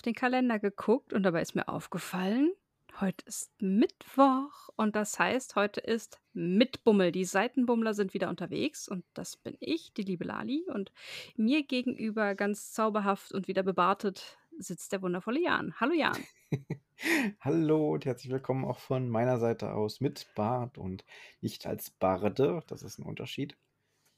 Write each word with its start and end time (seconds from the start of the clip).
auf 0.00 0.02
den 0.02 0.14
Kalender 0.14 0.58
geguckt 0.58 1.12
und 1.12 1.24
dabei 1.24 1.42
ist 1.42 1.54
mir 1.54 1.68
aufgefallen, 1.68 2.54
heute 3.02 3.22
ist 3.26 3.52
Mittwoch 3.60 4.70
und 4.76 4.96
das 4.96 5.18
heißt, 5.18 5.56
heute 5.56 5.80
ist 5.80 6.18
Mitbummel. 6.32 7.12
Die 7.12 7.26
Seitenbummler 7.26 7.92
sind 7.92 8.14
wieder 8.14 8.30
unterwegs 8.30 8.88
und 8.88 9.04
das 9.12 9.36
bin 9.36 9.58
ich, 9.60 9.92
die 9.92 10.00
liebe 10.00 10.24
Lali. 10.24 10.64
Und 10.72 10.90
mir 11.36 11.64
gegenüber 11.64 12.34
ganz 12.34 12.72
zauberhaft 12.72 13.32
und 13.32 13.46
wieder 13.46 13.62
bebartet 13.62 14.38
sitzt 14.58 14.90
der 14.92 15.02
wundervolle 15.02 15.42
Jan. 15.42 15.74
Hallo 15.78 15.92
Jan. 15.92 16.16
Hallo 17.40 17.92
und 17.92 18.06
herzlich 18.06 18.32
willkommen 18.32 18.64
auch 18.64 18.78
von 18.78 19.06
meiner 19.06 19.38
Seite 19.38 19.74
aus 19.74 20.00
mit 20.00 20.28
Bart 20.34 20.78
und 20.78 21.04
nicht 21.42 21.66
als 21.66 21.90
Barde. 21.90 22.62
Das 22.68 22.82
ist 22.82 22.98
ein 22.98 23.04
Unterschied. 23.04 23.54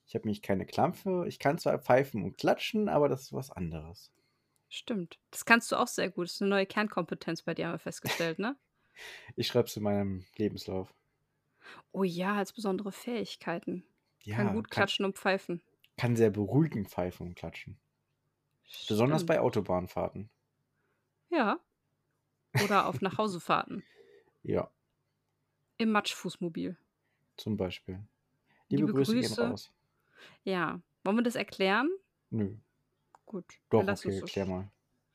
Ich 0.06 0.14
habe 0.14 0.28
nämlich 0.28 0.42
keine 0.42 0.64
Klampfe. 0.64 1.24
Ich 1.26 1.40
kann 1.40 1.58
zwar 1.58 1.76
pfeifen 1.80 2.22
und 2.22 2.38
klatschen, 2.38 2.88
aber 2.88 3.08
das 3.08 3.22
ist 3.22 3.32
was 3.32 3.50
anderes. 3.50 4.12
Stimmt. 4.74 5.18
Das 5.30 5.44
kannst 5.44 5.70
du 5.70 5.76
auch 5.76 5.86
sehr 5.86 6.08
gut. 6.08 6.24
Das 6.28 6.32
ist 6.36 6.40
eine 6.40 6.48
neue 6.48 6.64
Kernkompetenz 6.64 7.42
bei 7.42 7.52
dir, 7.52 7.66
haben 7.66 7.74
wir 7.74 7.78
festgestellt, 7.78 8.38
ne? 8.38 8.56
Ich 9.36 9.46
schreibe 9.46 9.68
es 9.68 9.76
in 9.76 9.82
meinem 9.82 10.24
Lebenslauf. 10.36 10.94
Oh 11.92 12.04
ja, 12.04 12.36
als 12.36 12.52
besondere 12.52 12.92
Fähigkeiten. 12.92 13.84
kann 14.34 14.46
Ja, 14.46 14.52
gut 14.52 14.70
kann, 14.70 14.82
klatschen 14.82 15.04
und 15.04 15.16
pfeifen. 15.18 15.62
kann 15.96 16.14
sehr 16.16 16.30
beruhigend 16.30 16.88
pfeifen 16.88 17.26
und 17.28 17.34
klatschen. 17.34 17.78
Besonders 18.88 19.24
bei 19.26 19.34
Stimmt. 19.34 19.46
Autobahnfahrten. 19.46 20.30
Ja. 21.30 21.58
Oder 22.64 22.86
auf 22.86 23.00
Nachhausefahrten. 23.00 23.82
Ja, 24.42 24.70
Im 25.78 25.90
Matschfußmobil. 25.92 26.76
zum 27.36 27.56
Beispiel. 27.56 28.00
Liebe, 28.68 28.86
Liebe 28.86 28.92
Grüße 28.92 29.12
gehen 29.14 29.34
Grüße. 29.34 29.48
raus. 29.48 29.72
Ja. 30.44 30.80
Wollen 31.04 31.16
wir 31.16 31.22
das 31.22 31.34
erklären? 31.36 31.90
Nö. 32.30 32.56
Gut. 33.26 33.46
Doch, 33.70 33.82
okay, 33.82 34.10
so 34.10 34.20
erklär 34.26 34.46
mal. 34.46 34.70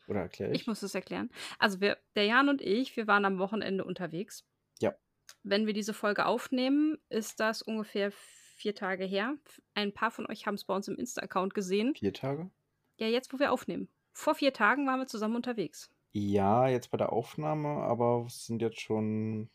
Oder 0.08 0.22
erkläre 0.22 0.52
Ich 0.54 0.62
ich? 0.62 0.68
muss 0.68 0.82
es 0.84 0.96
erklären. 0.96 1.30
Also 1.60 1.82
wir, 1.82 1.98
der 2.16 2.26
Jan 2.26 2.50
und 2.50 2.62
ich, 2.62 2.96
wir 2.96 3.08
waren 3.08 3.26
am 3.26 3.40
Wochenende 3.40 3.84
unterwegs. 3.84 4.46
Ja. 4.80 4.96
Wenn 5.44 5.66
wir 5.66 5.74
diese 5.74 5.94
Folge 5.94 6.26
aufnehmen, 6.26 6.98
ist 7.10 7.40
das 7.40 7.62
ungefähr 7.62 8.12
vier 8.12 8.74
Tage 8.74 9.06
her. 9.06 9.36
Ein 9.74 9.94
paar 9.94 10.12
von 10.12 10.26
euch 10.28 10.48
haben 10.48 10.56
es 10.56 10.64
bei 10.66 10.76
uns 10.76 10.88
im 10.88 10.96
Insta-Account 10.96 11.54
gesehen. 11.54 11.96
Vier 11.96 12.14
Tage? 12.14 12.50
Ja, 12.98 13.08
jetzt, 13.08 13.34
wo 13.34 13.40
wir 13.40 13.52
aufnehmen. 13.52 13.90
Vor 14.14 14.34
vier 14.34 14.54
Tagen 14.54 14.88
waren 14.88 15.00
wir 15.00 15.08
zusammen 15.08 15.36
unterwegs. 15.36 15.92
Ja, 16.14 16.68
jetzt 16.68 16.90
bei 16.90 16.98
der 16.98 17.12
Aufnahme, 17.12 17.68
aber 17.84 18.24
es 18.26 18.46
sind 18.46 18.62
jetzt 18.62 18.80
schon 18.80 19.50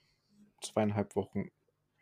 zweieinhalb 0.60 1.16
Wochen 1.16 1.50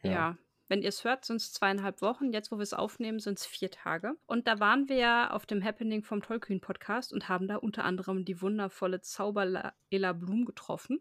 Ja. 0.03 0.37
Wenn 0.71 0.83
ihr 0.83 0.91
es 0.91 1.03
hört, 1.03 1.25
sind 1.25 1.39
es 1.39 1.53
zweieinhalb 1.53 2.01
Wochen. 2.01 2.33
Jetzt, 2.33 2.53
wo 2.53 2.57
wir 2.59 2.63
es 2.63 2.75
aufnehmen, 2.75 3.19
sind 3.19 3.41
es 3.41 3.45
vier 3.45 3.73
Tage. 3.73 4.15
Und 4.27 4.47
da 4.47 4.61
waren 4.61 4.89
wir 4.89 4.95
ja 4.95 5.31
auf 5.33 5.45
dem 5.45 5.65
Happening 5.65 6.05
vom 6.05 6.23
Tollkühn-Podcast 6.23 7.12
und 7.12 7.29
haben 7.29 7.49
da 7.49 7.57
unter 7.57 7.83
anderem 7.83 8.25
die 8.25 8.41
wundervolle 8.41 9.01
Zauber 9.01 9.73
Ella 9.91 10.12
Blum 10.12 10.45
getroffen. 10.45 11.01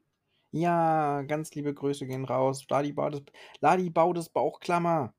Ja, 0.50 1.22
ganz 1.22 1.54
liebe 1.54 1.72
Grüße 1.72 2.08
gehen 2.08 2.26
raus. 2.26 2.66
Ladi 2.68 2.94
baut 2.94 3.14
das, 3.14 3.22
Ladi 3.60 3.92
baut 3.92 4.18
das 4.18 4.30
Bauchklammer. 4.30 5.14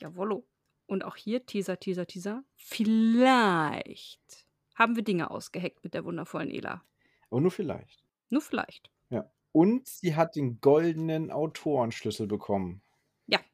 Jawollo. 0.00 0.46
Und 0.86 1.04
auch 1.04 1.16
hier, 1.16 1.44
Teaser, 1.44 1.78
Teaser, 1.78 2.06
Teaser. 2.06 2.44
Vielleicht 2.56 4.46
haben 4.76 4.96
wir 4.96 5.04
Dinge 5.04 5.30
ausgeheckt 5.30 5.84
mit 5.84 5.92
der 5.92 6.06
wundervollen 6.06 6.50
Ela. 6.50 6.82
Aber 7.28 7.42
nur 7.42 7.50
vielleicht. 7.50 8.02
Nur 8.30 8.40
vielleicht. 8.40 8.90
Ja. 9.10 9.30
Und 9.52 9.86
sie 9.86 10.16
hat 10.16 10.36
den 10.36 10.58
goldenen 10.62 11.30
Autorenschlüssel 11.30 12.26
bekommen. 12.26 12.80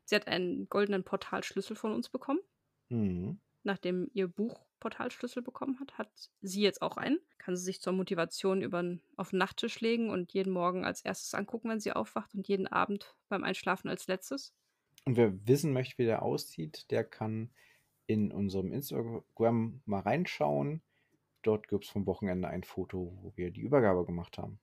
Sie 0.05 0.15
hat 0.15 0.27
einen 0.29 0.69
goldenen 0.69 1.05
Portalschlüssel 1.05 1.77
von 1.77 1.93
uns 1.93 2.09
bekommen. 2.09 2.41
Mhm. 2.89 3.39
Nachdem 3.63 4.11
ihr 4.13 4.29
Buch 4.29 4.61
Portalschlüssel 4.81 5.43
bekommen 5.43 5.81
hat, 5.81 5.97
hat 5.97 6.11
sie 6.43 6.61
jetzt 6.61 6.83
auch 6.83 6.99
einen. 6.99 7.19
Kann 7.39 7.57
sie 7.57 7.65
sich 7.65 7.81
zur 7.81 7.95
Motivation 7.95 8.61
über 8.61 8.85
auf 9.17 9.31
den 9.31 9.39
Nachttisch 9.39 9.81
legen 9.81 10.11
und 10.11 10.33
jeden 10.35 10.53
Morgen 10.53 10.85
als 10.85 11.01
erstes 11.01 11.35
angucken, 11.35 11.71
wenn 11.71 11.81
sie 11.81 11.93
aufwacht 11.93 12.35
und 12.35 12.47
jeden 12.47 12.67
Abend 12.67 13.17
beim 13.29 13.45
Einschlafen 13.45 13.89
als 13.89 14.07
letztes. 14.07 14.53
Und 15.07 15.17
wer 15.17 15.47
wissen 15.47 15.73
möchte, 15.73 15.99
wie 15.99 16.05
der 16.05 16.23
aussieht, 16.23 16.91
der 16.91 17.05
kann 17.05 17.51
in 18.07 18.33
unserem 18.33 18.73
Instagram 18.73 19.81
mal 19.87 20.01
reinschauen. 20.01 20.83
Dort 21.43 21.69
gibt 21.69 21.85
es 21.85 21.91
vom 21.91 22.07
Wochenende 22.07 22.49
ein 22.49 22.65
Foto, 22.65 23.17
wo 23.23 23.33
wir 23.37 23.51
die 23.51 23.61
Übergabe 23.63 24.05
gemacht 24.05 24.37
haben. 24.39 24.59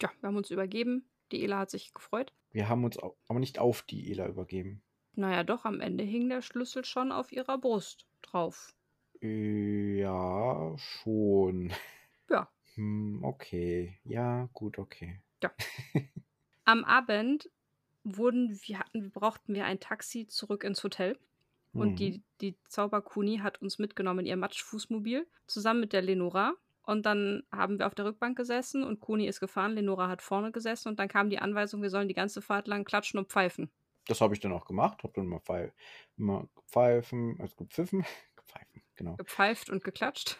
Ja, 0.00 0.10
wir 0.20 0.28
haben 0.28 0.36
uns 0.36 0.50
übergeben. 0.50 1.08
Die 1.32 1.42
Ela 1.42 1.58
hat 1.60 1.70
sich 1.70 1.92
gefreut. 1.94 2.32
Wir 2.52 2.68
haben 2.68 2.84
uns 2.84 2.98
aber 3.28 3.38
nicht 3.40 3.58
auf 3.58 3.82
die 3.82 4.10
Ela 4.12 4.26
übergeben. 4.28 4.82
Naja, 5.14 5.44
doch, 5.44 5.64
am 5.64 5.80
Ende 5.80 6.04
hing 6.04 6.28
der 6.28 6.42
Schlüssel 6.42 6.84
schon 6.84 7.10
auf 7.12 7.32
ihrer 7.32 7.58
Brust 7.58 8.06
drauf. 8.22 8.74
Ja, 9.20 10.74
schon. 10.78 11.72
Ja. 12.28 12.48
Hm, 12.74 13.22
okay. 13.22 14.00
Ja, 14.02 14.48
gut, 14.52 14.78
okay. 14.78 15.20
Am 16.64 16.82
Abend 16.84 17.48
wurden 18.02 18.58
wir 18.64 18.80
hatten, 18.80 19.12
brauchten 19.12 19.54
wir 19.54 19.64
ein 19.64 19.78
Taxi 19.78 20.26
zurück 20.26 20.64
ins 20.64 20.82
Hotel. 20.82 21.16
Und 21.72 21.92
Mhm. 21.92 21.96
die, 21.96 22.22
die 22.40 22.56
Zauberkuni 22.68 23.38
hat 23.38 23.62
uns 23.62 23.78
mitgenommen 23.78 24.20
in 24.20 24.26
ihr 24.26 24.36
Matschfußmobil, 24.36 25.24
zusammen 25.46 25.80
mit 25.80 25.92
der 25.92 26.02
Lenora. 26.02 26.54
Und 26.86 27.04
dann 27.04 27.42
haben 27.52 27.78
wir 27.78 27.86
auf 27.86 27.94
der 27.94 28.04
Rückbank 28.06 28.36
gesessen 28.36 28.82
und 28.84 29.00
Kuni 29.00 29.26
ist 29.26 29.40
gefahren, 29.40 29.74
Lenora 29.74 30.08
hat 30.08 30.22
vorne 30.22 30.52
gesessen 30.52 30.88
und 30.88 30.98
dann 30.98 31.08
kam 31.08 31.28
die 31.30 31.38
Anweisung, 31.40 31.82
wir 31.82 31.90
sollen 31.90 32.08
die 32.08 32.14
ganze 32.14 32.40
Fahrt 32.40 32.68
lang 32.68 32.84
klatschen 32.84 33.18
und 33.18 33.28
pfeifen. 33.28 33.70
Das 34.06 34.20
habe 34.20 34.34
ich 34.34 34.40
dann 34.40 34.52
auch 34.52 34.64
gemacht. 34.64 35.02
Habe 35.02 35.12
dann 35.16 35.26
mal, 35.26 35.40
pfeif 35.40 35.72
mal 36.16 36.48
gepfeifen, 36.54 37.36
also 37.40 37.56
gepfiffen, 37.56 38.04
gepfeifen, 38.36 38.82
genau. 38.94 39.16
Gepfeift 39.16 39.68
und 39.68 39.82
geklatscht. 39.84 40.38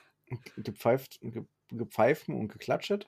Gepfeift, 0.57 1.21
ge, 1.21 1.45
gepfeifen 1.69 2.35
und 2.35 2.49
geklatschet. 2.49 3.07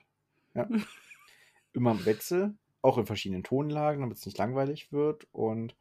Ja. 0.53 0.67
Immer 1.73 1.91
im 1.91 2.05
Wechsel, 2.05 2.57
auch 2.81 2.97
in 2.97 3.05
verschiedenen 3.05 3.43
Tonlagen, 3.43 4.01
damit 4.01 4.17
es 4.17 4.25
nicht 4.25 4.37
langweilig 4.37 4.91
wird. 4.91 5.27
Und 5.31 5.75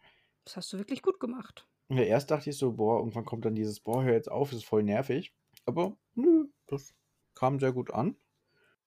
Das 0.44 0.56
hast 0.56 0.72
du 0.72 0.78
wirklich 0.78 1.02
gut 1.02 1.18
gemacht. 1.18 1.66
ja, 1.88 2.02
erst 2.02 2.30
dachte 2.30 2.50
ich 2.50 2.56
so, 2.58 2.72
boah, 2.74 2.98
irgendwann 2.98 3.24
kommt 3.24 3.44
dann 3.44 3.54
dieses, 3.56 3.80
boah, 3.80 4.04
hör 4.04 4.12
jetzt 4.12 4.30
auf, 4.30 4.50
das 4.50 4.58
ist 4.60 4.66
voll 4.66 4.82
nervig. 4.84 5.32
Aber 5.66 5.96
nö, 6.14 6.46
das 6.66 6.94
kam 7.38 7.60
sehr 7.60 7.72
gut 7.72 7.92
an. 7.92 8.16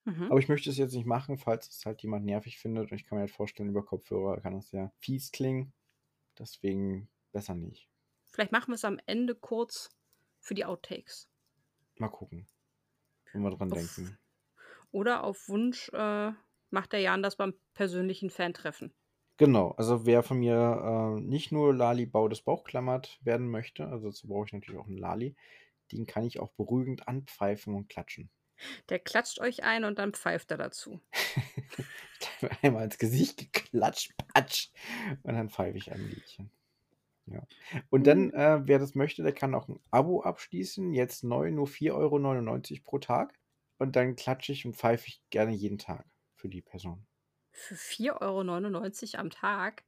Mhm. 0.05 0.23
Aber 0.31 0.39
ich 0.39 0.49
möchte 0.49 0.69
es 0.69 0.77
jetzt 0.77 0.93
nicht 0.93 1.05
machen, 1.05 1.37
falls 1.37 1.69
es 1.69 1.85
halt 1.85 2.01
jemand 2.01 2.25
nervig 2.25 2.57
findet. 2.57 2.91
Und 2.91 2.97
ich 2.97 3.05
kann 3.05 3.17
mir 3.17 3.21
halt 3.21 3.31
vorstellen, 3.31 3.69
über 3.69 3.85
Kopfhörer 3.85 4.41
kann 4.41 4.53
das 4.53 4.71
ja 4.71 4.91
fies 4.99 5.31
klingen. 5.31 5.73
Deswegen 6.39 7.09
besser 7.31 7.55
nicht. 7.55 7.89
Vielleicht 8.25 8.51
machen 8.51 8.69
wir 8.69 8.75
es 8.75 8.85
am 8.85 8.99
Ende 9.05 9.35
kurz 9.35 9.89
für 10.39 10.55
die 10.55 10.65
Outtakes. 10.65 11.29
Mal 11.97 12.09
gucken. 12.09 12.47
Wenn 13.31 13.43
wir 13.43 13.51
dran 13.51 13.71
Auf- 13.71 13.77
denken. 13.77 14.17
Oder 14.91 15.23
auf 15.23 15.47
Wunsch 15.47 15.89
äh, 15.93 16.31
macht 16.69 16.91
der 16.91 16.99
Jan 16.99 17.23
das 17.23 17.37
beim 17.37 17.53
persönlichen 17.73 18.29
Fan-Treffen. 18.29 18.93
Genau, 19.37 19.71
also 19.71 20.05
wer 20.05 20.21
von 20.21 20.39
mir 20.39 21.15
äh, 21.17 21.21
nicht 21.21 21.51
nur 21.51 21.73
Lali 21.73 22.05
Bau 22.05 22.27
des 22.27 22.41
Bauchklammert 22.41 23.19
werden 23.23 23.49
möchte, 23.49 23.87
also 23.87 24.07
dazu 24.07 24.27
brauche 24.27 24.45
ich 24.47 24.53
natürlich 24.53 24.79
auch 24.79 24.87
einen 24.87 24.97
Lali, 24.97 25.35
den 25.91 26.05
kann 26.05 26.25
ich 26.25 26.39
auch 26.39 26.51
beruhigend 26.51 27.07
anpfeifen 27.07 27.73
und 27.73 27.87
klatschen. 27.89 28.29
Der 28.89 28.99
klatscht 28.99 29.39
euch 29.39 29.63
ein 29.63 29.83
und 29.83 29.99
dann 29.99 30.13
pfeift 30.13 30.51
er 30.51 30.57
dazu. 30.57 31.01
Einmal 32.61 32.85
ins 32.85 32.97
Gesicht 32.97 33.37
geklatscht, 33.37 34.13
patsch, 34.33 34.69
und 35.23 35.33
dann 35.33 35.49
pfeife 35.49 35.77
ich 35.77 35.91
ein 35.91 36.09
Liedchen. 36.09 36.51
Ja. 37.27 37.45
Und 37.89 38.07
dann, 38.07 38.31
äh, 38.31 38.61
wer 38.65 38.79
das 38.79 38.95
möchte, 38.95 39.23
der 39.23 39.33
kann 39.33 39.55
auch 39.55 39.67
ein 39.67 39.79
Abo 39.91 40.21
abschließen. 40.21 40.93
Jetzt 40.93 41.23
neu, 41.23 41.51
nur 41.51 41.67
4,99 41.67 41.91
Euro 42.71 42.81
pro 42.83 42.99
Tag. 42.99 43.39
Und 43.77 43.95
dann 43.95 44.15
klatsche 44.15 44.51
ich 44.51 44.65
und 44.65 44.75
pfeife 44.75 45.07
ich 45.07 45.23
gerne 45.29 45.53
jeden 45.53 45.77
Tag 45.77 46.05
für 46.35 46.49
die 46.49 46.61
Person. 46.61 47.05
Für 47.51 47.75
4,99 47.75 49.13
Euro 49.13 49.21
am 49.21 49.29
Tag? 49.29 49.83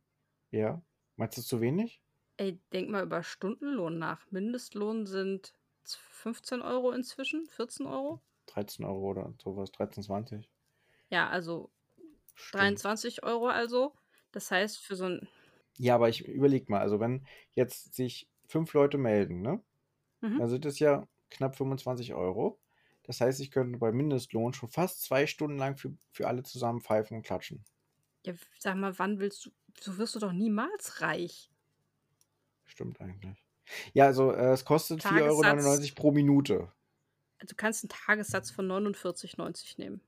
Ja. 0.52 0.82
Meinst 1.16 1.38
du 1.38 1.42
zu 1.42 1.62
wenig? 1.62 2.02
Ey, 2.38 2.60
denk 2.72 2.90
mal 2.90 3.04
über 3.04 3.24
Stundenlohn 3.24 4.00
nach. 4.00 4.26
Mindestlohn 4.32 5.06
sind 5.06 5.54
15 5.84 6.62
Euro 6.62 6.92
inzwischen, 6.92 7.46
14 7.48 7.86
Euro. 7.86 8.22
13 8.48 8.86
Euro 8.86 9.12
oder 9.12 9.34
sowas, 9.42 9.72
13, 9.72 10.04
20. 10.04 10.50
Ja, 11.10 11.30
also 11.30 11.72
Stimmt. 12.36 12.62
23 12.62 13.24
Euro 13.24 13.48
also. 13.48 13.94
Das 14.32 14.50
heißt, 14.52 14.80
für 14.80 14.96
so 14.96 15.06
ein. 15.06 15.28
Ja, 15.78 15.96
aber 15.96 16.10
ich 16.10 16.28
überleg 16.28 16.70
mal, 16.70 16.82
also 16.82 17.00
wenn 17.00 17.26
jetzt 17.54 17.96
sich 17.96 18.30
fünf 18.48 18.74
Leute 18.74 18.98
melden, 18.98 19.42
ne? 19.42 19.62
Mhm. 20.22 20.40
Dann 20.40 20.50
sind 20.50 20.66
es 20.66 20.80
ja 20.80 21.08
knapp 21.30 21.56
25 21.56 22.14
Euro. 22.14 22.60
Das 23.04 23.20
heißt, 23.20 23.40
ich 23.42 23.52
könnte 23.52 23.78
bei 23.80 23.92
Mindestlohn 23.92 24.54
schon 24.54 24.70
fast 24.70 25.02
zwei 25.02 25.28
Stunden 25.28 25.58
lang 25.58 25.78
für, 25.78 25.94
für 26.12 26.28
alle 26.28 26.44
zusammen 26.44 26.82
pfeifen 26.82 27.18
und 27.18 27.24
klatschen. 27.24 27.64
Ja, 28.26 28.34
sag 28.60 28.76
mal, 28.78 28.98
wann 28.98 29.20
willst 29.20 29.46
du. 29.46 29.52
So 29.80 29.98
wirst 29.98 30.16
du 30.16 30.20
doch 30.20 30.32
niemals 30.32 31.02
reich. 31.02 31.50
Stimmt 32.66 33.02
eigentlich. 33.02 33.44
Ja, 33.94 34.06
also 34.06 34.32
äh, 34.32 34.52
es 34.52 34.66
kostet 34.66 35.02
4,99 35.02 35.22
Euro 35.22 35.96
pro 35.96 36.12
Minute. 36.12 36.72
Du 37.46 37.56
kannst 37.56 37.84
einen 37.84 37.90
Tagessatz 37.90 38.52
von 38.52 38.68
49,90 38.68 39.78
nehmen. 39.78 40.02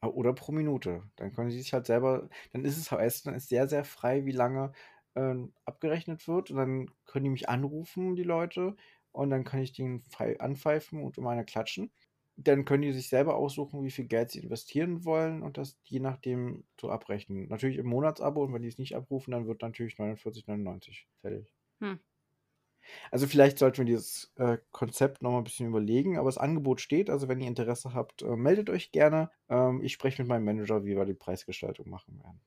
Ah, 0.00 0.08
Oder 0.08 0.32
pro 0.34 0.52
Minute. 0.52 1.04
Dann 1.16 1.32
können 1.32 1.50
sie 1.50 1.58
sich 1.60 1.72
halt 1.72 1.86
selber, 1.86 2.28
dann 2.52 2.64
ist 2.64 2.76
es 2.76 2.90
heißt, 2.90 3.26
dann 3.26 3.34
ist 3.34 3.48
sehr, 3.48 3.68
sehr 3.68 3.84
frei, 3.84 4.24
wie 4.26 4.32
lange 4.32 4.72
ähm, 5.14 5.54
abgerechnet 5.64 6.26
wird. 6.26 6.50
Und 6.50 6.56
dann 6.56 6.90
können 7.04 7.24
die 7.24 7.30
mich 7.30 7.48
anrufen, 7.48 8.16
die 8.16 8.24
Leute. 8.24 8.74
Und 9.12 9.30
dann 9.30 9.44
kann 9.44 9.60
ich 9.60 9.72
den 9.72 10.02
anpfeifen 10.38 11.02
und 11.02 11.18
um 11.18 11.26
eine 11.26 11.44
klatschen. 11.44 11.92
dann 12.36 12.64
können 12.64 12.82
die 12.82 12.92
sich 12.92 13.08
selber 13.08 13.36
aussuchen, 13.36 13.84
wie 13.84 13.90
viel 13.90 14.06
Geld 14.06 14.30
sie 14.30 14.40
investieren 14.40 15.04
wollen 15.04 15.42
und 15.42 15.58
das 15.58 15.78
je 15.84 16.00
nachdem 16.00 16.64
so 16.80 16.90
abrechnen. 16.90 17.46
Natürlich 17.48 17.76
im 17.76 17.86
Monatsabo 17.86 18.42
und 18.42 18.52
wenn 18.54 18.62
die 18.62 18.68
es 18.68 18.78
nicht 18.78 18.96
abrufen, 18.96 19.32
dann 19.32 19.46
wird 19.46 19.60
natürlich 19.62 19.96
49,99 19.98 21.06
fällig. 21.20 21.52
Hm. 21.80 21.94
Also 23.10 23.26
vielleicht 23.26 23.58
sollten 23.58 23.78
wir 23.78 23.84
dieses 23.84 24.32
äh, 24.36 24.58
Konzept 24.70 25.22
nochmal 25.22 25.40
ein 25.40 25.44
bisschen 25.44 25.66
überlegen, 25.68 26.18
aber 26.18 26.28
das 26.28 26.38
Angebot 26.38 26.80
steht. 26.80 27.10
Also 27.10 27.28
wenn 27.28 27.40
ihr 27.40 27.48
Interesse 27.48 27.94
habt, 27.94 28.22
äh, 28.22 28.36
meldet 28.36 28.70
euch 28.70 28.92
gerne. 28.92 29.30
Ähm, 29.48 29.82
ich 29.82 29.92
spreche 29.92 30.22
mit 30.22 30.28
meinem 30.28 30.44
Manager, 30.44 30.84
wie 30.84 30.96
wir 30.96 31.04
die 31.04 31.14
Preisgestaltung 31.14 31.88
machen 31.88 32.18
werden. 32.22 32.40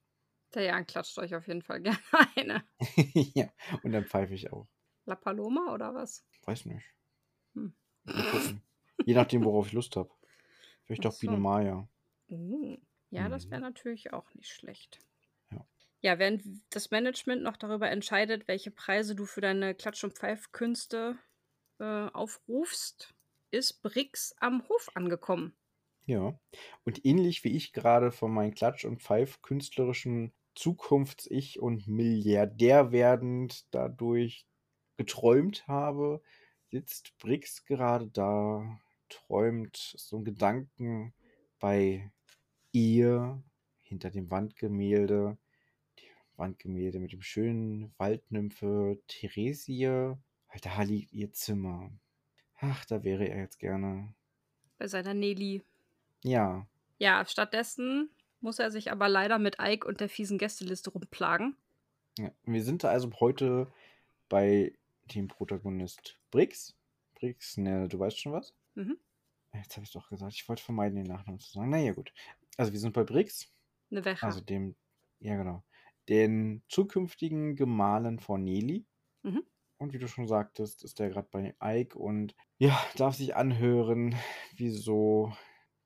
Der 0.54 0.64
Jan 0.64 0.88
klatscht 0.88 1.18
euch 1.20 1.36
auf 1.36 1.48
jeden 1.48 1.62
Fall 1.62 1.82
gerne 1.84 2.00
eine. 2.36 2.64
ja, 3.14 3.50
und 3.84 3.92
dann 3.92 4.06
pfeife 4.06 4.34
ich 4.34 4.52
auch. 4.52 4.68
La 5.06 5.16
Paloma 5.16 5.74
oder 5.74 5.94
was? 5.94 6.26
Weiß 6.46 6.66
nicht. 6.66 6.86
Hm. 7.56 7.74
Mal 8.04 8.24
gucken. 8.32 8.62
Je 9.06 9.14
nachdem, 9.14 9.44
worauf 9.44 9.68
ich 9.68 9.74
Lust 9.74 9.96
habe. 9.96 10.10
Vielleicht 10.86 11.06
Ach 11.06 11.12
auch 11.12 11.20
Biene 11.20 11.36
so. 11.36 11.42
Maya. 11.42 11.88
Uh, 12.30 12.78
ja, 13.10 13.30
das 13.30 13.46
Mhm. 13.46 13.52
wäre 13.52 13.62
natürlich 13.62 14.14
auch 14.14 14.34
nicht 14.36 14.50
schlecht. 14.50 15.00
Ja. 16.06 16.20
Während 16.20 16.44
das 16.70 16.92
Management 16.92 17.42
noch 17.42 17.58
darüber 17.58 17.90
entscheidet, 17.90 18.48
welche 18.48 18.70
Preise 18.70 19.16
du 19.16 19.26
für 19.26 19.42
deine 19.42 19.74
Klatsch- 19.74 20.04
und 20.04 20.14
Pfeifkünste 20.14 21.18
äh, 21.80 22.10
aufrufst, 22.10 23.16
ist 23.50 23.82
Brix 23.82 24.36
am 24.40 24.62
Hof 24.70 24.92
angekommen. 24.94 25.56
Ja. 26.06 26.40
Und 26.84 27.04
ähnlich 27.06 27.44
wie 27.44 27.56
ich 27.56 27.74
gerade 27.74 28.12
von 28.12 28.32
meinen 28.32 28.54
Klatsch- 28.54 28.86
und 28.86 29.02
Pfeif-künstlerischen 29.02 30.32
Zukunfts-Ich 30.54 31.60
und 31.60 31.88
Milliardär 31.88 32.92
werdend 32.92 33.66
dadurch 33.74 34.46
geträumt 34.98 35.68
habe, 35.68 36.22
sitzt 36.70 37.18
Brix 37.18 37.66
gerade 37.66 38.08
da, 38.10 38.80
träumt 39.10 39.76
so 39.98 40.18
einen 40.18 40.26
Gedanken 40.26 41.16
bei 41.60 42.12
ihr 42.72 43.44
hinter 43.82 44.12
dem 44.12 44.30
Wandgemälde. 44.30 45.40
Wandgemälde 46.38 47.00
mit 47.00 47.12
dem 47.12 47.22
schönen 47.22 47.94
Waldnymphe 47.98 49.00
Theresie. 49.08 49.88
Weil 49.88 50.62
da 50.62 50.82
liegt 50.84 51.12
ihr 51.14 51.32
Zimmer. 51.34 51.92
Ach, 52.60 52.86
da 52.86 53.04
wäre 53.04 53.28
er 53.28 53.40
jetzt 53.40 53.60
gerne. 53.60 54.14
Bei 54.78 54.88
seiner 54.88 55.14
Nelly. 55.14 55.62
Ja, 56.24 56.66
Ja, 56.98 57.26
stattdessen 57.26 58.10
muss 58.42 58.60
er 58.60 58.72
sich 58.72 58.92
aber 58.92 59.10
leider 59.10 59.38
mit 59.40 59.58
Ike 59.60 59.88
und 59.88 60.00
der 60.00 60.10
fiesen 60.10 60.38
Gästeliste 60.38 60.90
rumplagen. 60.92 61.56
Ja, 62.18 62.32
wir 62.44 62.64
sind 62.64 62.84
da 62.84 62.90
also 62.90 63.12
heute 63.20 63.72
bei 64.30 64.74
dem 65.14 65.28
Protagonist 65.28 66.18
Brix. 66.32 66.76
Brix, 67.16 67.58
ne, 67.58 67.88
du 67.88 68.00
weißt 68.00 68.20
schon 68.20 68.32
was? 68.34 68.54
Mhm. 68.76 68.98
Jetzt 69.54 69.76
habe 69.76 69.86
ich 69.86 69.92
doch 69.92 70.10
gesagt, 70.10 70.34
ich 70.34 70.48
wollte 70.50 70.64
vermeiden, 70.64 70.96
den 70.96 71.06
Nachnamen 71.08 71.40
zu 71.40 71.52
sagen. 71.52 71.70
Naja, 71.70 71.94
gut. 71.94 72.14
Also 72.58 72.72
wir 72.72 72.80
sind 72.80 72.94
bei 72.94 73.04
Brix, 73.04 73.48
Eine 73.92 74.04
Wächer. 74.06 74.26
also 74.28 74.42
dem, 74.42 74.76
ja 75.20 75.36
genau, 75.38 75.64
den 76.10 76.64
zukünftigen 76.70 77.56
Gemahlen 77.56 78.20
von 78.20 78.44
Nelly. 78.44 78.86
Mhm. 79.24 79.42
Und 79.78 79.94
wie 79.94 80.00
du 80.00 80.08
schon 80.08 80.28
sagtest, 80.28 80.84
ist 80.84 81.00
der 81.00 81.10
gerade 81.10 81.30
bei 81.32 81.56
Ike 81.64 81.98
und 81.98 82.36
ja, 82.58 82.80
darf 82.98 83.16
sich 83.16 83.36
anhören, 83.36 84.16
wieso 84.56 85.34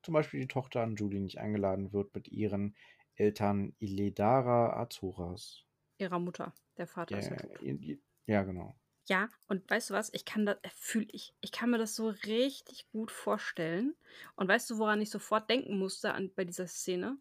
zum 0.02 0.14
Beispiel 0.14 0.40
die 0.40 0.48
Tochter 0.48 0.82
an 0.82 0.96
Julie 0.96 1.20
nicht 1.20 1.38
eingeladen 1.38 1.92
wird 1.92 2.14
mit 2.14 2.28
ihren 2.28 2.76
Eltern 3.14 3.74
Iledara 3.78 4.80
Azuras. 4.80 5.64
ihrer 5.98 6.18
Mutter. 6.18 6.52
Der 6.78 6.88
Vater 6.88 7.16
Ja, 7.16 7.18
ist 7.18 7.30
ja 7.30 7.36
tot. 7.36 7.64
ja, 8.26 8.42
genau. 8.44 8.78
Ja, 9.08 9.28
und 9.48 9.68
weißt 9.70 9.90
du 9.90 9.94
was? 9.94 10.10
Ich 10.14 10.24
kann 10.24 10.46
das, 10.46 10.56
fühle 10.74 11.06
ich, 11.12 11.34
ich 11.42 11.52
kann 11.52 11.68
mir 11.70 11.76
das 11.78 11.94
so 11.96 12.08
richtig 12.08 12.88
gut 12.92 13.10
vorstellen. 13.10 13.94
Und 14.36 14.48
weißt 14.48 14.70
du, 14.70 14.78
woran 14.78 15.02
ich 15.02 15.10
sofort 15.10 15.50
denken 15.50 15.78
musste 15.78 16.14
an, 16.14 16.32
bei 16.34 16.44
dieser 16.46 16.66
Szene? 16.68 17.18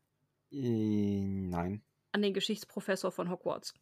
Äh, 0.51 1.21
nein. 1.25 1.83
An 2.11 2.21
den 2.21 2.33
Geschichtsprofessor 2.33 3.11
von 3.11 3.29
Hogwarts. 3.29 3.73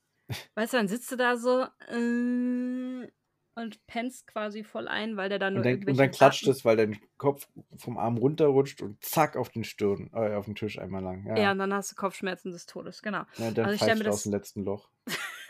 Weißt 0.56 0.74
du, 0.74 0.78
dann 0.78 0.88
sitzt 0.88 1.12
du 1.12 1.16
da 1.16 1.38
so 1.38 1.62
äh, 1.88 3.08
und 3.56 3.88
pennst 3.88 4.28
quasi 4.28 4.64
voll 4.64 4.88
ein, 4.88 5.16
weil 5.18 5.30
der 5.30 5.40
dann 5.40 5.54
nur 5.54 5.64
Und 5.64 5.72
dann, 5.72 5.90
und 5.90 5.98
dann 5.98 6.12
klatscht 6.12 6.44
Daten- 6.44 6.52
es, 6.52 6.66
weil 6.66 6.78
dein 6.78 7.00
Kopf 7.18 7.48
vom 7.78 7.98
Arm 7.98 8.18
runterrutscht 8.18 8.82
und 8.82 9.04
zack 9.04 9.36
auf 9.38 9.50
den 9.50 9.64
Stirn, 9.64 10.10
äh, 10.14 10.36
auf 10.36 10.46
den 10.46 10.56
Tisch 10.56 10.78
einmal 10.78 11.02
lang. 11.02 11.26
Ja, 11.26 11.38
Ja, 11.38 11.52
und 11.52 11.60
dann 11.60 11.74
hast 11.74 11.92
du 11.92 11.96
Kopfschmerzen 11.96 12.52
des 12.52 12.66
Todes, 12.66 13.02
genau. 13.02 13.24
Ja, 13.38 13.52
dann 13.52 13.66
also 13.66 13.76
ich 13.76 14.00
das- 14.04 14.14
aus 14.14 14.24
dem 14.24 14.32
letzten 14.34 14.64
Loch. 14.64 14.90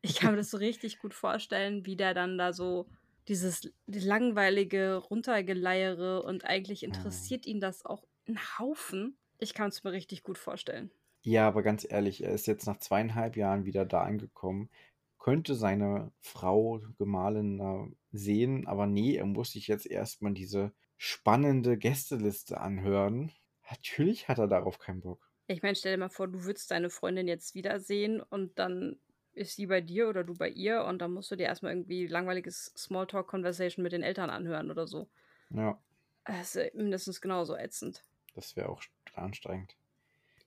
Ich 0.00 0.16
kann 0.16 0.30
mir 0.30 0.38
das 0.38 0.50
so 0.50 0.56
richtig 0.56 0.98
gut 0.98 1.12
vorstellen, 1.12 1.84
wie 1.84 1.96
der 1.96 2.14
dann 2.14 2.38
da 2.38 2.52
so 2.52 2.86
dieses 3.28 3.70
langweilige 3.86 4.94
Runtergeleiere 4.96 6.22
und 6.22 6.44
eigentlich 6.44 6.82
interessiert 6.82 7.44
ihn 7.46 7.60
das 7.60 7.84
auch 7.84 8.04
ein 8.26 8.38
Haufen. 8.58 9.18
Ich 9.38 9.52
kann 9.52 9.68
es 9.68 9.84
mir 9.84 9.92
richtig 9.92 10.22
gut 10.22 10.38
vorstellen. 10.38 10.90
Ja, 11.24 11.46
aber 11.48 11.62
ganz 11.62 11.84
ehrlich, 11.88 12.22
er 12.22 12.32
ist 12.32 12.46
jetzt 12.46 12.66
nach 12.66 12.78
zweieinhalb 12.78 13.36
Jahren 13.36 13.64
wieder 13.64 13.84
da 13.84 14.02
angekommen, 14.02 14.70
könnte 15.18 15.54
seine 15.54 16.12
Frau, 16.20 16.80
Gemahlin 16.98 17.60
äh, 17.60 17.94
sehen, 18.16 18.66
aber 18.66 18.86
nee, 18.86 19.14
er 19.16 19.26
muss 19.26 19.52
sich 19.52 19.68
jetzt 19.68 19.86
erstmal 19.86 20.32
diese 20.34 20.72
spannende 20.96 21.76
Gästeliste 21.78 22.60
anhören. 22.60 23.32
Natürlich 23.70 24.28
hat 24.28 24.38
er 24.38 24.48
darauf 24.48 24.78
keinen 24.78 25.00
Bock. 25.00 25.30
Ich 25.46 25.62
meine, 25.62 25.74
stell 25.76 25.92
dir 25.94 25.98
mal 25.98 26.08
vor, 26.08 26.28
du 26.28 26.44
würdest 26.44 26.70
deine 26.70 26.90
Freundin 26.90 27.28
jetzt 27.28 27.54
wiedersehen 27.54 28.20
und 28.20 28.58
dann 28.58 29.00
ist 29.32 29.56
sie 29.56 29.66
bei 29.66 29.80
dir 29.80 30.08
oder 30.08 30.24
du 30.24 30.34
bei 30.34 30.48
ihr 30.48 30.84
und 30.84 30.98
dann 31.00 31.12
musst 31.12 31.30
du 31.30 31.36
dir 31.36 31.44
erstmal 31.46 31.72
irgendwie 31.72 32.06
langweiliges 32.06 32.72
Smalltalk-Conversation 32.76 33.82
mit 33.82 33.92
den 33.92 34.02
Eltern 34.02 34.30
anhören 34.30 34.70
oder 34.70 34.86
so. 34.86 35.08
Ja, 35.50 35.80
Das 36.24 36.56
ist 36.56 36.74
mindestens 36.74 37.20
genauso 37.20 37.54
ätzend. 37.56 38.02
das 38.34 38.56
wäre 38.56 38.68
auch 38.68 38.82
st- 38.82 38.90
anstrengend. 39.14 39.78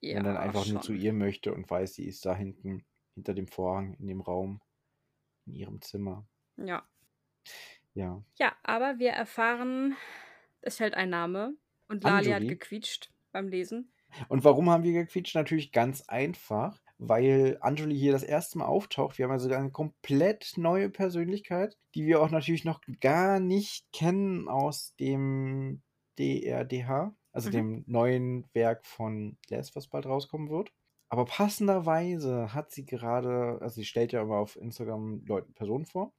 Ja, 0.06 0.16
Wenn 0.16 0.26
er 0.26 0.34
dann 0.34 0.42
einfach 0.42 0.66
nur 0.66 0.80
zu 0.80 0.92
schon. 0.92 1.00
ihr 1.00 1.12
möchte 1.12 1.52
und 1.54 1.68
weiß, 1.68 1.94
sie 1.94 2.06
ist 2.06 2.24
da 2.24 2.34
hinten, 2.34 2.84
hinter 3.14 3.34
dem 3.34 3.46
Vorhang, 3.48 3.94
in 3.94 4.06
dem 4.06 4.20
Raum, 4.20 4.60
in 5.46 5.54
ihrem 5.54 5.80
Zimmer. 5.82 6.26
Ja. 6.56 6.86
Ja. 7.94 8.22
Ja, 8.38 8.54
aber 8.62 8.98
wir 8.98 9.10
erfahren, 9.10 9.96
es 10.60 10.76
fällt 10.76 10.94
ein 10.94 11.10
Name 11.10 11.54
und 11.88 12.04
Lali 12.04 12.26
hat 12.26 12.36
Anjuli. 12.36 12.54
gequietscht 12.56 13.10
beim 13.32 13.48
Lesen. 13.48 13.92
Und 14.28 14.44
warum 14.44 14.70
haben 14.70 14.84
wir 14.84 14.92
gequietscht? 14.92 15.34
Natürlich 15.34 15.72
ganz 15.72 16.02
einfach, 16.08 16.80
weil 16.98 17.58
Anjuli 17.60 17.96
hier 17.98 18.12
das 18.12 18.22
erste 18.22 18.58
Mal 18.58 18.66
auftaucht. 18.66 19.18
Wir 19.18 19.24
haben 19.24 19.32
also 19.32 19.50
eine 19.52 19.70
komplett 19.70 20.52
neue 20.56 20.90
Persönlichkeit, 20.90 21.76
die 21.94 22.06
wir 22.06 22.20
auch 22.22 22.30
natürlich 22.30 22.64
noch 22.64 22.80
gar 23.00 23.40
nicht 23.40 23.86
kennen 23.92 24.48
aus 24.48 24.94
dem 25.00 25.82
DRDH, 26.18 27.14
also 27.36 27.50
Mhm. 27.50 27.52
dem 27.52 27.84
neuen 27.86 28.46
Werk 28.54 28.86
von 28.86 29.38
Les, 29.50 29.76
was 29.76 29.88
bald 29.88 30.06
rauskommen 30.06 30.50
wird. 30.50 30.72
Aber 31.08 31.24
passenderweise 31.26 32.52
hat 32.54 32.72
sie 32.72 32.84
gerade, 32.84 33.58
also 33.60 33.76
sie 33.76 33.84
stellt 33.84 34.12
ja 34.12 34.22
immer 34.22 34.38
auf 34.38 34.56
Instagram 34.56 35.24
Leuten 35.26 35.54
Personen 35.54 35.86
vor 35.86 36.12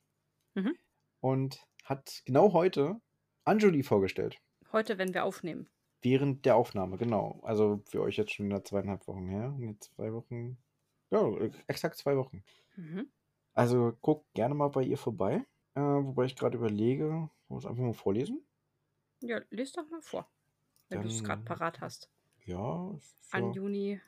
Mhm. 0.55 0.75
und 1.21 1.67
hat 1.83 2.21
genau 2.25 2.53
heute 2.53 3.01
Anjuli 3.45 3.83
vorgestellt. 3.83 4.39
Heute, 4.71 4.97
wenn 4.97 5.13
wir 5.13 5.23
aufnehmen. 5.25 5.69
Während 6.01 6.45
der 6.45 6.55
Aufnahme, 6.55 6.97
genau. 6.97 7.39
Also 7.43 7.81
für 7.85 8.01
euch 8.01 8.17
jetzt 8.17 8.33
schon 8.33 8.45
wieder 8.47 8.63
zweieinhalb 8.63 9.07
Wochen 9.07 9.27
her. 9.29 9.55
Nee, 9.57 9.75
zwei 9.79 10.13
Wochen. 10.13 10.57
Ja, 11.11 11.25
exakt 11.67 11.97
zwei 11.97 12.17
Wochen. 12.17 12.43
Mhm. 12.75 13.09
Also 13.53 13.93
guckt 14.01 14.25
gerne 14.35 14.53
mal 14.55 14.67
bei 14.69 14.83
ihr 14.83 14.97
vorbei. 14.97 15.45
Äh, 15.75 15.81
wobei 15.81 16.25
ich 16.25 16.35
gerade 16.35 16.57
überlege, 16.57 17.29
wir 17.49 17.57
es 17.57 17.65
einfach 17.65 17.83
mal 17.83 17.93
vorlesen? 17.93 18.45
Ja, 19.21 19.41
lies 19.49 19.71
doch 19.73 19.89
mal 19.89 20.01
vor, 20.01 20.29
wenn 20.89 21.01
du 21.01 21.07
es 21.07 21.23
gerade 21.23 21.43
parat 21.43 21.81
hast. 21.81 22.09
Ja, 22.45 22.97
An 23.31 23.47
ja 23.47 23.51
Juni. 23.51 24.01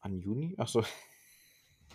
an 0.00 0.18
Juni. 0.18 0.54
Achso. 0.58 0.84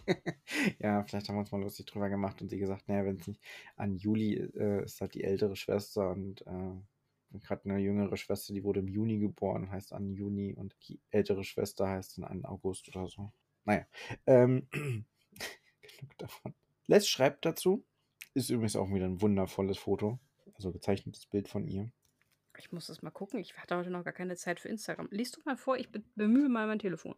ja, 0.80 1.04
vielleicht 1.04 1.28
haben 1.28 1.36
wir 1.36 1.42
uns 1.42 1.52
mal 1.52 1.62
lustig 1.62 1.86
drüber 1.86 2.10
gemacht 2.10 2.42
und 2.42 2.50
sie 2.50 2.58
gesagt, 2.58 2.88
naja, 2.88 3.06
wenn 3.06 3.18
es 3.18 3.28
nicht 3.28 3.42
an 3.76 3.96
Juli 3.96 4.36
äh, 4.36 4.84
ist 4.84 5.02
halt 5.02 5.14
die 5.14 5.24
ältere 5.24 5.56
Schwester 5.56 6.10
und 6.12 6.42
äh, 6.48 7.40
gerade 7.40 7.70
eine 7.70 7.80
jüngere 7.80 8.16
Schwester, 8.18 8.54
die 8.54 8.64
wurde 8.64 8.80
im 8.80 8.88
Juni 8.88 9.20
geboren, 9.20 9.70
heißt 9.70 9.94
an 9.94 10.14
Juni 10.14 10.54
und 10.54 10.76
die 10.88 11.00
ältere 11.12 11.44
Schwester 11.44 11.88
heißt 11.88 12.18
dann 12.18 12.24
an 12.26 12.46
August 12.46 12.88
oder 12.90 13.08
so. 13.08 13.32
Naja, 13.66 13.86
ähm, 14.26 14.68
genug 14.72 16.18
davon. 16.18 16.54
Les 16.88 17.08
schreibt 17.08 17.46
dazu, 17.46 17.86
ist 18.34 18.50
übrigens 18.50 18.78
auch 18.78 18.90
wieder 18.94 19.06
ein 19.06 19.22
wundervolles 19.22 19.78
Foto, 19.78 20.20
also 20.56 20.72
gezeichnetes 20.72 21.26
Bild 21.26 21.50
von 21.50 21.68
ihr. 21.68 21.92
Ich 22.58 22.72
muss 22.72 22.88
das 22.88 23.02
mal 23.02 23.12
gucken. 23.12 23.40
Ich 23.40 23.58
hatte 23.58 23.78
heute 23.78 23.90
noch 23.90 24.04
gar 24.04 24.14
keine 24.14 24.36
Zeit 24.36 24.60
für 24.60 24.70
Instagram. 24.70 25.08
Lies 25.12 25.32
du 25.32 25.42
mal 25.46 25.58
vor, 25.58 25.78
ich 25.78 25.90
be 25.92 26.02
bemühe 26.16 26.50
mal 26.50 26.68
mein 26.68 26.80
Telefon. 26.80 27.16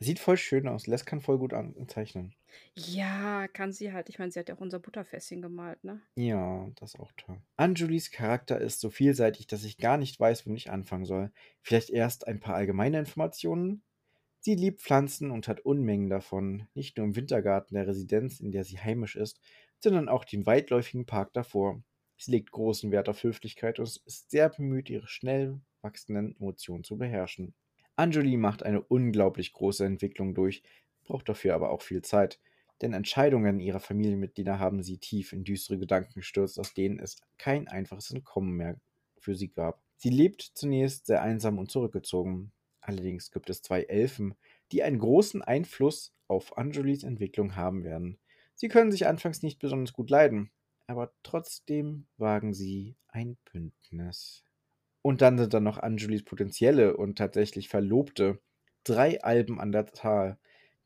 Sieht 0.00 0.18
voll 0.18 0.36
schön 0.36 0.68
aus. 0.68 0.86
Les 0.86 1.04
kann 1.04 1.20
voll 1.20 1.38
gut 1.38 1.54
zeichnen. 1.88 2.34
Ja, 2.74 3.48
kann 3.48 3.72
sie 3.72 3.92
halt. 3.92 4.08
Ich 4.08 4.18
meine, 4.18 4.30
sie 4.32 4.38
hat 4.38 4.48
ja 4.48 4.56
auch 4.56 4.60
unser 4.60 4.78
Butterfässchen 4.78 5.42
gemalt, 5.42 5.84
ne? 5.84 6.02
Ja, 6.16 6.70
das 6.76 6.94
ist 6.94 7.00
auch 7.00 7.12
toll. 7.16 7.40
Anjulis 7.56 8.10
Charakter 8.10 8.60
ist 8.60 8.80
so 8.80 8.90
vielseitig, 8.90 9.46
dass 9.46 9.64
ich 9.64 9.78
gar 9.78 9.96
nicht 9.96 10.18
weiß, 10.20 10.46
womit 10.46 10.58
ich 10.60 10.70
anfangen 10.70 11.06
soll. 11.06 11.32
Vielleicht 11.62 11.90
erst 11.90 12.26
ein 12.26 12.40
paar 12.40 12.54
allgemeine 12.54 12.98
Informationen. 12.98 13.82
Sie 14.40 14.54
liebt 14.56 14.82
Pflanzen 14.82 15.30
und 15.30 15.48
hat 15.48 15.60
Unmengen 15.60 16.10
davon, 16.10 16.68
nicht 16.74 16.96
nur 16.96 17.06
im 17.06 17.16
Wintergarten 17.16 17.74
der 17.74 17.86
Residenz, 17.86 18.40
in 18.40 18.50
der 18.52 18.64
sie 18.64 18.78
heimisch 18.78 19.16
ist, 19.16 19.40
sondern 19.80 20.08
auch 20.08 20.24
den 20.24 20.46
weitläufigen 20.46 21.06
Park 21.06 21.32
davor. 21.32 21.82
Sie 22.24 22.30
legt 22.30 22.52
großen 22.52 22.92
Wert 22.92 23.08
auf 23.08 23.24
Höflichkeit 23.24 23.80
und 23.80 23.88
ist 23.88 24.30
sehr 24.30 24.48
bemüht, 24.48 24.88
ihre 24.88 25.08
schnell 25.08 25.60
wachsenden 25.80 26.36
Emotionen 26.38 26.84
zu 26.84 26.96
beherrschen. 26.96 27.52
Anjali 27.96 28.36
macht 28.36 28.62
eine 28.62 28.80
unglaublich 28.80 29.52
große 29.52 29.84
Entwicklung 29.84 30.32
durch, 30.32 30.62
braucht 31.02 31.28
dafür 31.28 31.56
aber 31.56 31.70
auch 31.70 31.82
viel 31.82 32.02
Zeit. 32.02 32.38
Denn 32.80 32.92
Entscheidungen 32.92 33.58
ihrer 33.58 33.80
Familienmitglieder 33.80 34.60
haben 34.60 34.84
sie 34.84 34.98
tief 34.98 35.32
in 35.32 35.42
düstere 35.42 35.78
Gedanken 35.78 36.14
gestürzt, 36.14 36.60
aus 36.60 36.74
denen 36.74 37.00
es 37.00 37.16
kein 37.38 37.66
einfaches 37.66 38.12
Entkommen 38.12 38.56
mehr 38.56 38.76
für 39.18 39.34
sie 39.34 39.48
gab. 39.48 39.82
Sie 39.96 40.10
lebt 40.10 40.42
zunächst 40.42 41.06
sehr 41.06 41.22
einsam 41.22 41.58
und 41.58 41.72
zurückgezogen. 41.72 42.52
Allerdings 42.80 43.32
gibt 43.32 43.50
es 43.50 43.62
zwei 43.62 43.82
Elfen, 43.82 44.34
die 44.70 44.84
einen 44.84 45.00
großen 45.00 45.42
Einfluss 45.42 46.14
auf 46.28 46.56
Angelis 46.56 47.02
Entwicklung 47.02 47.56
haben 47.56 47.82
werden. 47.82 48.20
Sie 48.54 48.68
können 48.68 48.92
sich 48.92 49.08
anfangs 49.08 49.42
nicht 49.42 49.58
besonders 49.58 49.92
gut 49.92 50.08
leiden, 50.08 50.52
aber 50.86 51.12
trotzdem 51.22 52.06
wagen 52.16 52.54
sie 52.54 52.96
ein 53.08 53.36
Bündnis. 53.50 54.44
Und 55.02 55.20
dann 55.20 55.36
sind 55.36 55.52
da 55.52 55.60
noch 55.60 55.78
Angelis 55.78 56.24
potenzielle 56.24 56.96
und 56.96 57.18
tatsächlich 57.18 57.68
Verlobte. 57.68 58.40
Drei 58.84 59.22
Alben 59.22 59.60
an 59.60 59.72
der 59.72 59.92
Zahl. 59.92 60.38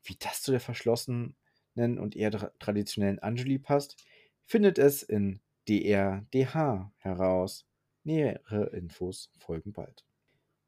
Wie 0.03 0.15
das 0.19 0.41
zu 0.41 0.51
der 0.51 0.59
verschlossenen 0.59 1.35
und 1.75 2.15
eher 2.15 2.31
traditionellen 2.59 3.19
Angeli 3.19 3.59
passt, 3.59 4.03
findet 4.45 4.79
es 4.79 5.03
in 5.03 5.41
DRDH 5.67 6.91
heraus. 6.97 7.65
Nähere 8.03 8.67
Infos 8.67 9.31
folgen 9.37 9.73
bald. 9.73 10.05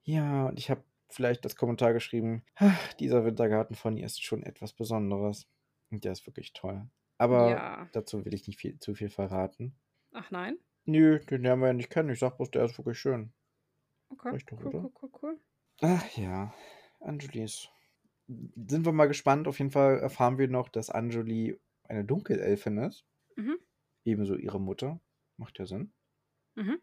Ja, 0.04 0.48
und 0.48 0.60
ich 0.60 0.70
habe 0.70 0.84
vielleicht 1.10 1.46
das 1.46 1.56
Kommentar 1.56 1.94
geschrieben, 1.94 2.44
dieser 3.00 3.26
Wintergarten 3.26 3.76
von 3.76 3.98
ihr 3.98 4.06
ist 4.06 4.24
schon 4.24 4.44
etwas 4.44 4.74
Besonderes. 4.74 5.48
Und 5.90 6.04
der 6.04 6.12
ist 6.12 6.28
wirklich 6.28 6.54
toll. 6.54 6.88
Aber 7.20 7.50
Ja. 7.52 7.90
dazu 7.94 8.26
will 8.26 8.34
ich 8.34 8.48
nicht 8.48 8.60
viel, 8.60 8.80
zu 8.80 8.96
viel 8.96 9.10
verraten. 9.10 9.76
Ach 10.12 10.30
nein? 10.32 10.60
Nö, 10.86 11.20
den 11.20 11.44
lernen 11.44 11.62
wir 11.62 11.68
ja 11.68 11.74
nicht 11.74 11.90
kennen. 11.90 12.10
Ich 12.10 12.20
sag 12.20 12.38
bloß, 12.38 12.52
der 12.52 12.66
ist 12.66 12.78
wirklich 12.78 13.00
schön. 13.00 13.32
Okay. 14.12 14.30
Reicht 14.34 14.52
doch, 14.52 14.60
Cool, 14.60 14.68
oder? 14.68 14.80
cool, 14.84 14.92
cool, 15.02 15.12
cool. 15.22 15.40
Ach 15.82 16.18
ja, 16.18 16.54
Angelis. 17.00 17.70
Sind 18.28 18.86
wir 18.86 18.94
mal 18.94 19.08
gespannt. 19.08 19.48
Auf 19.48 19.60
jeden 19.60 19.72
Fall 19.72 20.00
erfahren 20.00 20.38
wir 20.38 20.48
noch, 20.48 20.70
dass 20.70 20.90
Anjali 20.90 21.60
eine 21.84 22.06
Dunkelelfin 22.06 22.78
ist. 22.80 23.06
Mhm. 23.38 23.60
Ebenso 24.06 24.36
ihre 24.36 24.60
Mutter. 24.60 25.02
Macht 25.38 25.60
ja 25.60 25.66
Sinn. 25.66 25.94
Mhm. 26.56 26.80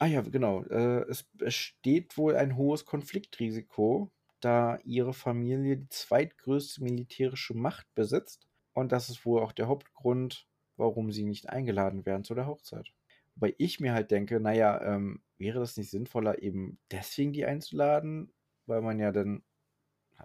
Ah 0.00 0.06
ja, 0.06 0.20
genau. 0.22 0.62
Äh, 0.64 1.02
es 1.08 1.24
besteht 1.24 2.16
wohl 2.16 2.36
ein 2.36 2.56
hohes 2.56 2.84
Konfliktrisiko, 2.84 4.12
da 4.40 4.78
ihre 4.84 5.12
Familie 5.12 5.76
die 5.76 5.88
zweitgrößte 5.88 6.82
militärische 6.84 7.54
Macht 7.54 7.92
besitzt. 7.94 8.48
Und 8.78 8.92
das 8.92 9.10
ist 9.10 9.26
wohl 9.26 9.42
auch 9.42 9.50
der 9.50 9.66
Hauptgrund, 9.66 10.46
warum 10.76 11.10
sie 11.10 11.24
nicht 11.24 11.48
eingeladen 11.48 12.06
werden 12.06 12.22
zu 12.22 12.36
der 12.36 12.46
Hochzeit. 12.46 12.92
Wobei 13.34 13.52
ich 13.58 13.80
mir 13.80 13.92
halt 13.92 14.12
denke, 14.12 14.38
naja, 14.38 14.80
ähm, 14.82 15.20
wäre 15.36 15.58
das 15.58 15.76
nicht 15.76 15.90
sinnvoller, 15.90 16.42
eben 16.42 16.78
deswegen 16.92 17.32
die 17.32 17.44
einzuladen, 17.44 18.32
weil 18.66 18.80
man 18.80 19.00
ja 19.00 19.10
dann, 19.10 19.42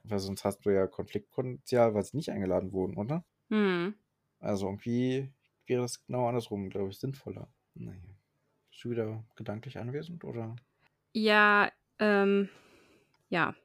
weil 0.03 0.19
sonst 0.19 0.45
hast 0.45 0.59
du 0.65 0.69
ja 0.69 0.85
Konfliktpotenzial, 0.85 1.95
weil 1.95 2.03
sie 2.03 2.15
nicht 2.15 2.29
eingeladen 2.29 2.73
wurden, 2.73 2.95
oder? 2.95 3.25
Hm. 3.49 3.95
Also 4.39 4.67
irgendwie 4.67 5.33
wäre 5.65 5.81
das 5.81 6.05
genau 6.05 6.27
andersrum, 6.27 6.69
glaube 6.69 6.89
ich, 6.89 6.99
sinnvoller. 6.99 7.47
Naja. 7.73 8.01
Bist 8.69 8.83
du 8.83 8.91
wieder 8.91 9.23
gedanklich 9.35 9.79
anwesend 9.79 10.23
oder? 10.23 10.55
Ja, 11.13 11.71
ähm, 11.97 12.49
ja. 13.29 13.55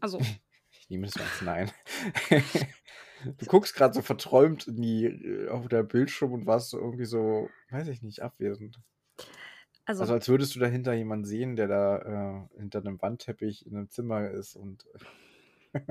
Also, 0.00 0.20
Ich 0.86 0.90
nehme 0.90 1.06
das 1.06 1.16
als 1.16 1.42
Nein. 1.42 1.70
du 3.24 3.46
guckst 3.46 3.74
gerade 3.74 3.94
so 3.94 4.02
verträumt 4.02 4.66
in 4.68 4.82
die, 4.82 5.04
äh, 5.04 5.48
auf 5.48 5.68
der 5.68 5.82
Bildschirm 5.82 6.32
und 6.32 6.46
warst 6.46 6.70
so 6.70 6.78
irgendwie 6.78 7.04
so, 7.04 7.48
weiß 7.70 7.88
ich 7.88 8.02
nicht, 8.02 8.22
abwesend. 8.22 8.80
also, 9.84 10.02
Also 10.02 10.14
als 10.14 10.28
würdest 10.28 10.54
du 10.54 10.60
dahinter 10.60 10.92
jemanden 10.94 11.24
sehen, 11.24 11.56
der 11.56 11.68
da 11.68 12.46
äh, 12.54 12.58
hinter 12.58 12.80
einem 12.80 13.00
Wandteppich 13.00 13.66
in 13.66 13.76
einem 13.76 13.90
Zimmer 13.90 14.30
ist 14.30 14.56
und 14.56 14.86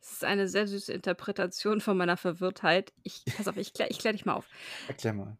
es 0.00 0.12
ist 0.12 0.24
eine 0.24 0.48
sehr 0.48 0.66
süße 0.66 0.92
Interpretation 0.92 1.80
von 1.80 1.96
meiner 1.96 2.16
Verwirrtheit. 2.16 2.92
Ich, 3.02 3.24
pass 3.36 3.48
auf, 3.48 3.56
ich 3.56 3.72
klär, 3.72 3.90
ich 3.90 3.98
klär 3.98 4.12
dich 4.12 4.24
mal 4.24 4.34
auf. 4.34 4.48
erklär 4.86 5.14
mal. 5.14 5.36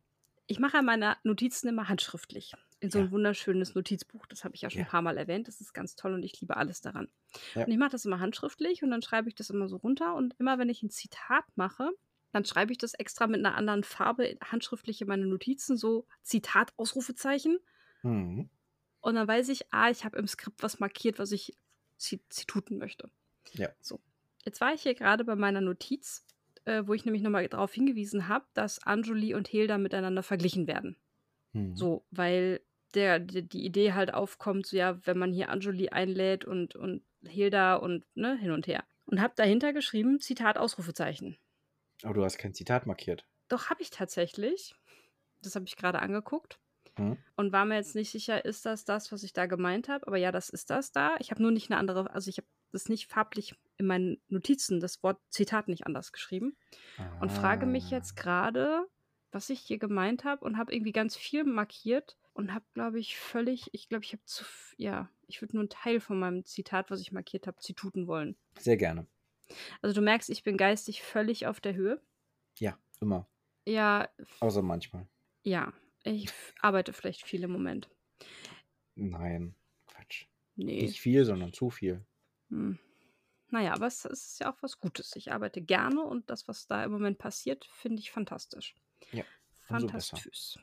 Ich 0.47 0.59
mache 0.59 0.83
meine 0.83 1.17
Notizen 1.25 1.69
immer 1.69 1.89
handschriftlich. 1.89 2.55
In 2.81 2.91
so 2.91 2.99
ein 2.99 3.07
Ja. 3.07 3.11
wunderschönes 3.11 3.75
Notizbuch. 3.75 4.27
Das 4.27 4.45
habe 4.45 4.55
ich 4.55 4.61
ja 4.63 4.71
schon 4.71 4.81
Ja. 4.81 4.87
ein 4.87 4.91
paar 4.91 5.03
Mal 5.03 5.17
erwähnt. 5.19 5.49
Das 5.49 5.61
ist 5.61 5.73
ganz 5.75 5.97
toll 5.97 6.15
und 6.15 6.23
ich 6.23 6.41
liebe 6.41 6.57
alles 6.57 6.81
daran. 6.81 7.09
Ja. 7.55 7.65
Und 7.65 7.73
ich 7.73 7.79
mache 7.79 7.91
das 7.91 8.05
immer 8.05 8.21
handschriftlich 8.21 8.83
und 8.83 8.91
dann 8.91 9.03
schreibe 9.03 9.29
ich 9.29 9.35
das 9.35 9.51
immer 9.51 9.69
so 9.69 9.77
runter. 9.77 10.15
Und 10.15 10.35
immer 10.39 10.59
wenn 10.59 10.69
ich 10.69 10.83
ein 10.83 10.91
Zitat 10.91 11.45
mache, 11.57 11.91
dann 12.33 12.45
schreibe 12.45 12.71
ich 12.73 12.79
das 12.79 12.95
extra 12.95 13.27
mit 13.27 13.39
einer 13.45 13.57
anderen 13.57 13.83
Farbe 13.83 14.37
handschriftlich 14.45 15.01
in 15.01 15.09
meine 15.09 15.27
Notizen, 15.27 15.77
so 15.77 16.07
Zitat, 16.23 16.73
Ausrufezeichen. 16.77 17.59
Mhm. 18.03 18.49
Und 19.01 19.15
dann 19.15 19.27
weiß 19.27 19.49
ich, 19.49 19.73
ah, 19.73 19.91
ich 19.91 20.05
habe 20.05 20.19
im 20.19 20.29
Skript 20.29 20.63
was 20.63 20.79
markiert, 20.79 21.19
was 21.19 21.33
ich 21.33 21.57
zi- 21.97 22.23
zituten 22.29 22.79
möchte. 22.79 23.11
Ja. 23.55 23.71
So. 23.81 24.01
Jetzt 24.45 24.61
war 24.61 24.73
ich 24.75 24.83
hier 24.83 24.95
gerade 24.95 25.25
bei 25.25 25.37
meiner 25.37 25.61
Notiz, 25.61 26.25
äh, 26.65 26.83
wo 26.87 26.95
ich 26.95 27.05
nämlich 27.05 27.23
nochmal 27.23 27.49
darauf 27.49 27.73
hingewiesen 27.73 28.29
habe, 28.29 28.45
dass 28.55 28.83
Anjuli 28.85 29.35
und 29.35 29.49
Hilda 29.49 29.79
miteinander 29.79 30.23
verglichen 30.23 30.67
werden. 30.67 30.97
Mhm. 31.55 31.75
So, 31.77 32.05
weil 32.11 32.61
der, 32.95 33.19
die, 33.19 33.47
die 33.47 33.65
Idee 33.65 33.93
halt 33.93 34.13
aufkommt, 34.15 34.67
so 34.67 34.77
ja, 34.77 34.99
wenn 35.07 35.19
man 35.19 35.33
hier 35.33 35.51
Anjuli 35.51 35.89
einlädt 35.91 36.45
und, 36.45 36.75
und 36.77 37.03
Hilda 37.27 37.77
und 37.77 38.05
ne, 38.15 38.37
hin 38.39 38.51
und 38.51 38.67
her. 38.67 38.85
Und 39.07 39.21
habe 39.21 39.33
dahinter 39.37 39.73
geschrieben, 39.73 40.21
Zitat, 40.21 40.59
Ausrufezeichen. 40.59 41.39
Aber 42.03 42.15
du 42.15 42.25
hast 42.25 42.39
kein 42.39 42.55
Zitat 42.55 42.87
markiert. 42.87 43.27
Doch, 43.49 43.71
habe 43.71 43.83
ich 43.83 43.91
tatsächlich. 43.91 44.75
Das 45.43 45.55
habe 45.55 45.65
ich 45.67 45.77
gerade 45.77 46.01
angeguckt. 46.01 46.59
Mhm. 46.99 47.17
Und 47.37 47.53
war 47.53 47.65
mir 47.65 47.77
jetzt 47.77 47.95
nicht 47.95 48.11
sicher, 48.11 48.45
ist 48.45 48.67
das 48.67 48.85
das, 48.85 49.11
was 49.13 49.23
ich 49.23 49.33
da 49.33 49.47
gemeint 49.47 49.89
habe? 49.89 50.07
Aber 50.07 50.17
ja, 50.17 50.33
das 50.33 50.49
ist 50.51 50.71
das 50.71 50.93
da. 50.93 51.17
Ich 51.21 51.31
habe 51.31 51.43
nur 51.43 51.51
nicht 51.51 51.71
eine 51.71 51.79
andere, 51.79 52.11
also 52.13 52.29
ich 52.29 52.39
habe 52.39 52.49
das 52.73 52.89
nicht 52.89 53.07
farblich 53.07 53.55
in 53.79 53.87
meinen 53.87 54.21
Notizen, 54.29 54.81
das 54.81 55.03
Wort 55.03 55.19
Zitat 55.31 55.69
nicht 55.69 55.87
anders 55.87 56.13
geschrieben. 56.13 56.57
Und 57.21 57.33
frage 57.33 57.65
mich 57.67 57.87
Ah. 57.87 57.97
jetzt 57.97 58.17
gerade, 58.17 58.85
was 59.33 59.49
ich 59.51 59.61
hier 59.61 59.79
gemeint 59.79 60.25
habe 60.25 60.45
und 60.45 60.59
habe 60.59 60.73
irgendwie 60.75 60.93
ganz 60.93 61.17
viel 61.17 61.45
markiert 61.45 62.17
und 62.39 62.55
habe, 62.55 62.65
glaube 62.73 63.01
ich, 63.01 63.19
völlig, 63.19 63.69
ich 63.73 63.89
glaube, 63.89 64.05
ich 64.05 64.13
habe 64.13 64.23
zu, 64.25 64.45
ja, 64.77 65.11
ich 65.27 65.43
würde 65.43 65.57
nur 65.57 65.63
einen 65.63 65.71
Teil 65.71 65.99
von 65.99 66.21
meinem 66.21 66.45
Zitat, 66.45 66.89
was 66.89 67.01
ich 67.01 67.11
markiert 67.11 67.49
habe, 67.49 67.59
zituten 67.59 68.07
wollen. 68.07 68.37
Sehr 68.61 68.77
gerne. 68.77 69.09
Also 69.83 69.93
du 69.93 70.03
merkst, 70.03 70.31
ich 70.31 70.45
bin 70.45 70.57
geistig 70.57 71.03
völlig 71.03 71.49
auf 71.49 71.61
der 71.61 71.75
Höhe. 71.75 72.01
Ja, 72.59 72.79
immer. 73.01 73.29
Ja, 73.67 74.09
Außer 74.39 74.63
manchmal. 74.63 75.09
ja, 75.43 75.73
ich 76.05 76.31
arbeite 76.61 76.93
vielleicht 76.93 77.27
viel 77.27 77.43
im 77.43 77.51
Moment. 77.51 77.91
Nein, 78.95 79.57
Quatsch. 79.89 80.27
Nee. 80.55 80.83
Nicht 80.83 81.01
viel, 81.01 81.25
sondern 81.25 81.53
zu 81.53 81.71
viel. 81.71 82.07
Hm. 82.51 82.79
Naja, 83.51 83.73
aber 83.75 83.89
es 83.89 84.05
ist 84.05 84.39
ja 84.39 84.53
auch 84.53 84.63
was 84.63 84.79
Gutes. 84.79 85.17
Ich 85.17 85.33
arbeite 85.33 85.61
gerne 85.61 86.03
und 86.05 86.31
das, 86.31 86.47
was 86.47 86.69
da 86.69 86.85
im 86.85 86.93
Moment 86.93 87.19
passiert, 87.19 87.65
finde 87.65 87.99
ich 88.01 88.13
fantastisch. 88.13 88.77
Ja. 89.11 89.25
Fantastisch. 89.63 90.57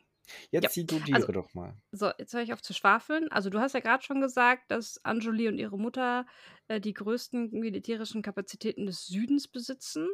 Jetzt 0.51 0.63
Ja, 0.63 0.69
zitiere 0.69 1.15
also- 1.15 1.31
doch 1.31 1.53
mal. 1.53 1.75
So, 1.91 2.11
jetzt 2.17 2.33
höre 2.33 2.41
ich 2.41 2.53
auf 2.53 2.61
zu 2.61 2.73
schwafeln. 2.73 3.31
Also, 3.31 3.49
du 3.49 3.59
hast 3.59 3.73
ja 3.73 3.79
gerade 3.79 4.03
schon 4.03 4.21
gesagt, 4.21 4.71
dass 4.71 4.99
Anjuli 5.03 5.47
und 5.47 5.57
ihre 5.57 5.77
Mutter 5.77 6.25
äh, 6.67 6.79
die 6.81 6.93
größten 6.93 7.51
militärischen 7.51 8.21
Kapazitäten 8.21 8.85
des 8.85 9.05
Südens 9.05 9.47
besitzen 9.47 10.07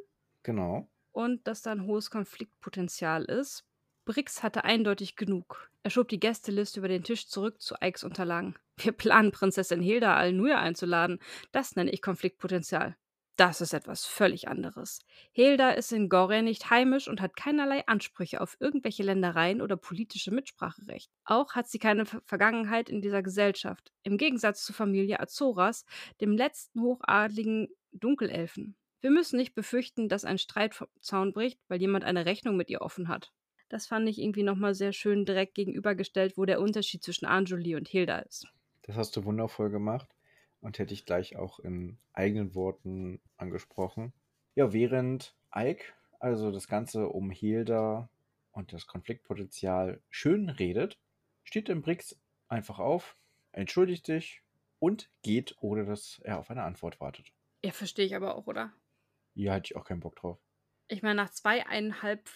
Genau. 0.43 0.89
und 1.11 1.47
dass 1.47 1.61
da 1.61 1.71
ein 1.71 1.85
hohes 1.85 2.09
Konfliktpotenzial 2.09 3.25
ist. 3.25 3.65
Brix 4.05 4.41
hatte 4.43 4.63
eindeutig 4.63 5.15
genug. 5.15 5.69
Er 5.83 5.91
schob 5.91 6.09
die 6.09 6.19
Gästeliste 6.19 6.79
über 6.79 6.87
den 6.87 7.03
Tisch 7.03 7.27
zurück 7.27 7.61
zu 7.61 7.75
Ikes 7.81 8.03
Unterlagen. 8.03 8.55
Wir 8.77 8.91
planen, 8.93 9.31
Prinzessin 9.31 9.81
Hilda 9.81 10.15
Al-Nur 10.15 10.57
einzuladen. 10.57 11.19
Das 11.51 11.75
nenne 11.75 11.91
ich 11.91 12.01
Konfliktpotenzial. 12.01 12.95
Das 13.41 13.59
ist 13.59 13.73
etwas 13.73 14.05
völlig 14.05 14.49
anderes. 14.49 14.99
Hilda 15.31 15.71
ist 15.71 15.91
in 15.91 16.09
Gore 16.09 16.43
nicht 16.43 16.69
heimisch 16.69 17.07
und 17.07 17.21
hat 17.21 17.35
keinerlei 17.35 17.83
Ansprüche 17.87 18.39
auf 18.39 18.55
irgendwelche 18.59 19.01
Ländereien 19.01 19.63
oder 19.63 19.77
politische 19.77 20.29
Mitspracherecht. 20.29 21.09
Auch 21.25 21.55
hat 21.55 21.67
sie 21.67 21.79
keine 21.79 22.05
Ver 22.05 22.21
Vergangenheit 22.23 22.87
in 22.87 23.01
dieser 23.01 23.23
Gesellschaft. 23.23 23.91
Im 24.03 24.19
Gegensatz 24.19 24.63
zur 24.63 24.75
Familie 24.75 25.19
Azoras, 25.19 25.85
dem 26.21 26.37
letzten 26.37 26.81
hochadligen 26.81 27.69
Dunkelelfen. 27.91 28.75
Wir 28.99 29.09
müssen 29.09 29.37
nicht 29.37 29.55
befürchten, 29.55 30.07
dass 30.07 30.23
ein 30.23 30.37
Streit 30.37 30.75
vom 30.75 30.89
Zaun 30.99 31.33
bricht, 31.33 31.59
weil 31.67 31.81
jemand 31.81 32.03
eine 32.03 32.27
Rechnung 32.27 32.57
mit 32.57 32.69
ihr 32.69 32.81
offen 32.81 33.07
hat. 33.07 33.31
Das 33.69 33.87
fand 33.87 34.07
ich 34.07 34.21
irgendwie 34.21 34.43
nochmal 34.43 34.75
sehr 34.75 34.93
schön 34.93 35.25
direkt 35.25 35.55
gegenübergestellt, 35.55 36.37
wo 36.37 36.45
der 36.45 36.61
Unterschied 36.61 37.03
zwischen 37.03 37.25
Anjuli 37.25 37.75
und 37.75 37.87
Hilda 37.87 38.19
ist. 38.19 38.45
Das 38.83 38.97
hast 38.97 39.17
du 39.17 39.25
wundervoll 39.25 39.71
gemacht 39.71 40.07
und 40.61 40.79
hätte 40.79 40.93
ich 40.93 41.05
gleich 41.05 41.35
auch 41.35 41.59
in 41.59 41.97
eigenen 42.13 42.55
Worten 42.55 43.19
angesprochen. 43.37 44.13
Ja, 44.55 44.73
während 44.73 45.35
Ike 45.55 45.93
also 46.21 46.51
das 46.51 46.67
Ganze 46.67 47.07
um 47.07 47.31
Hilda 47.31 48.09
und 48.51 48.73
das 48.73 48.85
Konfliktpotenzial 48.85 50.01
schön 50.09 50.49
redet, 50.49 50.99
steht 51.43 51.67
im 51.67 51.81
Brix 51.81 52.15
einfach 52.47 52.77
auf, 52.77 53.17
entschuldigt 53.51 54.05
sich 54.05 54.43
und 54.77 55.09
geht, 55.23 55.55
ohne 55.61 55.85
dass 55.85 56.19
er 56.23 56.37
auf 56.37 56.51
eine 56.51 56.63
Antwort 56.63 56.99
wartet. 56.99 57.33
Ja, 57.65 57.71
verstehe 57.71 58.05
ich 58.05 58.15
aber 58.15 58.35
auch, 58.35 58.45
oder? 58.45 58.71
Hier 59.33 59.51
hatte 59.51 59.65
ich 59.65 59.75
auch 59.75 59.85
keinen 59.85 59.99
Bock 59.99 60.15
drauf. 60.15 60.37
Ich 60.87 61.01
meine, 61.01 61.15
nach 61.15 61.31
zweieinhalb 61.31 62.29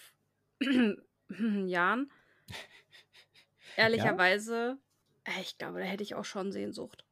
Jahren 1.66 2.10
Ehrlicherweise, 3.76 4.78
äh, 5.24 5.40
ich 5.40 5.58
glaube, 5.58 5.78
da 5.80 5.84
hätte 5.84 6.02
ich 6.02 6.14
auch 6.14 6.24
schon 6.24 6.50
Sehnsucht. 6.52 7.05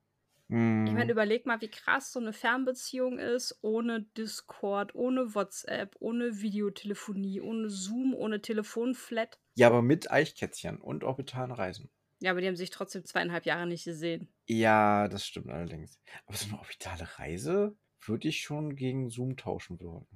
Ich 0.87 0.93
Mhm. 0.93 0.95
meine, 0.95 1.13
überleg 1.13 1.47
mal, 1.47 1.63
wie 1.63 1.71
krass 1.71 2.13
so 2.13 2.21
'ne 2.21 2.35
Fernbeziehung 2.35 3.19
ist 3.19 3.59
ohne 3.63 4.03
Discord, 4.03 4.95
ohne 4.95 5.35
WhatsApp, 5.35 5.97
ohne 5.99 6.43
Videotelefonie, 6.43 7.41
ohne 7.41 7.71
Zoom, 7.71 8.15
ohne 8.15 8.43
Telefonflat. 8.43 9.39
Ja, 9.57 9.69
aber 9.69 9.83
mit 9.83 10.11
Eichkätzchen 10.11 10.81
und 10.81 11.05
orbitalen 11.05 11.53
Reisen. 11.53 11.89
Ja, 12.23 12.31
aber 12.31 12.41
die 12.41 12.47
haben 12.49 12.57
sich 12.57 12.71
trotzdem 12.71 13.05
2,5 13.05 13.45
Jahre 13.45 13.67
nicht 13.69 13.85
gesehen. 13.85 14.29
Ja, 14.49 15.09
das 15.09 15.27
stimmt 15.27 15.49
allerdings. 15.51 15.99
Aber 16.27 16.37
so 16.37 16.49
'ne 16.49 16.59
orbitale 16.59 17.19
Reise 17.19 17.77
würde 18.05 18.29
ich 18.29 18.43
schon 18.43 18.77
gegen 18.77 19.09
Zoom 19.09 19.37
tauschen 19.39 19.81
wollen. 19.81 20.07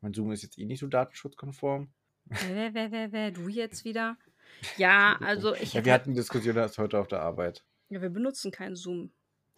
Mein 0.00 0.14
Zoom 0.14 0.30
ist 0.32 0.42
jetzt 0.42 0.58
eh 0.58 0.64
nicht 0.66 0.78
so 0.80 0.86
datenschutzkonform. 0.86 1.92
Wä, 2.40 2.70
wä, 2.74 2.88
wä, 2.90 3.08
wä, 3.12 3.30
du 3.32 3.48
jetzt 3.48 3.84
wieder? 3.84 4.16
Ja, 4.76 5.18
also 5.22 5.54
ich 5.56 5.74
Ja, 5.74 5.84
wir 5.84 5.92
hatten 5.92 6.10
die 6.10 6.16
Diskussion 6.16 6.56
erst 6.56 6.78
heute 6.78 6.98
auf 7.00 7.08
der 7.08 7.20
Arbeit. 7.22 7.64
Ja, 7.90 8.00
wir 8.02 8.10
benutzen 8.10 8.50
kein 8.50 8.74
Zoom. 8.74 9.12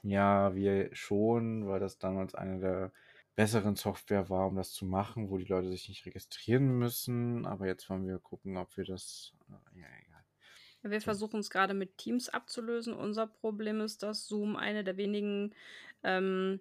Ja, 0.05 0.55
wir 0.55 0.95
schon, 0.95 1.67
weil 1.67 1.81
das 1.81 1.99
damals 1.99 2.35
eine 2.35 2.61
der 2.61 2.93
besseren 3.35 3.75
Software 3.77 4.29
war, 4.29 4.47
um 4.49 4.57
das 4.57 4.71
zu 4.73 4.85
machen, 4.87 5.31
wo 5.31 5.39
die 5.39 5.47
Leute 5.47 5.69
sich 5.71 5.89
nicht 5.89 6.05
registrieren 6.07 6.79
müssen. 6.79 7.47
Aber 7.47 7.67
jetzt 7.67 7.89
wollen 7.91 8.07
wir 8.07 8.19
gucken, 8.19 8.57
ob 8.59 8.77
wir 8.77 8.85
das 8.85 9.35
äh, 9.49 9.81
ja, 9.81 9.87
egal. 10.07 10.25
Ja, 10.83 10.91
wir 10.91 11.01
So. 11.01 11.11
versuchen's 11.15 11.51
grade 11.51 11.75
mit 11.75 11.99
Teams 11.99 12.29
abzulösen. 12.29 12.95
Unser 12.95 13.27
Problem 13.27 13.81
ist, 13.81 14.03
dass 14.03 14.27
Zoom 14.27 14.57
eine 14.57 14.85
der 14.85 14.97
wenigen, 14.97 15.55
ähm, 16.03 16.61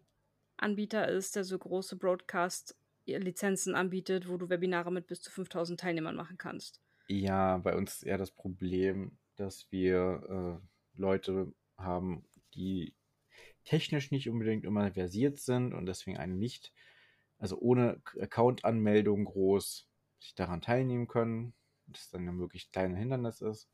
Anbieter 0.58 1.08
ist, 1.10 1.36
der 1.36 1.44
so 1.44 1.58
große 1.58 1.98
Broadcast-Lizenzen 1.98 3.76
anbietet, 3.76 4.30
wo 4.30 4.38
du 4.38 4.50
Webinare 4.50 4.92
mit 4.92 5.08
bis 5.08 5.22
zu 5.22 5.32
5.000 5.32 5.78
Teilnehmern 5.82 6.16
machen 6.16 6.38
kannst. 6.38 6.80
Ja, 7.08 7.58
bei 7.58 7.76
uns 7.76 7.96
ist 7.98 8.04
eher 8.04 8.18
das 8.18 8.32
Problem, 8.32 9.18
dass 9.36 9.72
wir, 9.72 10.62
äh, 10.62 11.00
Leute 11.00 11.54
haben, 11.78 12.26
die 12.56 12.96
technisch 13.66 14.12
nicht 14.12 14.30
unbedingt 14.30 14.66
immer 14.66 14.92
versiert 14.94 15.40
sind 15.40 15.74
und 15.74 15.86
deswegen 15.86 16.18
einen 16.18 16.40
nicht 16.40 16.74
also 17.40 17.58
ohne 17.60 18.02
Account-Anmeldung 18.20 19.26
groß 19.26 19.88
sich 20.20 20.36
daran 20.36 20.62
teilnehmen 20.62 21.08
können. 21.08 21.54
Das 21.88 22.10
dann 22.10 22.26
'ne 22.26 22.40
wirklich 22.40 22.72
kleine 22.72 22.98
Hindernis 22.98 23.42
ist. 23.42 23.70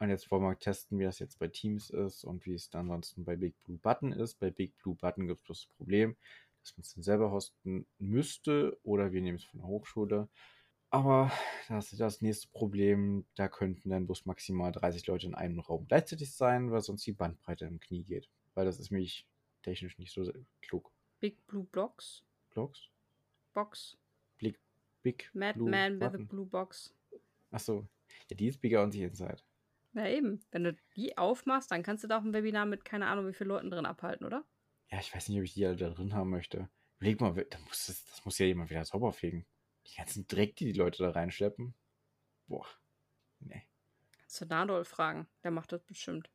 Und 0.00 0.10
jetzt 0.10 0.30
wollen 0.30 0.42
wir 0.42 0.58
testen, 0.58 0.98
wie 0.98 1.04
das 1.04 1.18
jetzt 1.18 1.38
bei 1.38 1.48
Teams 1.48 1.90
ist 1.90 2.24
und 2.24 2.46
wie 2.46 2.54
es 2.54 2.70
dann 2.70 2.82
ansonsten 2.86 3.24
bei 3.24 3.36
Big 3.36 3.56
Blue 3.64 3.78
Button 3.78 4.12
ist. 4.12 4.36
Bei 4.36 4.50
Big 4.50 4.76
Blue 4.78 4.94
Button 4.96 5.26
gibt's 5.26 5.42
bloß 5.44 5.62
das 5.66 5.76
Problem, 5.76 6.16
dass 6.62 6.76
man's 6.76 6.94
dann 6.94 7.02
selber 7.02 7.30
hosten 7.32 7.86
müsste 7.98 8.78
oder 8.84 9.12
wir 9.12 9.22
nehmen's 9.22 9.44
von 9.44 9.60
der 9.60 9.68
Hochschule. 9.68 10.28
Aber 10.90 11.32
das 11.68 11.92
ist 11.92 12.00
das 12.00 12.22
nächste 12.22 12.48
Problem, 12.48 13.26
da 13.36 13.48
könnten 13.48 13.90
dann 13.90 14.06
bloß 14.06 14.26
maximal 14.26 14.72
30 14.72 15.06
Leute 15.06 15.26
in 15.26 15.34
einem 15.34 15.60
Raum 15.60 15.86
gleichzeitig 15.88 16.34
sein, 16.34 16.70
weil 16.72 16.80
sonst 16.82 17.06
die 17.06 17.12
Bandbreite 17.12 17.66
im 17.66 17.80
Knie 17.80 18.04
geht. 18.04 18.28
Weil 18.58 18.64
das 18.64 18.80
ist 18.80 18.90
nämlich 18.90 19.24
technisch 19.62 19.98
nicht 19.98 20.12
so 20.12 20.28
klug. 20.62 20.92
Big 21.20 21.46
Blue 21.46 21.62
Blocks? 21.62 22.24
Blocks? 22.50 22.88
Box? 23.54 23.96
Big 24.36 24.58
Blue 25.04 25.70
Madman 25.70 26.00
with 26.00 26.20
a. 26.20 26.24
Blue 26.24 26.44
Box. 26.44 26.92
Ach 27.52 27.60
so. 27.60 27.86
Ja, 28.28 28.34
die 28.34 28.48
ist 28.48 28.60
bigger 28.60 28.82
on 28.82 28.90
the 28.90 29.04
inside. 29.04 29.44
Ja, 29.92 30.08
eben. 30.08 30.40
Wenn 30.50 30.64
du 30.64 30.76
die 30.96 31.16
aufmachst, 31.16 31.70
dann 31.70 31.84
kannst 31.84 32.02
du 32.02 32.08
da 32.08 32.18
auch 32.18 32.24
'n 32.24 32.32
Webinar 32.32 32.66
mit 32.66 32.84
keine 32.84 33.06
Ahnung 33.06 33.28
wie 33.28 33.32
viel 33.32 33.46
Leuten 33.46 33.70
drin 33.70 33.86
abhalten, 33.86 34.26
oder? 34.26 34.44
Ja, 34.90 34.98
ich 34.98 35.14
weiß 35.14 35.28
nicht, 35.28 35.38
ob 35.38 35.44
ich 35.44 35.54
die 35.54 35.64
alle 35.64 35.76
da 35.76 35.90
drin 35.90 36.14
haben 36.14 36.30
möchte. 36.30 36.68
Überleg 36.96 37.20
mal, 37.20 37.32
da 37.48 37.58
muss 37.60 37.86
das 37.86 38.04
das 38.06 38.24
muss 38.24 38.38
ja 38.38 38.46
jemand 38.46 38.70
wieder 38.70 38.84
sauber 38.84 39.12
fegen. 39.12 39.46
Die 39.86 39.94
ganzen 39.94 40.26
Dreck, 40.26 40.56
die 40.56 40.64
die 40.72 40.78
Leute 40.78 41.04
da 41.04 41.10
reinschleppen. 41.10 41.74
Boah. 42.48 42.66
Ne. 43.38 43.62
Kannst 44.18 44.40
du 44.40 44.46
Nadol 44.46 44.84
fragen, 44.84 45.28
der 45.44 45.52
macht 45.52 45.70
das 45.70 45.84
bestimmt. 45.84 46.28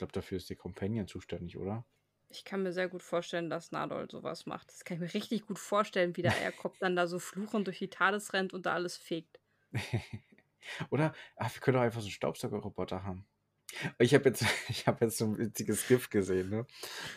Ich 0.00 0.02
glaube, 0.02 0.12
dafür 0.14 0.38
ist 0.38 0.48
die 0.48 0.56
Companion 0.56 1.06
zuständig, 1.06 1.58
oder? 1.58 1.84
Ich 2.28 2.44
kann 2.44 2.62
mir 2.64 2.72
sehr 2.72 2.88
gut 2.88 3.02
vorstellen, 3.04 3.50
dass 3.50 3.70
Nadol 3.72 4.08
so 4.10 4.22
was 4.24 4.44
macht. 4.46 4.68
Das 4.72 4.84
kann 4.84 4.96
ich 4.96 5.00
mir 5.00 5.14
richtig 5.14 5.46
gut 5.46 5.58
vorstellen, 5.60 6.16
wie 6.16 6.22
der 6.22 6.34
Eierkopf 6.38 6.78
dann 6.78 6.96
da 6.96 7.06
so 7.06 7.18
fluchend 7.20 7.66
durch 7.68 7.78
die 7.78 7.90
TARDIS 7.90 8.32
rennt 8.32 8.52
und 8.52 8.66
da 8.66 8.74
alles 8.74 8.96
fegt. 8.96 9.40
Oder, 10.90 11.14
ach, 11.36 11.54
wir 11.54 11.60
können 11.60 11.76
doch 11.76 11.82
einfach 11.82 12.00
so 12.00 12.08
'n 12.08 12.10
Staubsaugerroboter 12.12 13.04
haben. 13.04 13.26
Ich 13.98 14.14
habe 14.14 14.24
jetzt 14.30 14.42
ich 14.70 14.86
habe 14.86 15.04
jetzt 15.06 15.18
so 15.18 15.26
'n 15.26 15.38
witziges 15.38 15.86
GIF 15.86 16.10
gesehen, 16.10 16.50
ne? 16.50 16.66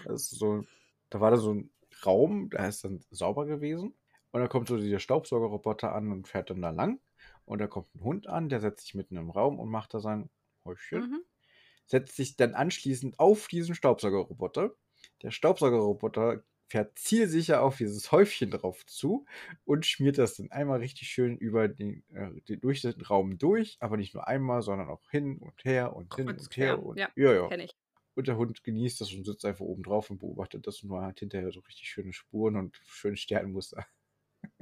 So 0.05 0.65
da 1.09 1.21
war 1.21 1.31
da 1.31 1.37
so 1.37 1.51
'n 1.53 1.71
Raum, 2.05 2.49
der 2.51 2.69
ist 2.69 2.83
dann 2.85 3.05
sauber 3.11 3.45
gewesen 3.47 3.95
und 4.31 4.41
dann 4.41 4.49
kommt 4.49 4.69
so 4.69 4.77
dieser 4.77 4.99
Staubsaugerroboter 4.99 5.93
an 5.95 6.11
und 6.11 6.27
fährt 6.29 6.49
dann 6.51 6.61
da 6.61 6.71
lang 6.71 7.01
und 7.45 7.59
da 7.61 7.67
kommt 7.67 7.95
'n 7.95 8.03
Hund 8.03 8.27
an, 8.27 8.49
der 8.49 8.61
setzt 8.61 8.83
sich 8.85 8.95
mitten 8.95 9.17
im 9.17 9.31
Raum 9.31 9.59
und 9.59 9.69
macht 9.71 9.93
da 9.95 9.99
sein 10.01 10.29
Häufchen. 10.65 11.05
Mhm. 11.05 11.23
Setzt 11.93 12.15
sich 12.15 12.35
dann 12.37 12.55
anschließend 12.55 13.19
auf 13.19 13.47
diesen 13.47 13.75
Staubsaugerroboter. 13.75 14.75
Der 15.21 15.31
Staubsaugerroboter 15.31 16.43
fährt 16.67 16.97
zielsicher 16.97 17.61
auf 17.61 17.77
dieses 17.77 18.11
Häufchen 18.11 18.49
drauf 18.51 18.85
zu 18.85 19.25
und 19.65 19.85
schmiert 19.85 20.17
das 20.17 20.35
dann 20.37 20.51
einmal 20.51 20.79
richtig 20.79 21.09
schön 21.09 21.37
über 21.37 21.67
den 21.67 22.03
äh, 22.09 22.41
den 22.41 22.61
durch 22.61 22.81
den 22.81 22.99
Raum 23.01 23.37
durch, 23.37 23.77
aber 23.79 23.97
nicht 23.97 24.13
nur 24.15 24.27
einmal, 24.27 24.61
sondern 24.63 24.89
auch 24.89 25.09
hin 25.11 25.37
und 25.39 25.63
her 25.65 25.95
und 25.95 26.15
hin 26.15 26.37
und 26.37 26.49
quer. 26.49 26.79
her 26.79 26.83
und 26.83 26.99
Ja, 26.99 27.09
ja, 27.15 27.33
ja. 27.33 27.53
kenne 27.53 27.65
ich. 27.65 27.77
Und 28.15 28.27
der 28.27 28.37
Hund 28.37 28.63
genießt 28.63 29.01
das 29.01 29.13
und 29.13 29.25
sitzt 29.25 29.45
einfach 29.45 29.65
oben 29.65 29.83
drauf 29.83 30.09
und 30.11 30.19
beobachtet 30.19 30.67
das 30.67 30.83
und 30.83 30.89
man 30.89 31.05
hat 31.05 31.19
hinterher 31.19 31.51
so 31.51 31.61
richtig 31.61 31.89
schöne 31.89 32.13
Spuren 32.13 32.57
und 32.57 32.77
schöne 32.85 33.17
Sternmuster. 33.17 33.85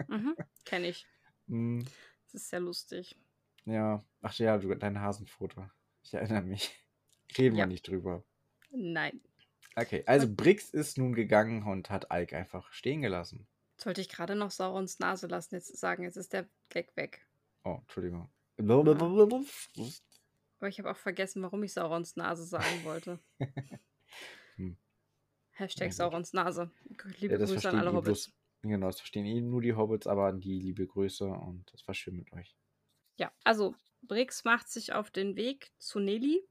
Mhm, 0.07 0.37
kenne 0.65 0.89
ich. 0.89 1.07
Mhm. 1.47 1.81
Das 2.25 2.33
ist 2.43 2.49
sehr 2.49 2.59
lustig. 2.61 3.15
Ja. 3.65 4.05
Ach 4.21 4.37
ja, 4.37 4.57
du 4.59 4.73
dein 4.75 4.99
Hasenfoto. 5.01 5.69
Ich 6.03 6.13
erinnere 6.13 6.41
mich. 6.43 6.71
Reden 7.37 7.55
wir 7.55 7.61
Ja. 7.61 7.65
nicht 7.67 7.87
drüber. 7.87 8.23
Nein. 8.71 9.21
Okay, 9.75 10.03
also 10.05 10.27
Brix 10.33 10.69
ist 10.71 10.97
nun 10.97 11.13
gegangen 11.13 11.63
und 11.63 11.89
hat 11.89 12.07
Ike 12.11 12.35
einfach 12.35 12.71
stehen 12.73 13.01
gelassen. 13.01 13.47
Wollte 13.83 14.01
ich 14.01 14.09
grade 14.09 14.35
noch 14.35 14.51
Saurons 14.51 14.99
Nase 14.99 15.27
lassen, 15.27 15.55
jetzt 15.55 15.75
sagen, 15.77 16.03
jetzt 16.03 16.17
ist 16.17 16.33
der 16.33 16.47
Gag 16.69 16.95
weg. 16.95 17.25
Oh, 17.63 17.77
Entschuldigung. 17.81 18.29
Aber 20.59 20.67
ich 20.67 20.77
habe 20.79 20.91
auch 20.91 20.97
vergessen, 20.97 21.41
warum 21.41 21.63
ich 21.63 21.73
Saurons 21.73 22.15
Nase 22.15 22.43
sagen 22.43 22.83
wollte. 22.83 23.19
Hm. 24.57 24.75
Hashtag 25.51 25.87
Ja. 25.87 25.91
Saurons 25.93 26.33
Nase. 26.33 26.69
Liebe 27.19 27.33
Ja, 27.33 27.39
das 27.39 27.49
Grüße 27.51 27.69
an 27.69 27.79
alle 27.79 27.93
Hobbits. 27.93 28.25
bloß 28.27 28.33
genau, 28.63 28.87
das 28.87 28.99
verstehen 28.99 29.25
eh 29.25 29.39
nur 29.39 29.61
die 29.61 29.73
Hobbits, 29.73 30.05
aber 30.07 30.25
an 30.27 30.41
die 30.41 30.59
liebe 30.59 30.85
Grüße 30.85 31.25
und 31.25 31.71
das 31.73 31.87
war 31.87 31.95
schön 31.95 32.17
mit 32.17 32.31
euch. 32.33 32.53
Ja, 33.15 33.31
also 33.45 33.73
Brix 34.01 34.43
macht 34.43 34.69
sich 34.69 34.93
auf 34.93 35.11
den 35.11 35.35
Weg 35.35 35.71
zu 35.79 35.99
Nelly 35.99 36.43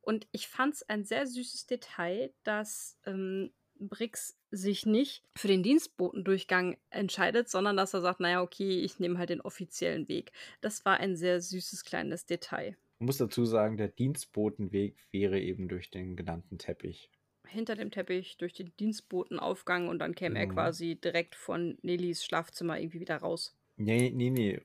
und 0.00 0.26
ich 0.32 0.48
fand's 0.48 0.82
ein 0.82 1.04
sehr 1.04 1.26
süßes 1.26 1.66
Detail, 1.66 2.32
dass, 2.44 2.98
ähm, 3.04 3.52
Brix 3.80 4.36
sich 4.50 4.86
nicht 4.86 5.22
für 5.36 5.46
den 5.46 5.62
Dienstbotendurchgang 5.62 6.78
entscheidet, 6.90 7.48
sondern 7.48 7.76
dass 7.76 7.94
er 7.94 8.00
sagt: 8.00 8.18
„Na 8.20 8.28
ja, 8.30 8.42
okay, 8.42 8.80
ich 8.80 8.98
nehme 8.98 9.18
halt 9.18 9.30
den 9.30 9.40
offiziellen 9.40 10.08
Weg.“ 10.08 10.32
Das 10.60 10.84
war 10.84 10.98
ein 10.98 11.14
sehr 11.16 11.40
süßes 11.40 11.84
kleines 11.84 12.26
Detail. 12.26 12.76
Man 13.00 13.06
muss 13.06 13.16
dazu 13.16 13.44
sagen, 13.44 13.76
der 13.76 13.88
Dienstbotenweg 13.88 15.08
wäre 15.10 15.40
eben 15.40 15.66
durch 15.66 15.90
den 15.90 16.14
genannten 16.14 16.58
Teppich. 16.58 17.10
Hinter 17.48 17.74
dem 17.74 17.90
Teppich 17.90 18.36
durch 18.36 18.52
den 18.52 18.76
Dienstbotenaufgang 18.76 19.88
und 19.88 19.98
dann 19.98 20.14
käme 20.14 20.38
er 20.38 20.46
Mhm. 20.46 20.46
quasi 20.46 20.94
direkt 20.94 21.34
von 21.34 21.76
Nellys 21.82 22.24
Schlafzimmer 22.24 22.78
irgendwie 22.78 23.00
wieder 23.00 23.16
raus. 23.16 23.56
Ne, 23.78 24.10
ne, 24.10 24.30
ne. 24.30 24.60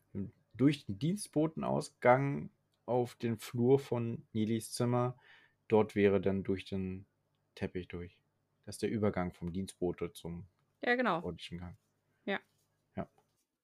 Durch 0.56 0.86
den 0.86 1.00
Dienstbotenausgang 1.00 2.52
auf 2.86 3.16
den 3.16 3.38
Flur 3.40 3.80
von 3.80 4.28
Nelis 4.34 4.72
Zimmer. 4.72 5.18
Dort 5.68 5.96
wäre 5.96 6.22
dann 6.22 6.44
durch 6.44 6.66
den 6.66 7.06
Teppich 7.56 7.88
durch. 7.88 8.18
Das 8.66 8.76
ist 8.76 8.82
der 8.84 8.90
Übergang 8.90 9.34
vom 9.34 9.52
Dienstbote 9.54 10.12
zum 10.12 10.48
Ja, 10.82 10.96
genau. 10.96 11.24
ordentlichen 11.24 11.60
Gang. 11.60 11.78
Ja. 12.26 12.40
Ja. 12.96 13.08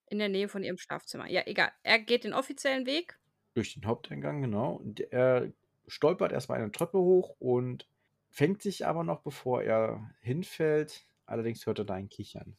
In 0.08 0.20
der 0.20 0.28
Nähe 0.30 0.50
von 0.50 0.62
ihrem 0.64 0.78
Schlafzimmer. 0.78 1.28
Ja, 1.28 1.44
egal. 1.48 1.72
Er 1.84 2.00
geht 2.00 2.24
den 2.26 2.34
offiziellen 2.34 2.86
Weg. 2.86 3.18
Durch 3.54 3.74
den 3.76 3.86
Haupteingang, 3.86 4.42
genau. 4.42 4.74
Und 4.74 5.00
er 5.12 5.54
stolpert 5.88 6.32
erst 6.32 6.50
mal 6.50 6.56
eine 6.56 6.72
Treppe 6.72 6.98
hoch 7.00 7.36
und 7.40 7.88
fängt 8.30 8.62
sich 8.64 8.86
aber 8.88 9.04
noch, 9.04 9.22
bevor 9.22 9.62
er 9.64 10.16
hinfällt. 10.22 11.06
Allerdings 11.26 11.66
hört 11.68 11.78
er 11.80 11.86
da 11.86 11.94
ein 11.96 12.10
Kichern. 12.10 12.58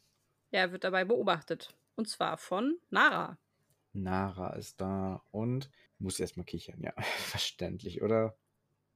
Ja, 0.53 0.61
er 0.61 0.73
wird 0.73 0.85
dabei 0.85 1.05
beobachtet. 1.05 1.77
Und 1.97 2.09
zwar 2.09 2.39
von 2.39 2.79
Nara. 2.89 3.39
Nara 3.93 4.55
ist 4.55 4.81
da 4.81 5.25
und 5.31 5.71
muss 5.99 6.21
erst 6.21 6.37
mal 6.37 6.45
kichern. 6.45 6.83
Ja, 6.83 6.95
verständlich, 7.03 8.03
oder? 8.03 8.37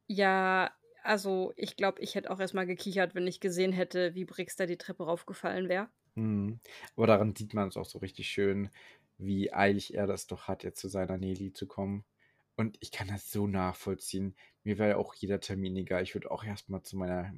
Ja, 0.06 0.74
also 1.02 1.52
ich 1.56 1.76
glaube, 1.76 2.00
ich 2.00 2.14
hätte 2.14 2.30
auch 2.30 2.40
erst 2.40 2.54
mal 2.54 2.64
gekichert, 2.66 3.14
wenn 3.14 3.26
ich 3.26 3.40
gesehen 3.40 3.72
hätte, 3.72 4.14
wie 4.14 4.24
Brix 4.24 4.56
da 4.56 4.64
die 4.66 4.78
Treppe 4.78 5.04
raufgefallen 5.04 5.68
wäre. 5.68 5.88
Mhm. 6.16 6.60
Aber 6.96 7.06
daran 7.06 7.34
sieht 7.34 7.54
man's 7.54 7.76
auch 7.76 7.84
so 7.84 7.98
richtig 7.98 8.28
schön, 8.28 8.70
wie 9.18 9.52
eilig 9.52 9.94
er 9.94 10.06
das 10.06 10.26
doch 10.26 10.48
hat, 10.48 10.64
jetzt 10.64 10.80
zu 10.80 10.88
seiner 10.88 11.18
Nelly 11.18 11.52
zu 11.52 11.66
kommen. 11.66 12.04
Und 12.56 12.76
ich 12.80 12.92
kann 12.92 13.08
das 13.08 13.30
so 13.32 13.46
nachvollziehen. 13.48 14.36
Mir 14.62 14.78
wäre 14.78 14.90
ja 14.90 14.96
auch 14.96 15.14
jeder 15.14 15.40
Termin 15.40 15.76
egal. 15.76 16.02
Ich 16.04 16.14
würde 16.14 16.30
auch 16.30 16.44
erst 16.44 16.68
mal 16.68 16.82
zu 16.84 16.96
meiner 16.96 17.32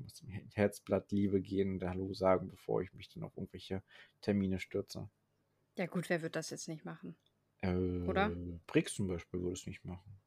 Herzblattliebe 0.55 1.40
gehen 1.40 1.73
und 1.75 1.85
Hallo 1.88 2.12
sagen, 2.12 2.49
bevor 2.51 2.83
ich 2.83 2.92
mich 2.92 3.09
dann 3.09 3.23
auf 3.25 3.37
irgendwelche 3.37 3.83
Termine 4.21 4.59
stürze. 4.61 5.09
Ja 5.79 5.87
gut, 5.87 6.09
wer 6.11 6.21
wird 6.23 6.37
das 6.37 6.51
jetzt 6.51 6.69
nicht 6.69 6.85
machen? 6.85 7.16
Äh, 7.62 7.71
Oder? 8.07 8.33
Brix 8.66 8.95
zum 8.95 9.09
Beispiel 9.09 9.40
würde 9.42 9.55
es 9.55 9.66
nicht 9.66 9.85
machen. 9.85 10.21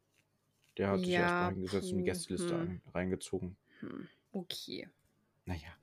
Der 0.78 0.89
hat 0.89 1.06
sich 1.06 1.18
Ja, 1.18 1.20
erstmal 1.20 1.54
hingesetzt 1.54 1.92
und 1.94 2.00
die 2.00 2.04
Gästeliste 2.06 2.58
hm. 2.58 2.60
ein- 2.60 2.84
reingezogen. 2.94 3.58
Hm, 3.82 4.10
okay. 4.34 4.88
Naja. 5.46 5.78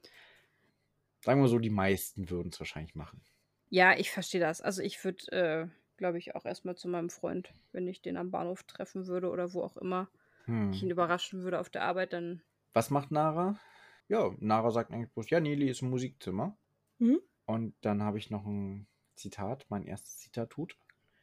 Sagen 1.21 1.43
wir 1.43 1.49
so, 1.49 1.59
die 1.59 1.69
meisten 1.69 2.31
würden 2.31 2.49
es 2.55 2.59
wahrscheinlich 2.59 2.95
machen. 2.95 3.23
Ja, 3.69 3.97
ich 3.97 4.11
verstehe 4.11 4.41
das. 4.41 4.61
Also 4.61 4.83
ich 4.83 5.03
würde, 5.05 5.31
äh, 5.33 5.69
glaube 5.97 6.19
ich, 6.19 6.35
auch 6.35 6.45
erstmal 6.45 6.77
zu 6.77 6.89
meinem 6.89 7.11
Freund, 7.11 7.55
wenn 7.73 7.87
ich 7.89 8.03
den 8.03 8.17
am 8.17 8.31
Bahnhof 8.31 8.65
treffen 8.65 9.07
würde 9.07 9.31
oder 9.31 9.53
wo 9.55 9.63
auch 9.63 9.77
immer, 9.77 10.11
ich 10.71 10.83
ihn 10.83 10.91
Hm. 10.91 10.91
überraschen 10.91 11.43
würde 11.43 11.61
auf 11.61 11.71
der 11.71 11.83
Arbeit, 11.83 12.13
dann. 12.13 12.43
Was 12.75 12.91
macht 12.91 13.11
Nara? 13.11 13.59
Ja, 14.09 14.33
Nara 14.39 14.71
sagt 14.71 14.93
eigentlich 14.93 15.13
bloß, 15.13 15.31
ja, 15.31 15.41
Neli 15.41 15.69
ist 15.69 15.83
im 15.83 15.91
Musikzimmer. 15.91 16.57
Hm? 17.01 17.17
Und 17.47 17.77
dann 17.83 18.03
habe 18.03 18.19
ich 18.19 18.31
noch 18.31 18.47
ein 18.47 18.89
Zitat, 19.17 19.67
mein 19.71 19.85
erstes 19.85 20.19
Zitat 20.19 20.51
tut. 20.51 20.79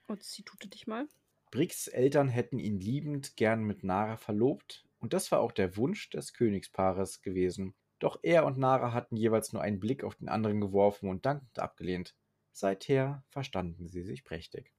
Und 0.07 0.23
sie 0.23 0.43
tute 0.43 0.69
dich 0.69 0.87
mal. 0.87 1.09
Bricks 1.51 1.87
Eltern 1.87 2.27
hätten 2.27 2.59
ihn 2.59 2.81
liebend 2.81 3.37
gern 3.37 3.63
mit 3.63 3.81
Nara 3.85 4.17
verlobt, 4.17 4.85
und 4.99 5.13
das 5.13 5.31
war 5.31 5.39
auch 5.39 5.53
der 5.53 5.77
Wunsch 5.77 6.09
des 6.09 6.33
Königspaares 6.33 7.21
gewesen. 7.21 7.75
Doch 7.99 8.19
er 8.23 8.45
und 8.45 8.57
Nara 8.57 8.91
hatten 8.91 9.15
jeweils 9.15 9.53
nur 9.53 9.61
einen 9.61 9.79
Blick 9.79 10.03
auf 10.03 10.15
den 10.15 10.27
anderen 10.27 10.59
geworfen 10.59 11.07
und 11.07 11.25
dankend 11.25 11.59
abgelehnt. 11.59 12.13
Seither 12.51 13.23
verstanden 13.29 13.87
sie 13.87 14.03
sich 14.03 14.25
prächtig. 14.25 14.73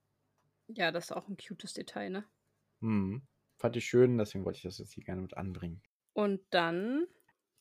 Ja, 0.67 0.93
das 0.93 1.05
ist 1.07 1.13
auch 1.13 1.27
ein 1.29 1.39
cutes 1.39 1.73
Detail, 1.73 2.11
ne? 2.11 2.29
Hm. 2.83 3.27
Fand 3.57 3.75
ich 3.77 3.85
schön, 3.87 4.17
deswegen 4.17 4.45
wollte 4.45 4.59
ich 4.59 4.63
das 4.63 4.79
jetzt 4.79 4.93
hier 4.93 5.03
gerne 5.03 5.23
mit 5.23 5.37
anbringen. 5.37 5.83
Und 6.13 6.43
dann 6.51 7.07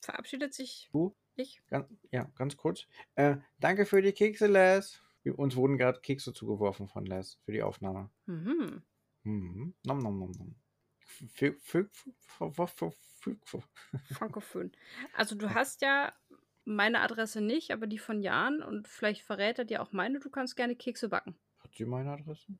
verabschiedet 0.01 0.53
sich 0.53 0.91
Du? 0.93 1.15
ich. 1.35 1.61
Ganz, 1.67 1.87
ja, 2.11 2.25
ganz 2.35 2.57
kurz. 2.57 2.87
Äh, 3.15 3.37
danke 3.59 3.85
für 3.85 4.01
die 4.01 4.13
Kekse, 4.13 4.47
Les. 4.47 5.02
Uns 5.31 5.55
wurden 5.55 5.77
gerade 5.77 6.01
Kekse 6.01 6.33
zugeworfen 6.33 6.87
von 6.87 7.05
Les 7.05 7.39
für 7.45 7.51
die 7.51 7.63
Aufnahme. 7.63 8.09
Mhm. 8.25 8.83
Mhm. 9.23 9.73
Nom, 9.85 9.99
nom, 9.99 10.19
nom, 10.19 10.31
nom. 10.31 10.55
Frankophon. 14.11 14.71
Also 15.15 15.35
du 15.35 15.49
hast 15.53 15.81
ja 15.81 16.13
meine 16.65 17.01
Adresse 17.01 17.41
nicht, 17.41 17.71
aber 17.71 17.87
die 17.87 17.99
von 17.99 18.21
Jan 18.21 18.61
und 18.61 18.87
vielleicht 18.87 19.21
verrät 19.21 19.59
er 19.59 19.65
dir 19.65 19.81
auch 19.81 19.91
meine, 19.91 20.19
du 20.19 20.29
kannst 20.29 20.55
gerne 20.55 20.75
Kekse 20.75 21.09
backen. 21.09 21.35
Hat 21.59 21.75
sie 21.75 21.85
meine 21.85 22.11
Adresse? 22.11 22.57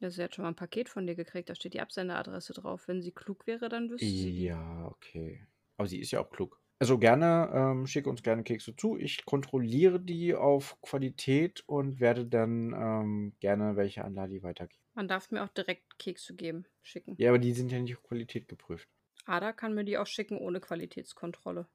Ja, 0.00 0.10
sie 0.10 0.22
hat 0.22 0.34
schon 0.34 0.42
mal 0.42 0.50
ein 0.50 0.56
Paket 0.56 0.88
von 0.88 1.06
dir 1.06 1.14
gekriegt, 1.14 1.48
da 1.48 1.54
steht 1.54 1.74
die 1.74 1.80
Absenderadresse 1.80 2.52
drauf. 2.52 2.86
Wenn 2.86 3.00
sie 3.00 3.12
klug 3.12 3.46
wäre, 3.46 3.68
dann 3.68 3.88
wüsste 3.88 4.06
sie. 4.06 4.44
Ja, 4.44 4.86
okay. 4.88 5.46
Aber 5.76 5.88
sie 5.88 6.00
ist 6.00 6.10
ja 6.10 6.20
auch 6.20 6.30
klug. 6.30 6.60
Also 6.78 6.98
gerne, 6.98 7.50
ähm, 7.54 7.86
schicke 7.86 8.10
uns 8.10 8.22
gerne 8.22 8.42
Kekse 8.42 8.76
zu. 8.76 8.98
Ich 8.98 9.24
kontrolliere 9.24 9.98
die 9.98 10.34
auf 10.34 10.76
Qualität 10.82 11.64
und 11.66 12.00
werde 12.00 12.26
dann 12.26 12.74
ähm, 12.74 13.32
gerne 13.40 13.76
welche 13.76 14.04
an 14.04 14.14
Lali 14.14 14.42
weitergeben. 14.42 14.82
Man 14.94 15.08
darf 15.08 15.30
mir 15.30 15.42
auch 15.42 15.48
direkt 15.48 15.98
Kekse 15.98 16.34
geben, 16.34 16.66
schicken. 16.82 17.16
Ja, 17.18 17.30
aber 17.30 17.38
die 17.38 17.52
sind 17.52 17.72
ja 17.72 17.78
nicht 17.78 17.96
auf 17.96 18.02
Qualität 18.02 18.48
geprüft. 18.48 18.88
Ada 19.24 19.52
kann 19.52 19.74
mir 19.74 19.84
die 19.84 19.96
auch 19.96 20.06
schicken 20.06 20.38
ohne 20.38 20.60
Qualitätskontrolle. 20.60 21.66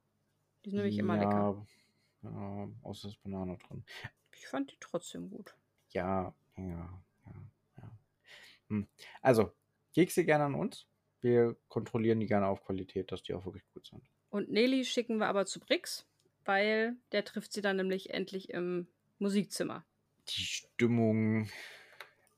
Die 0.66 0.70
sind 0.70 0.78
nämlich 0.78 1.00
immer 1.00 1.18
lecker. 1.18 1.66
Ja, 2.24 2.30
ja, 2.30 2.70
außer 2.84 3.08
ist 3.08 3.24
Banane 3.24 3.58
drin. 3.58 3.84
Ich 4.36 4.48
fand 4.48 4.72
die 4.72 4.78
trotzdem 4.80 5.30
gut. 5.30 5.56
Ja, 5.94 6.34
ja, 6.58 6.64
ja, 6.64 7.02
ja. 7.78 7.92
Hm. 8.70 8.88
Also, 9.22 9.52
Kekse 9.94 10.26
gerne 10.26 10.46
an 10.46 10.56
uns. 10.56 10.88
Wir 11.22 11.56
kontrollieren 11.70 12.20
die 12.20 12.28
gerne 12.28 12.48
auf 12.48 12.64
Qualität, 12.64 13.12
dass 13.12 13.24
die 13.24 13.34
auch 13.34 13.46
wirklich 13.46 13.66
gut 13.74 13.86
sind. 13.88 14.11
Und 14.32 14.50
Nelly 14.50 14.86
schicken 14.86 15.18
wir 15.18 15.28
aber 15.28 15.46
zu 15.46 15.60
Brix, 15.60 16.08
weil 16.46 16.96
der 17.12 17.24
trifft 17.26 17.54
sie 17.54 17.62
dann 17.62 17.76
nämlich 17.76 18.10
endlich 18.12 18.50
im 18.50 18.88
Musikzimmer. 19.20 19.86
Die 20.30 20.42
Stimmung 20.42 21.50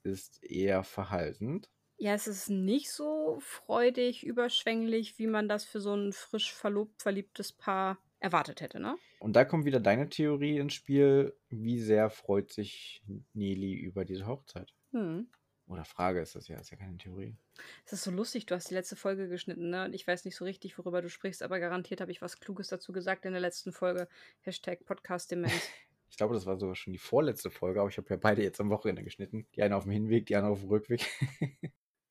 ist 0.01 0.43
eher 0.43 0.83
verhaltend. 0.83 1.69
Ja, 1.97 2.15
es 2.15 2.27
ist 2.27 2.49
nicht 2.49 2.91
so 2.91 3.37
freudig, 3.39 4.25
überschwänglich, 4.25 5.19
wie 5.19 5.27
man 5.27 5.47
das 5.47 5.63
für 5.63 5.79
so 5.79 5.95
ein 5.95 6.11
frisch 6.11 6.51
verlobt, 6.51 7.01
verliebtes 7.01 7.53
Paar 7.53 7.99
erwartet 8.19 8.61
hätte, 8.61 8.79
ne? 8.79 8.97
Und 9.19 9.35
da 9.35 9.45
kommt 9.45 9.65
wieder 9.65 9.79
deine 9.79 10.09
Theorie 10.09 10.57
ins 10.57 10.73
Spiel. 10.73 11.37
Wie 11.49 11.79
sehr 11.79 12.09
freut 12.09 12.51
sich 12.51 13.03
Nelly 13.33 13.73
über 13.75 14.03
diese 14.03 14.25
Hochzeit? 14.25 14.73
Hm. 14.91 15.27
Oder 15.73 15.85
Frage 15.85 16.21
ist 16.21 16.35
das 16.35 16.47
ja, 16.47 16.59
ist 16.59 16.69
ja 16.69 16.77
keine 16.77 16.99
Theorie. 16.99 17.35
Es 17.83 17.93
ist 17.93 18.03
so 18.03 18.11
lustig, 18.11 18.45
du 18.45 18.53
hast 18.53 18.69
die 18.69 18.75
letzte 18.75 18.95
Folge 18.95 19.27
geschnitten, 19.27 19.71
ne? 19.71 19.85
Und 19.85 19.93
ich 19.93 20.05
weiß 20.05 20.23
nicht 20.23 20.35
so 20.35 20.45
richtig, 20.45 20.77
worüber 20.77 21.01
du 21.01 21.09
sprichst, 21.09 21.41
aber 21.41 21.59
garantiert 21.59 21.99
habe 21.99 22.11
ich 22.11 22.21
was 22.21 22.39
Kluges 22.39 22.67
dazu 22.67 22.93
gesagt 22.93 23.25
in 23.25 23.31
der 23.31 23.41
letzten 23.41 23.71
Folge. 23.71 24.07
Hashtag 24.41 24.85
Podcast 24.85 25.31
Demenz. 25.31 25.51
Ich 26.09 26.17
glaube, 26.17 26.35
das 26.35 26.45
war 26.45 26.59
sogar 26.59 26.75
schon 26.75 26.93
die 26.93 26.99
vorletzte 26.99 27.49
Folge, 27.49 27.79
aber 27.79 27.89
ich 27.89 27.97
habe 27.97 28.07
ja 28.11 28.17
beide 28.17 28.43
jetzt 28.43 28.61
am 28.61 28.69
Wochenende 28.69 29.03
geschnitten. 29.03 29.47
Die 29.55 29.63
eine 29.63 29.75
auf 29.75 29.85
dem 29.85 29.93
Hinweg, 29.93 30.27
die 30.27 30.35
andere 30.35 30.51
auf 30.51 30.59
dem 30.59 30.69
Rückweg. 30.69 31.03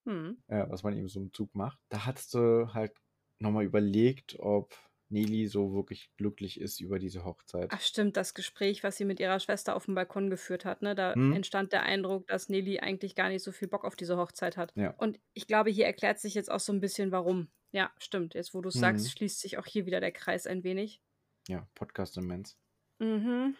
hm. 0.04 0.42
ja, 0.48 0.68
was 0.68 0.82
man 0.82 0.96
eben 0.96 1.06
so 1.06 1.20
im 1.20 1.32
Zug 1.32 1.54
macht. 1.54 1.78
Da 1.88 2.04
hattest 2.04 2.34
du 2.34 2.74
halt 2.74 2.90
nochmal 3.38 3.62
überlegt, 3.62 4.40
ob 4.40 4.74
Nelly 5.12 5.46
so 5.46 5.72
wirklich 5.74 6.10
glücklich 6.16 6.60
ist 6.60 6.80
über 6.80 6.98
diese 6.98 7.24
Hochzeit. 7.24 7.68
Ach 7.72 7.80
stimmt, 7.80 8.16
das 8.16 8.34
Gespräch, 8.34 8.82
was 8.82 8.96
sie 8.96 9.04
mit 9.04 9.20
ihrer 9.20 9.38
Schwester 9.38 9.76
auf 9.76 9.84
dem 9.84 9.94
Balkon 9.94 10.30
geführt 10.30 10.64
hat, 10.64 10.82
ne? 10.82 10.94
Da 10.94 11.14
Hm. 11.14 11.32
entstand 11.34 11.72
der 11.72 11.82
Eindruck, 11.84 12.26
dass 12.28 12.48
Nelly 12.48 12.80
eigentlich 12.80 13.14
gar 13.14 13.28
nicht 13.28 13.42
so 13.42 13.52
viel 13.52 13.68
Bock 13.68 13.84
auf 13.84 13.94
diese 13.96 14.16
Hochzeit 14.16 14.56
hat. 14.56 14.72
Ja. 14.74 14.90
Und 14.96 15.20
ich 15.34 15.46
glaube, 15.46 15.70
hier 15.70 15.86
erklärt 15.86 16.18
sich 16.18 16.34
jetzt 16.34 16.50
auch 16.50 16.60
so 16.60 16.72
ein 16.72 16.80
bisschen, 16.80 17.12
warum. 17.12 17.48
Ja, 17.72 17.90
stimmt. 17.98 18.34
Jetzt, 18.34 18.54
wo 18.54 18.60
du 18.60 18.68
es 18.70 18.74
Mhm. 18.76 18.80
sagst, 18.80 19.10
schließt 19.12 19.40
sich 19.40 19.58
auch 19.58 19.66
hier 19.66 19.86
wieder 19.86 20.00
der 20.00 20.12
Kreis 20.12 20.46
ein 20.46 20.64
wenig. 20.64 21.00
Ja, 21.48 21.68
Podcast 21.74 22.16
immens. 22.16 22.56
Mhm. 22.98 23.56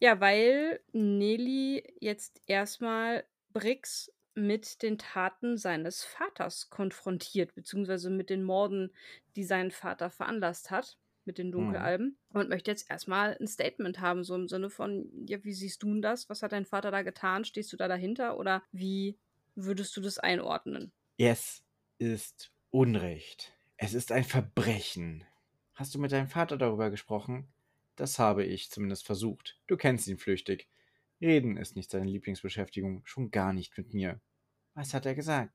Ja, 0.00 0.20
weil 0.20 0.80
Nelly 0.92 1.84
jetzt 2.00 2.40
erstmal 2.46 3.24
Brix 3.52 4.10
mit 4.34 4.82
den 4.82 4.98
Taten 4.98 5.58
seines 5.58 6.04
Vaters 6.04 6.70
konfrontiert, 6.70 7.54
beziehungsweise 7.54 8.10
mit 8.10 8.30
den 8.30 8.42
Morden, 8.42 8.92
die 9.36 9.44
sein 9.44 9.70
Vater 9.70 10.10
veranlasst 10.10 10.70
hat, 10.70 10.98
mit 11.24 11.38
den 11.38 11.52
Dunkelalben. 11.52 12.18
Und 12.32 12.48
möchte 12.48 12.70
jetzt 12.70 12.90
erstmal 12.90 13.36
ein 13.38 13.46
Statement 13.46 14.00
haben, 14.00 14.24
so 14.24 14.34
im 14.34 14.48
Sinne 14.48 14.70
von, 14.70 15.10
ja, 15.26 15.42
wie 15.44 15.52
siehst 15.52 15.82
du 15.82 15.88
denn 15.88 16.02
das? 16.02 16.28
Was 16.28 16.42
hat 16.42 16.52
dein 16.52 16.66
Vater 16.66 16.90
da 16.90 17.02
getan? 17.02 17.44
Stehst 17.44 17.72
du 17.72 17.76
da 17.76 17.88
dahinter? 17.88 18.38
Oder 18.38 18.62
wie 18.72 19.18
würdest 19.54 19.96
du 19.96 20.00
das 20.00 20.18
einordnen? 20.18 20.92
Es 21.18 21.62
ist 21.98 22.52
Unrecht. 22.70 23.52
Es 23.76 23.94
ist 23.94 24.12
ein 24.12 24.24
Verbrechen. 24.24 25.24
Hast 25.74 25.94
du 25.94 25.98
mit 25.98 26.12
deinem 26.12 26.28
Vater 26.28 26.56
darüber 26.56 26.90
gesprochen? 26.90 27.48
Das 27.96 28.18
habe 28.18 28.44
ich 28.44 28.70
zumindest 28.70 29.04
versucht. 29.04 29.58
Du 29.66 29.76
kennst 29.76 30.08
ihn 30.08 30.18
flüchtig. 30.18 30.68
Reden 31.22 31.56
ist 31.56 31.74
nicht 31.74 31.90
seine 31.90 32.04
Lieblingsbeschäftigung, 32.04 33.00
schon 33.06 33.30
gar 33.30 33.54
nicht 33.54 33.78
mit 33.78 33.94
mir. 33.94 34.20
Was 34.74 34.94
hat 34.94 35.06
er 35.06 35.14
gesagt? 35.14 35.54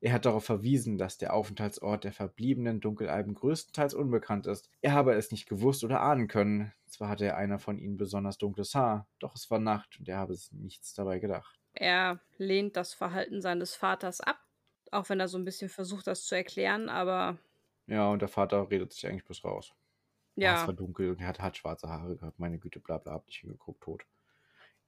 Er 0.00 0.12
hat 0.12 0.26
darauf 0.26 0.44
verwiesen, 0.44 0.98
dass 0.98 1.18
der 1.18 1.32
Aufenthaltsort 1.34 2.02
der 2.04 2.12
verbliebenen 2.12 2.80
Dunkelalben 2.80 3.34
größtenteils 3.34 3.94
unbekannt 3.94 4.46
ist. 4.48 4.70
Er 4.80 4.92
habe 4.92 5.14
es 5.14 5.30
nicht 5.30 5.48
gewusst 5.48 5.84
oder 5.84 6.00
ahnen 6.02 6.26
können. 6.28 6.72
Zwar 6.86 7.08
hatte 7.10 7.36
einer 7.36 7.58
von 7.60 7.78
ihnen 7.78 7.96
besonders 7.96 8.38
dunkles 8.38 8.74
Haar, 8.74 9.08
doch 9.20 9.36
es 9.36 9.50
war 9.50 9.60
Nacht 9.60 9.98
und 10.00 10.08
er 10.08 10.18
habe 10.18 10.34
sich 10.34 10.52
nichts 10.52 10.94
dabei 10.94 11.18
gedacht. 11.20 11.60
Er 11.72 12.20
lehnt 12.36 12.76
das 12.76 12.92
Verhalten 12.92 13.40
seines 13.40 13.74
Vaters 13.74 14.20
ab, 14.20 14.38
auch 14.90 15.08
wenn 15.08 15.18
er 15.20 15.28
so 15.28 15.38
ein 15.38 15.44
bisschen 15.46 15.70
versucht, 15.70 16.06
das 16.06 16.24
zu 16.26 16.34
erklären, 16.34 16.88
aber 16.90 17.38
Ja, 17.86 18.08
und 18.10 18.22
der 18.22 18.28
Vater 18.28 18.70
redet 18.70 18.92
sich 18.92 19.04
eigentlich 19.06 19.24
bloß 19.24 19.44
raus. 19.44 19.74
Ja. 20.36 20.54
es 20.54 20.66
war 20.66 20.74
dunkel 20.74 21.10
und 21.10 21.20
er 21.20 21.28
hat, 21.28 21.40
hat 21.40 21.56
schwarze 21.56 21.88
Haare 21.88 22.16
gehabt. 22.16 22.38
Meine 22.38 22.58
Güte, 22.58 22.80
bla 22.80 22.98
bla, 22.98 23.12
hab 23.14 23.26
nicht 23.26 23.40
hingeguckt, 23.40 23.82
tot. 23.82 24.06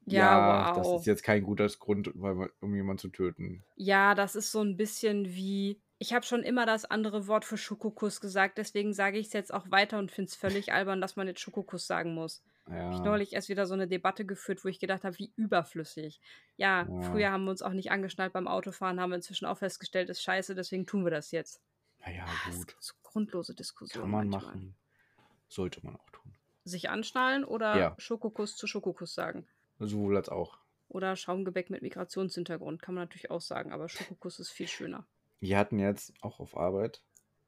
Ja, 0.07 0.73
das 0.75 0.87
wow. 0.87 1.01
ist 1.01 1.07
jetzt 1.07 1.23
kein 1.23 1.43
guter 1.43 1.67
Grund, 1.69 2.11
weil 2.15 2.51
um 2.61 2.75
jemanden 2.75 2.99
zu 3.01 3.09
töten. 3.09 3.63
Ja, 3.77 4.15
das 4.15 4.35
ist 4.35 4.51
so 4.51 4.61
ein 4.63 4.77
bisschen 4.77 5.27
wie. 5.27 5.81
Ich 5.99 6.15
habe 6.15 6.25
schon 6.25 6.43
immer 6.43 6.65
das 6.65 6.87
andere 6.87 7.27
Wort 7.27 7.45
für 7.45 7.59
Schokokuss 7.59 8.21
gesagt, 8.23 8.57
deswegen 8.57 8.95
sage 8.95 9.19
ich 9.19 9.27
es 9.27 9.33
jetzt 9.35 9.53
auch 9.53 9.71
weiter 9.71 9.99
und 9.99 10.11
finde 10.11 10.31
es 10.31 10.35
völlig 10.37 10.73
albern, 10.73 11.01
dass 11.01 11.17
man 11.17 11.27
jetzt 11.29 11.41
Schokokuss 11.41 11.87
sagen 11.87 12.15
muss. 12.15 12.43
Ich 12.67 12.73
Ja, 12.73 12.99
neulich 13.01 13.33
erst 13.35 13.49
wieder 13.51 13.67
so 13.67 13.75
eine 13.75 13.87
Debatte 13.87 14.25
geführt, 14.25 14.65
wo 14.65 14.69
ich 14.69 14.79
gedacht 14.81 15.05
habe, 15.05 15.19
wie 15.19 15.33
überflüssig. 15.37 16.21
Ja, 16.57 16.87
Ja. 16.89 17.01
früher 17.03 17.31
haben 17.33 17.45
wir 17.45 17.51
uns 17.51 17.63
auch 17.63 17.73
nicht 17.73 17.91
angeschnallt 17.91 18.33
beim 18.33 18.49
Autofahren, 18.49 18.99
haben 19.01 19.11
wir 19.11 19.17
inzwischen 19.17 19.45
auch 19.47 19.59
festgestellt, 19.59 20.09
ist 20.09 20.23
scheiße, 20.23 20.55
deswegen 20.55 20.87
tun 20.87 21.05
wir 21.05 21.11
das 21.11 21.31
jetzt. 21.33 21.61
naja, 22.07 22.25
Das 22.47 22.57
gut. 22.57 22.73
ist 22.79 22.83
so 22.87 22.95
grundlose 23.03 23.55
Diskussion. 23.55 24.03
Kann 24.03 24.11
man 24.11 24.29
manchmal. 24.29 24.55
machen. 24.55 24.75
Sollte 25.49 25.85
man 25.85 25.97
auch 25.97 26.09
tun. 26.11 26.33
Sich 26.65 26.89
anschnallen 26.89 27.45
oder 27.45 27.77
Ja. 27.79 27.95
Schokokuss 27.99 28.57
zu 28.57 28.67
Schokokuss 28.67 29.15
sagen? 29.15 29.47
Sowohl 29.81 30.17
als 30.17 30.29
auch. 30.29 30.59
Oder 30.89 31.17
Schaumgebäck 31.17 31.71
mit 31.71 31.83
Migrationshintergrund, 31.83 32.83
kann 32.83 32.95
man 32.95 33.03
natürlich 33.03 33.31
auch 33.31 33.41
sagen, 33.41 33.73
aber 33.73 33.89
Schokokuss 33.89 34.41
ist 34.41 34.51
viel 34.51 34.69
schöner. 34.69 35.07
Wir 35.41 35.57
hatten 35.57 35.79
jetzt 35.79 36.13
auch 36.21 36.41
auf 36.41 36.57
Arbeit 36.57 37.03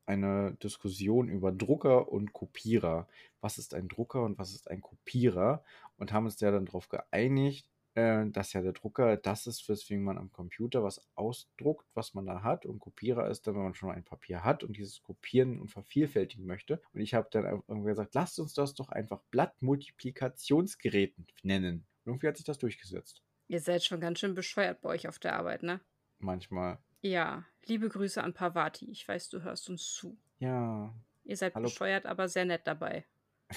eine 0.06 0.54
Diskussion 0.62 1.28
über 1.28 1.52
Drucker 1.52 2.10
und 2.10 2.32
Kopierer. 2.32 3.08
Was 3.40 3.58
ist 3.58 3.74
ein 3.74 3.88
Drucker 3.88 4.22
und 4.24 4.38
was 4.38 4.52
ist 4.52 4.70
ein 4.70 4.80
Kopierer? 4.80 5.62
Und 5.96 6.12
haben 6.12 6.24
uns 6.24 6.40
ja 6.40 6.50
dann 6.50 6.66
darauf 6.66 6.88
geeinigt, 6.88 7.68
äh, 7.94 8.26
dass 8.30 8.52
ja 8.52 8.62
der 8.62 8.72
Drucker 8.72 9.16
das 9.16 9.46
ist, 9.46 9.68
weswegen 9.68 10.02
man 10.02 10.18
am 10.18 10.32
Computer 10.32 10.82
was 10.82 11.06
ausdruckt, 11.14 11.86
was 11.94 12.14
man 12.14 12.26
da 12.26 12.42
hat. 12.42 12.66
Und 12.66 12.80
Kopierer 12.80 13.28
ist 13.28 13.46
dann, 13.46 13.54
wenn 13.54 13.62
man 13.62 13.74
schon 13.74 13.90
ein 13.90 14.04
Papier 14.04 14.44
hat 14.44 14.64
und 14.64 14.76
dieses 14.76 15.02
kopieren 15.02 15.60
und 15.60 15.68
vervielfältigen 15.68 16.46
möchte. 16.46 16.80
Und 16.94 17.00
ich 17.00 17.14
habe 17.14 17.28
dann 17.30 17.44
einfach 17.44 17.84
gesagt, 17.84 18.14
lasst 18.14 18.40
uns 18.40 18.54
das 18.54 18.74
doch 18.74 18.88
einfach 18.88 19.20
Blattmultiplikationsgerät 19.30 21.14
nennen. 21.42 21.86
Irgendwie 22.04 22.28
hat 22.28 22.36
sich 22.36 22.46
das 22.46 22.58
durchgesetzt. 22.58 23.22
Ihr 23.48 23.60
seid 23.60 23.84
schon 23.84 24.00
ganz 24.00 24.20
schön 24.20 24.34
bescheuert 24.34 24.80
bei 24.80 24.90
euch 24.90 25.08
auf 25.08 25.18
der 25.18 25.36
Arbeit, 25.36 25.62
ne? 25.62 25.80
Manchmal. 26.18 26.78
Ja, 27.00 27.44
liebe 27.66 27.88
Grüße 27.88 28.22
an 28.22 28.32
Parvati. 28.34 28.90
Ich 28.90 29.06
weiß, 29.06 29.28
du 29.28 29.42
hörst 29.42 29.68
uns 29.68 29.92
zu. 29.92 30.18
Ja. 30.38 30.94
Ihr 31.24 31.36
seid 31.36 31.54
Hallo. 31.54 31.64
bescheuert, 31.64 32.06
aber 32.06 32.28
sehr 32.28 32.44
nett 32.44 32.66
dabei. 32.66 33.04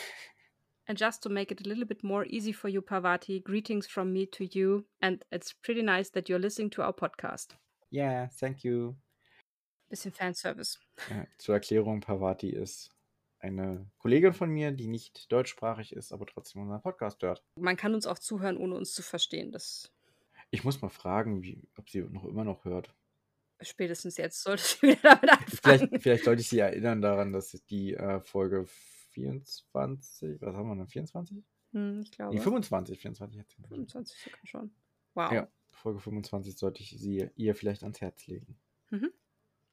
And 0.87 0.99
just 0.99 1.23
to 1.23 1.29
make 1.29 1.51
it 1.51 1.65
a 1.65 1.67
little 1.67 1.85
bit 1.85 2.03
more 2.03 2.25
easy 2.27 2.53
for 2.53 2.69
you, 2.69 2.81
Parvati, 2.81 3.39
greetings 3.41 3.87
from 3.87 4.13
me 4.13 4.29
to 4.29 4.43
you. 4.43 4.85
And 5.01 5.25
it's 5.31 5.51
pretty 5.51 5.81
nice 5.81 6.11
that 6.11 6.29
you're 6.29 6.39
listening 6.39 6.69
to 6.71 6.83
our 6.83 6.93
podcast. 6.93 7.55
Yeah, 7.89 8.27
thank 8.39 8.63
you. 8.63 8.95
Bisschen 9.89 10.11
Fanservice. 10.11 10.77
Ja, 11.09 11.25
zur 11.37 11.55
Erklärung, 11.55 12.01
Pavati 12.01 12.49
ist 12.49 12.94
eine 13.45 13.85
Kollegin 13.99 14.33
von 14.33 14.49
mir, 14.49 14.71
die 14.71 14.87
nicht 14.87 15.31
deutschsprachig 15.31 15.93
ist, 15.93 16.11
aber 16.11 16.25
trotzdem 16.25 16.63
unseren 16.63 16.81
Podcast 16.81 17.21
hört. 17.21 17.43
Man 17.55 17.77
kann 17.77 17.93
uns 17.93 18.07
auch 18.07 18.17
zuhören, 18.17 18.57
ohne 18.57 18.75
uns 18.75 18.93
zu 18.93 19.03
verstehen. 19.03 19.51
Das 19.51 19.91
Ich 20.49 20.63
muss 20.63 20.81
mal 20.81 20.89
fragen, 20.89 21.43
wie, 21.43 21.67
ob 21.77 21.89
sie 21.89 22.01
noch 22.01 22.25
immer 22.25 22.43
noch 22.43 22.65
hört. 22.65 22.93
spätestens 23.61 24.17
jetzt 24.17 24.41
solltest 24.41 24.81
du 24.81 24.87
wieder 24.87 25.01
damit 25.01 25.29
anfangen. 25.31 25.79
Vielleicht, 25.87 26.03
vielleicht 26.03 26.23
sollte 26.23 26.41
ich 26.41 26.49
sie 26.49 26.59
erinnern 26.59 27.01
daran, 27.01 27.31
dass 27.31 27.51
die 27.69 27.93
äh, 27.93 28.19
Folge 28.19 28.65
24, 29.11 30.41
was 30.41 30.55
haben 30.55 30.67
wir 30.67 30.75
denn, 30.75 30.87
24? 30.87 31.43
Hm, 31.71 32.01
ich 32.01 32.11
glaube. 32.11 32.33
Nee, 32.35 32.41
25, 32.41 32.99
24 32.99 33.39
hat 33.39 33.49
sie 33.49 33.55
gesagt. 33.57 33.73
25 33.73 34.17
sogar 34.23 34.39
schon. 34.45 34.75
Wow. 35.13 35.31
Ja, 35.31 35.47
Folge 35.69 35.99
25 35.99 36.57
sollte 36.57 36.81
ich 36.81 36.97
sie 36.97 37.29
ihr 37.35 37.53
vielleicht 37.55 37.83
ans 37.83 38.01
Herz 38.01 38.25
legen. 38.27 38.57
Mhm. 38.89 39.11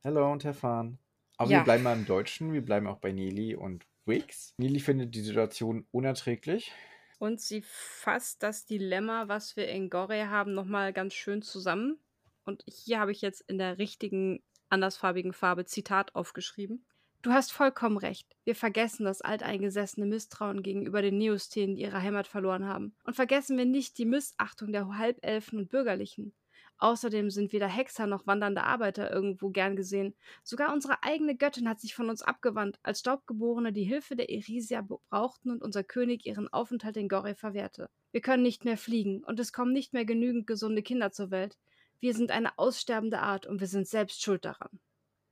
Hallo 0.04 0.30
und 0.30 0.44
Herr 0.44 0.54
Fahn. 0.54 0.98
Aber 1.36 1.50
Ja. 1.50 1.58
wir 1.58 1.64
bleiben 1.64 1.82
mal 1.84 1.96
im 1.96 2.04
Deutschen, 2.06 2.52
wir 2.52 2.64
bleiben 2.64 2.86
auch 2.86 2.98
bei 2.98 3.12
Nelly 3.12 3.54
und 3.54 3.86
Wix. 4.06 4.54
Nelly 4.58 4.80
findet 4.80 5.14
die 5.14 5.20
Situation 5.22 5.86
unerträglich. 5.90 6.72
Und 7.18 7.40
sie 7.40 7.62
fasst 7.62 8.42
das 8.42 8.64
Dilemma, 8.66 9.28
was 9.28 9.56
wir 9.56 9.68
in 9.68 9.90
Gore 9.90 10.28
haben, 10.28 10.54
nochmal 10.54 10.92
ganz 10.92 11.14
schön 11.14 11.42
zusammen. 11.42 11.98
Und 12.44 12.64
hier 12.66 12.98
habe 12.98 13.12
ich 13.12 13.20
jetzt 13.20 13.42
in 13.42 13.58
der 13.58 13.78
richtigen, 13.78 14.42
andersfarbigen 14.68 15.32
Farbe 15.32 15.64
Zitat 15.64 16.14
aufgeschrieben. 16.14 16.84
Du 17.22 17.30
hast 17.30 17.52
vollkommen 17.52 17.98
recht. 17.98 18.34
Wir 18.44 18.56
vergessen 18.56 19.04
das 19.04 19.20
alteingesessene 19.22 20.06
Misstrauen 20.06 20.62
gegenüber 20.62 21.02
den 21.02 21.18
Neosthenen, 21.18 21.76
die 21.76 21.82
ihre 21.82 22.02
Heimat 22.02 22.26
verloren 22.26 22.66
haben. 22.66 22.96
Und 23.04 23.14
vergessen 23.14 23.56
wir 23.56 23.64
nicht 23.66 23.96
die 23.98 24.06
Missachtung 24.06 24.72
der 24.72 24.88
Halbelfen 24.98 25.60
und 25.60 25.68
Bürgerlichen. 25.70 26.34
Außerdem 26.78 27.30
sind 27.30 27.52
weder 27.52 27.68
Hexer 27.68 28.06
noch 28.06 28.26
wandernde 28.26 28.64
Arbeiter 28.64 29.12
irgendwo 29.12 29.50
gern 29.50 29.76
gesehen. 29.76 30.14
Sogar 30.42 30.72
unsere 30.72 31.02
eigene 31.02 31.36
Göttin 31.36 31.68
hat 31.68 31.80
sich 31.80 31.94
von 31.94 32.10
uns 32.10 32.22
abgewandt, 32.22 32.78
als 32.82 33.00
Staubgeborene 33.00 33.72
die 33.72 33.84
Hilfe 33.84 34.16
der 34.16 34.30
Irisia 34.30 34.82
brauchten 35.10 35.50
und 35.50 35.62
unser 35.62 35.84
König 35.84 36.26
ihren 36.26 36.52
Aufenthalt 36.52 36.96
in 36.96 37.08
Gore 37.08 37.34
verwehrte. 37.34 37.88
Wir 38.10 38.20
können 38.20 38.42
nicht 38.42 38.64
mehr 38.64 38.76
fliegen 38.76 39.22
und 39.24 39.38
es 39.38 39.52
kommen 39.52 39.72
nicht 39.72 39.92
mehr 39.92 40.04
genügend 40.04 40.46
gesunde 40.46 40.82
Kinder 40.82 41.12
zur 41.12 41.30
Welt. 41.30 41.56
Wir 42.00 42.14
sind 42.14 42.30
eine 42.32 42.58
aussterbende 42.58 43.20
Art 43.20 43.46
und 43.46 43.60
wir 43.60 43.68
sind 43.68 43.86
selbst 43.86 44.22
schuld 44.22 44.44
daran. 44.44 44.80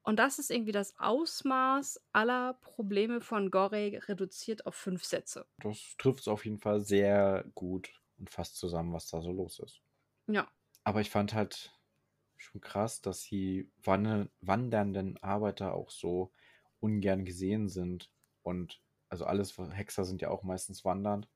Und 0.03 0.19
das 0.19 0.39
ist 0.39 0.51
irgendwie 0.51 0.73
das 0.73 0.99
Ausmaß 0.99 2.01
aller 2.13 2.55
Probleme 2.55 3.21
von 3.21 3.51
Gore 3.51 4.01
reduziert 4.09 4.67
auf 4.67 4.75
fünf 4.75 5.05
Sätze. 5.05 5.47
Das 5.59 5.95
trifft 5.99 6.21
es 6.21 6.29
auf 6.29 6.45
jeden 6.45 6.59
Fall 6.59 6.81
sehr 6.81 7.45
gut 7.55 7.93
und 8.19 8.31
fasst 8.31 8.57
zusammen, 8.57 8.93
was 8.93 9.09
da 9.09 9.21
so 9.21 9.33
los 9.33 9.59
ist. 9.59 9.83
Ja. 10.27 10.49
Aber 10.91 11.01
ich 11.01 11.09
fand 11.11 11.35
halt 11.35 11.79
schon 12.37 12.61
krass, 12.61 13.01
dass 13.01 13.23
die 13.23 13.71
wandernden 13.79 15.19
Arbeiter 15.23 15.73
auch 15.73 15.89
so 15.93 16.33
ungern 16.81 17.25
gesehen 17.25 17.69
sind. 17.69 18.11
Und 18.43 18.83
also 19.09 19.25
alles, 19.25 19.57
Hexer 19.57 20.05
sind 20.05 20.21
ja 20.21 20.31
auch 20.31 20.43
meistens 20.43 20.85
wandernd. 20.85 21.29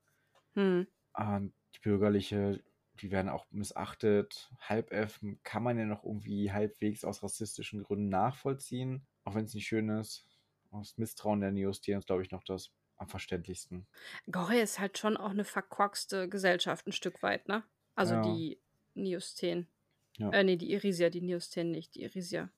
Hm. 0.56 0.84
Und 1.14 1.54
die 1.74 1.80
bürgerliche, 1.80 2.62
die 2.94 3.10
werden 3.10 3.28
auch 3.28 3.46
missachtet. 3.50 4.50
Halbelfen 4.60 5.40
kann 5.42 5.62
man 5.62 5.78
ja 5.78 5.84
noch 5.86 6.04
irgendwie 6.04 6.52
halbwegs 6.52 7.04
aus 7.04 7.22
rassistischen 7.22 7.82
Gründen 7.82 8.08
nachvollziehen, 8.08 9.06
auch 9.24 9.34
wenn 9.34 9.44
es 9.44 9.54
nicht 9.54 9.66
schön 9.66 9.88
ist. 9.88 10.26
Aus 10.70 10.96
Misstrauen 10.98 11.40
der 11.40 11.52
Neostier 11.52 11.98
ist, 11.98 12.06
glaube 12.06 12.22
ich, 12.22 12.30
noch 12.30 12.44
das 12.44 12.72
am 12.96 13.08
verständlichsten. 13.08 13.86
Gore 14.30 14.58
ist 14.60 14.78
halt 14.78 14.98
schon 14.98 15.16
auch 15.16 15.30
eine 15.30 15.44
verkorkste 15.44 16.28
Gesellschaft 16.28 16.86
ein 16.86 16.92
Stück 16.92 17.22
weit, 17.22 17.48
ne? 17.48 17.64
Also 17.94 18.16
Ja. 18.16 18.16
die 18.16 18.60
Neosthen. 18.94 19.68
Ja. 20.16 20.30
Äh, 20.30 20.44
nee, 20.44 20.56
die 20.56 20.72
Irisia, 20.72 21.10
die 21.10 21.20
Neosthen 21.20 21.70
nicht. 21.70 21.94
Die 21.94 22.02
Irisia. 22.02 22.50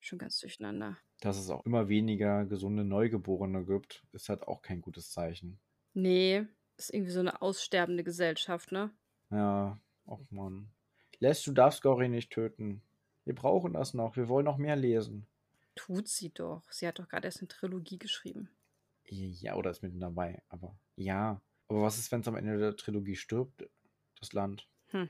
Schon 0.00 0.18
ganz 0.18 0.38
durcheinander. 0.40 0.98
Dass 1.20 1.38
es 1.38 1.50
auch 1.50 1.64
immer 1.64 1.88
weniger 1.88 2.44
gesunde 2.44 2.84
Neugeborene 2.84 3.64
gibt, 3.64 4.02
ist 4.12 4.28
halt 4.28 4.42
auch 4.48 4.62
kein 4.62 4.80
gutes 4.80 5.12
Zeichen. 5.12 5.60
Nee, 5.94 6.46
ist 6.76 6.92
irgendwie 6.92 7.12
so 7.12 7.20
eine 7.20 7.40
aussterbende 7.40 8.02
Gesellschaft, 8.02 8.72
ne? 8.72 8.90
Ja, 9.30 9.78
och 10.06 10.30
Mann. 10.30 10.70
Les, 11.20 11.42
du 11.44 11.52
darfst 11.52 11.82
Gori 11.82 12.08
nicht 12.08 12.32
töten. 12.32 12.82
Wir 13.24 13.34
brauchen 13.34 13.74
das 13.74 13.94
noch. 13.94 14.16
Wir 14.16 14.28
wollen 14.28 14.44
noch 14.44 14.56
mehr 14.56 14.74
lesen. 14.74 15.26
Tut 15.76 16.08
sie 16.08 16.30
doch. 16.30 16.62
Sie 16.70 16.86
hat 16.86 16.98
doch 16.98 17.08
gerade 17.08 17.26
erst 17.26 17.40
eine 17.40 17.48
Trilogie 17.48 17.98
geschrieben. 17.98 18.50
Ja, 19.06 19.54
oder 19.54 19.70
ist 19.70 19.82
mitten 19.82 20.00
dabei. 20.00 20.42
Aber 20.48 20.76
ja. 20.96 21.40
Aber 21.68 21.82
was 21.82 21.98
ist, 21.98 22.10
wenn 22.10 22.20
es 22.20 22.28
am 22.28 22.36
Ende 22.36 22.58
der 22.58 22.76
Trilogie 22.76 23.16
stirbt? 23.16 23.68
Das 24.18 24.32
Land. 24.32 24.68
Hm. 24.88 25.08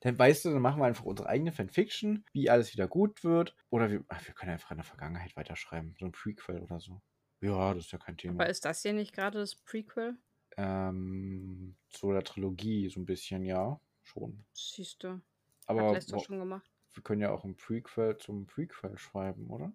Dann 0.00 0.18
weißt 0.18 0.44
du, 0.44 0.50
dann 0.50 0.62
machen 0.62 0.80
wir 0.80 0.86
einfach 0.86 1.04
unsere 1.04 1.28
eigene 1.28 1.52
Fanfiction, 1.52 2.24
wie 2.32 2.48
alles 2.50 2.72
wieder 2.72 2.88
gut 2.88 3.24
wird. 3.24 3.54
Oder 3.70 3.90
wir, 3.90 4.04
ach, 4.08 4.26
wir 4.26 4.34
können 4.34 4.52
einfach 4.52 4.70
in 4.70 4.78
der 4.78 4.84
Vergangenheit 4.84 5.36
weiterschreiben. 5.36 5.94
So 5.98 6.06
ein 6.06 6.12
Prequel 6.12 6.60
oder 6.60 6.80
so. 6.80 7.02
Ja, 7.40 7.74
das 7.74 7.84
ist 7.86 7.92
ja 7.92 7.98
kein 7.98 8.16
Thema. 8.16 8.34
Aber 8.42 8.48
ist 8.48 8.64
das 8.64 8.82
hier 8.82 8.92
nicht 8.92 9.12
gerade 9.14 9.38
das 9.38 9.54
Prequel? 9.54 10.16
ähm, 10.58 11.76
zu 11.90 12.12
der 12.12 12.22
Trilogie 12.24 12.88
so 12.88 13.00
ein 13.00 13.04
bisschen, 13.06 13.44
ja. 13.44 13.78
Schon. 14.02 14.44
Siehst 14.52 15.02
du. 15.02 15.08
Hat 15.10 15.22
Aber 15.66 15.92
Lester 15.92 16.16
wo- 16.16 16.20
schon 16.20 16.38
gemacht. 16.38 16.70
wir 16.94 17.02
können 17.02 17.20
ja 17.20 17.30
auch 17.30 17.44
ein 17.44 17.56
Prequel 17.56 18.16
zum 18.18 18.46
Prequel 18.46 18.96
schreiben, 18.96 19.50
oder? 19.50 19.72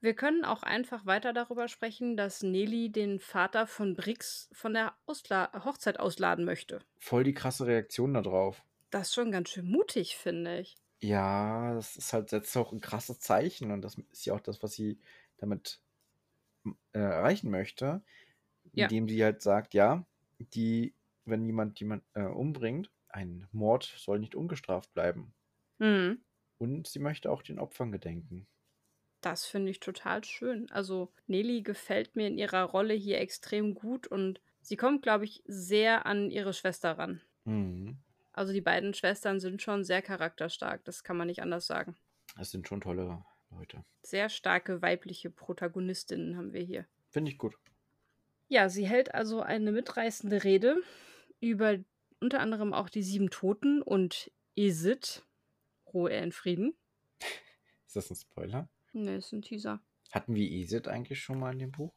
Wir 0.00 0.14
können 0.14 0.44
auch 0.44 0.62
einfach 0.62 1.06
weiter 1.06 1.32
darüber 1.32 1.68
sprechen, 1.68 2.16
dass 2.16 2.42
Nelly 2.42 2.90
den 2.90 3.20
Vater 3.20 3.66
von 3.66 3.94
Brix 3.94 4.48
von 4.52 4.74
der 4.74 4.94
Ausla 5.06 5.50
Hochzeit 5.64 5.98
ausladen 6.00 6.44
möchte. 6.44 6.80
Voll 6.98 7.24
die 7.24 7.34
krasse 7.34 7.66
Reaktion 7.66 8.14
darauf. 8.14 8.62
Das 8.90 9.08
ist 9.08 9.14
schon 9.14 9.32
ganz 9.32 9.48
schön 9.50 9.68
mutig, 9.68 10.16
finde 10.16 10.60
ich. 10.60 10.76
Ja, 11.02 11.74
das 11.74 11.96
ist 11.96 12.12
halt, 12.12 12.28
setzt 12.30 12.56
auch 12.56 12.72
ein 12.72 12.80
krasses 12.80 13.20
Zeichen 13.20 13.70
und 13.70 13.80
das 13.82 13.96
ist 14.12 14.24
ja 14.26 14.34
auch 14.34 14.40
das, 14.40 14.62
was 14.62 14.72
sie 14.74 15.00
damit 15.38 15.80
äh, 16.92 16.98
erreichen 16.98 17.50
möchte, 17.50 18.02
Ja. 18.74 18.90
indem 18.90 19.08
sie 19.08 19.22
halt 19.24 19.42
sagt, 19.42 19.74
ja, 19.74 20.06
die, 20.38 20.94
wenn 21.24 21.46
jemand 21.46 21.80
jemand 21.80 22.04
äh, 22.14 22.22
umbringt, 22.24 22.92
ein 23.08 23.48
Mord 23.52 23.84
soll 23.98 24.20
nicht 24.20 24.34
ungestraft 24.36 24.92
bleiben. 24.94 25.34
Mhm. 25.80 26.22
Und 26.58 26.86
sie 26.86 27.00
möchte 27.00 27.28
auch 27.28 27.42
den 27.42 27.58
Opfern 27.58 27.90
gedenken. 27.90 28.46
Das 29.22 29.46
finde 29.46 29.70
ich 29.70 29.80
total 29.80 30.24
schön. 30.24 30.70
Also 30.70 31.10
Nelly 31.26 31.62
gefällt 31.62 32.16
mir 32.16 32.26
in 32.26 32.36
ihrer 32.36 32.64
Rolle 32.64 32.92
hier 32.92 33.18
extrem 33.18 33.72
gut 33.74 34.06
und 34.06 34.42
sie 34.60 34.76
kommt, 34.76 35.02
glaube 35.02 35.24
ich, 35.24 35.42
sehr 35.46 36.04
an 36.04 36.30
ihre 36.30 36.52
Schwester 36.52 36.98
ran. 36.98 37.22
Mhm. 37.46 38.00
Also 38.40 38.54
die 38.54 38.62
beiden 38.62 38.94
Schwestern 38.94 39.38
sind 39.38 39.60
schon 39.60 39.84
sehr 39.84 40.00
charakterstark, 40.00 40.82
das 40.86 41.04
kann 41.04 41.18
man 41.18 41.26
nicht 41.26 41.42
anders 41.42 41.66
sagen. 41.66 41.94
Das 42.38 42.50
sind 42.50 42.66
schon 42.66 42.80
tolle 42.80 43.22
Leute. 43.50 43.84
Sehr 44.00 44.30
starke 44.30 44.80
weibliche 44.80 45.28
Protagonistinnen 45.28 46.38
haben 46.38 46.54
wir 46.54 46.62
hier. 46.62 46.86
Finde 47.10 47.30
ich 47.30 47.36
gut. 47.36 47.58
Ja, 48.48 48.70
sie 48.70 48.88
hält 48.88 49.14
also 49.14 49.42
eine 49.42 49.72
mitreißende 49.72 50.42
Rede 50.42 50.82
über 51.40 51.80
unter 52.18 52.40
anderem 52.40 52.72
auch 52.72 52.88
die 52.88 53.02
sieben 53.02 53.28
Toten 53.28 53.82
und 53.82 54.30
Isid. 54.54 55.22
Ruhe 55.92 56.10
er 56.10 56.22
in 56.22 56.32
Frieden. 56.32 56.72
Ist 57.86 57.96
das 57.96 58.10
ein 58.10 58.16
Spoiler? 58.16 58.70
Ne, 58.94 59.16
ist 59.16 59.32
ein 59.32 59.42
Teaser. 59.42 59.82
Hatten 60.12 60.34
wir 60.34 60.50
Isid 60.50 60.88
eigentlich 60.88 61.20
schon 61.20 61.40
mal 61.40 61.52
in 61.52 61.58
dem 61.58 61.72
Buch? 61.72 61.92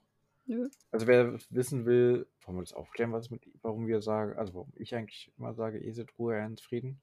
Nö. 0.46 0.68
Also 0.92 1.08
wer 1.08 1.40
wissen 1.50 1.86
will, 1.86 2.28
wollen 2.42 2.58
wir 2.58 2.64
das 2.64 2.74
aufklären, 2.74 3.14
was 3.14 3.30
mit, 3.30 3.44
warum 3.62 3.88
wir 3.88 4.02
sagen, 4.02 4.38
also 4.38 4.54
warum 4.54 4.74
ich 4.76 4.94
eigentlich 4.96 5.32
immer 5.38 5.54
sage, 5.54 5.80
Isid, 5.80 6.18
Ruhe, 6.20 6.38
ins 6.38 6.62
Frieden? 6.62 7.02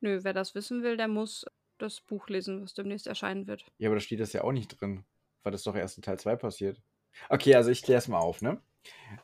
Nö, 0.00 0.20
wer 0.22 0.32
das 0.32 0.54
wissen 0.54 0.82
will, 0.82 0.96
der 0.96 1.08
muss 1.08 1.44
das 1.78 2.00
Buch 2.00 2.28
lesen, 2.28 2.62
was 2.62 2.74
demnächst 2.74 3.06
erscheinen 3.06 3.46
wird. 3.46 3.66
Ja, 3.78 3.88
aber 3.88 3.96
da 3.96 4.00
steht 4.00 4.20
das 4.20 4.32
ja 4.32 4.42
auch 4.42 4.52
nicht 4.52 4.80
drin, 4.80 5.04
weil 5.42 5.52
das 5.52 5.62
doch 5.64 5.74
erst 5.74 5.96
in 5.98 6.02
Teil 6.02 6.18
2 6.18 6.36
passiert. 6.36 6.80
Okay, 7.28 7.54
also 7.54 7.70
ich 7.70 7.82
kläre 7.82 7.98
es 7.98 8.08
mal 8.08 8.18
auf, 8.18 8.42
ne? 8.42 8.60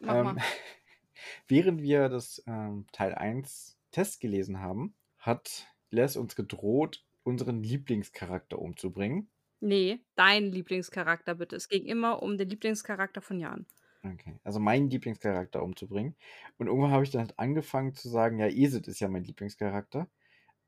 Mach 0.00 0.14
Ähm, 0.14 0.24
mal. 0.24 0.36
während 1.48 1.82
wir 1.82 2.08
das 2.08 2.42
ähm, 2.46 2.86
Teil 2.92 3.14
1 3.14 3.78
Test 3.90 4.20
gelesen 4.20 4.60
haben, 4.60 4.94
hat 5.18 5.66
Les 5.90 6.16
uns 6.16 6.34
gedroht, 6.34 7.04
unseren 7.22 7.62
Lieblingscharakter 7.62 8.58
umzubringen. 8.58 9.30
Nee, 9.64 10.04
dein 10.14 10.52
Lieblingscharakter 10.52 11.36
bitte. 11.36 11.56
Es 11.56 11.70
ging 11.70 11.86
immer 11.86 12.22
um 12.22 12.36
den 12.36 12.50
Lieblingscharakter 12.50 13.22
von 13.22 13.40
Jan. 13.40 13.64
Okay, 14.02 14.38
also 14.44 14.60
meinen 14.60 14.90
Lieblingscharakter 14.90 15.62
umzubringen. 15.62 16.14
Und 16.58 16.66
irgendwann 16.66 16.90
habe 16.90 17.02
ich 17.02 17.10
dann 17.10 17.22
halt 17.22 17.38
angefangen 17.38 17.94
zu 17.94 18.10
sagen, 18.10 18.38
ja, 18.38 18.46
Isid 18.46 18.86
ist 18.88 19.00
ja 19.00 19.08
mein 19.08 19.24
Lieblingscharakter. 19.24 20.06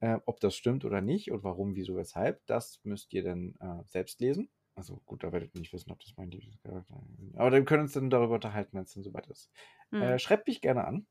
Äh, 0.00 0.18
ob 0.24 0.40
das 0.40 0.54
stimmt 0.54 0.86
oder 0.86 1.02
nicht 1.02 1.30
und 1.30 1.44
warum, 1.44 1.74
wieso, 1.74 1.94
weshalb, 1.94 2.40
das 2.46 2.80
müsst 2.84 3.12
ihr 3.12 3.22
dann 3.22 3.54
äh, 3.60 3.84
selbst 3.84 4.18
lesen. 4.22 4.48
Also 4.74 5.02
gut, 5.04 5.24
da 5.24 5.30
werdet 5.30 5.54
ihr 5.54 5.60
nicht 5.60 5.74
wissen, 5.74 5.90
ob 5.90 6.00
das 6.00 6.14
mein 6.16 6.30
Lieblingscharakter 6.30 6.94
ist. 6.94 7.36
Aber 7.36 7.50
dann 7.50 7.66
können 7.66 7.80
wir 7.80 7.84
uns 7.84 7.92
dann 7.92 8.08
darüber 8.08 8.36
unterhalten, 8.36 8.78
wenn 8.78 8.84
es 8.84 8.94
dann 8.94 9.02
soweit 9.02 9.26
ist. 9.26 9.50
Hm. 9.90 10.00
Äh, 10.00 10.18
schreibt 10.18 10.48
mich 10.48 10.62
gerne 10.62 10.86
an. 10.86 11.06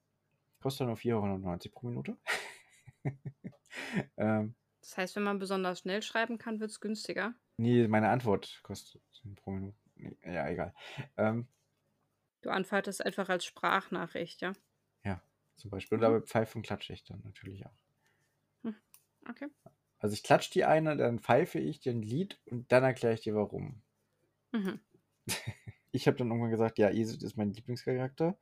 Kostet 0.59 0.87
nur 0.87 0.95
4,99 0.95 1.71
pro 1.71 1.85
Minute. 1.85 2.17
ähm, 4.17 4.55
Das 4.85 4.97
heißt, 4.97 5.15
wenn 5.17 5.23
man 5.23 5.37
besonders 5.39 5.79
schnell 5.79 6.01
schreiben 6.01 6.37
kann, 6.37 6.61
wird 6.61 6.71
es 6.71 6.79
günstiger? 6.79 7.35
Nee, 7.57 7.87
meine 7.87 8.09
Antwort 8.09 8.59
kostet 8.63 9.01
pro 9.35 9.51
Minute. 9.51 9.77
Nee, 9.95 10.17
ja, 10.25 10.47
egal. 10.49 10.73
Ähm, 11.17 11.47
Du 12.39 12.49
antwortest 12.49 13.05
einfach 13.05 13.27
als 13.27 13.43
Sprachnachricht, 13.43 14.39
ja? 14.39 14.53
ja, 15.05 15.21
zum 15.55 15.71
Beispiel. 15.71 15.97
Mhm. 15.97 16.07
Oder 16.07 16.11
bei 16.19 16.21
Pfeifen 16.21 16.61
klatsche 16.61 16.91
ich 16.93 17.03
dann 17.05 17.21
natürlich 17.23 17.65
auch. 17.65 17.71
Okay. 19.29 19.47
Also 19.99 20.13
ich 20.13 20.23
klatsche 20.23 20.53
die 20.53 20.63
eine, 20.63 20.95
dann 20.95 21.19
pfeife 21.19 21.59
ich 21.59 21.81
dir 21.81 21.91
ein 21.91 22.01
Lied 22.01 22.39
und 22.45 22.71
dann 22.71 22.85
erkläre 22.85 23.13
ich 23.15 23.19
dir 23.19 23.35
warum. 23.35 23.83
Mhm. 24.53 24.79
Ich 25.91 26.07
habe 26.07 26.17
dann 26.17 26.27
irgendwann 26.27 26.51
gesagt, 26.51 26.77
ja, 26.77 26.89
Isid 26.89 27.23
ist 27.23 27.37
mein 27.37 27.53
Lieblingscharakter, 27.53 28.37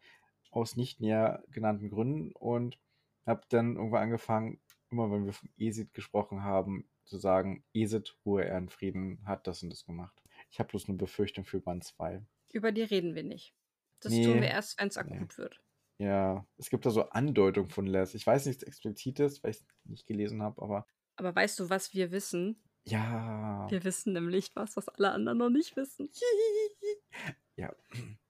aus 0.51 0.75
nicht 0.75 1.01
näher 1.01 1.43
genannten 1.49 1.89
Gründen 1.89 2.31
und 2.33 2.79
habe 3.25 3.43
dann 3.49 3.75
irgendwann 3.75 4.03
angefangen, 4.03 4.61
immer 4.93 5.11
wenn 5.11 5.25
wir 5.25 5.33
von 5.33 5.49
Isid 5.57 5.93
gesprochen 5.93 6.43
haben, 6.43 6.87
zu 7.05 7.17
sagen, 7.17 7.63
Isid, 7.73 8.15
Ruhe, 8.25 8.45
er 8.45 8.57
in 8.59 8.69
Frieden, 8.69 9.21
hat 9.25 9.47
das 9.47 9.61
und 9.63 9.69
das 9.71 9.85
gemacht. 9.85 10.15
Ich 10.51 10.59
habe 10.59 10.69
bloß 10.69 10.87
eine 10.87 10.97
Befürchtung 10.97 11.43
für 11.45 11.59
Band 11.59 11.83
2. 11.83 12.21
Über 12.51 12.71
die 12.71 12.83
reden 12.83 13.15
wir 13.15 13.23
nicht. 13.23 13.53
Das 13.99 14.11
Nee. 14.13 14.23
tun 14.25 14.35
wir 14.41 14.49
erst, 14.49 14.79
wenn 14.79 14.87
es 14.89 14.95
Nee. 14.95 15.01
akut 15.01 15.37
wird. 15.37 15.59
Ja, 15.97 16.45
es 16.57 16.69
gibt 16.69 16.85
da 16.85 16.89
so 16.91 17.09
Andeutungen 17.09 17.69
von 17.69 17.85
Les. 17.87 18.13
Ich 18.13 18.25
weiß 18.25 18.45
nichts 18.45 18.63
Explizites, 18.63 19.43
weil 19.43 19.51
ich 19.51 19.57
es 19.57 19.65
nicht 19.85 20.05
gelesen 20.07 20.41
habe, 20.41 20.61
aber 20.61 20.85
Aber 21.15 21.35
weißt 21.35 21.59
du, 21.59 21.69
was 21.69 21.93
wir 21.93 22.11
wissen? 22.11 22.61
ja. 22.85 23.65
Wir 23.69 23.83
wissen 23.83 24.13
nämlich 24.13 24.51
was, 24.55 24.75
was 24.77 24.89
alle 24.89 25.11
anderen 25.11 25.37
noch 25.39 25.49
nicht 25.49 25.75
wissen. 25.75 26.09
Ja, 27.55 27.71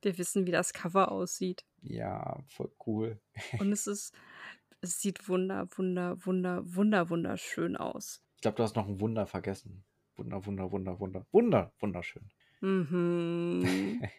Wir 0.02 0.18
wissen, 0.18 0.46
wie 0.46 0.52
das 0.52 0.74
Cover 0.74 1.10
aussieht. 1.12 1.66
ja, 1.82 2.44
voll 2.48 2.72
cool. 2.86 3.22
Und 3.60 3.72
es 3.72 3.88
ist, 3.88 4.14
es 4.84 5.00
sieht 5.00 5.28
wunder, 5.28 5.68
wunder, 5.76 6.18
wunder, 6.26 6.62
wunder, 6.76 7.10
wunderschön 7.10 7.76
aus. 7.78 8.22
Ich 8.36 8.42
glaube, 8.42 8.58
du 8.58 8.64
hast 8.64 8.76
noch 8.76 8.88
ein 8.88 9.00
Wunder 9.00 9.26
vergessen. 9.26 9.84
Wunder, 10.16 10.46
Wunder, 10.46 10.72
Wunder, 10.72 11.00
Wunder. 11.00 11.26
Wunder, 11.32 11.74
wunderschön. 11.80 12.30
Mhm. 12.62 14.02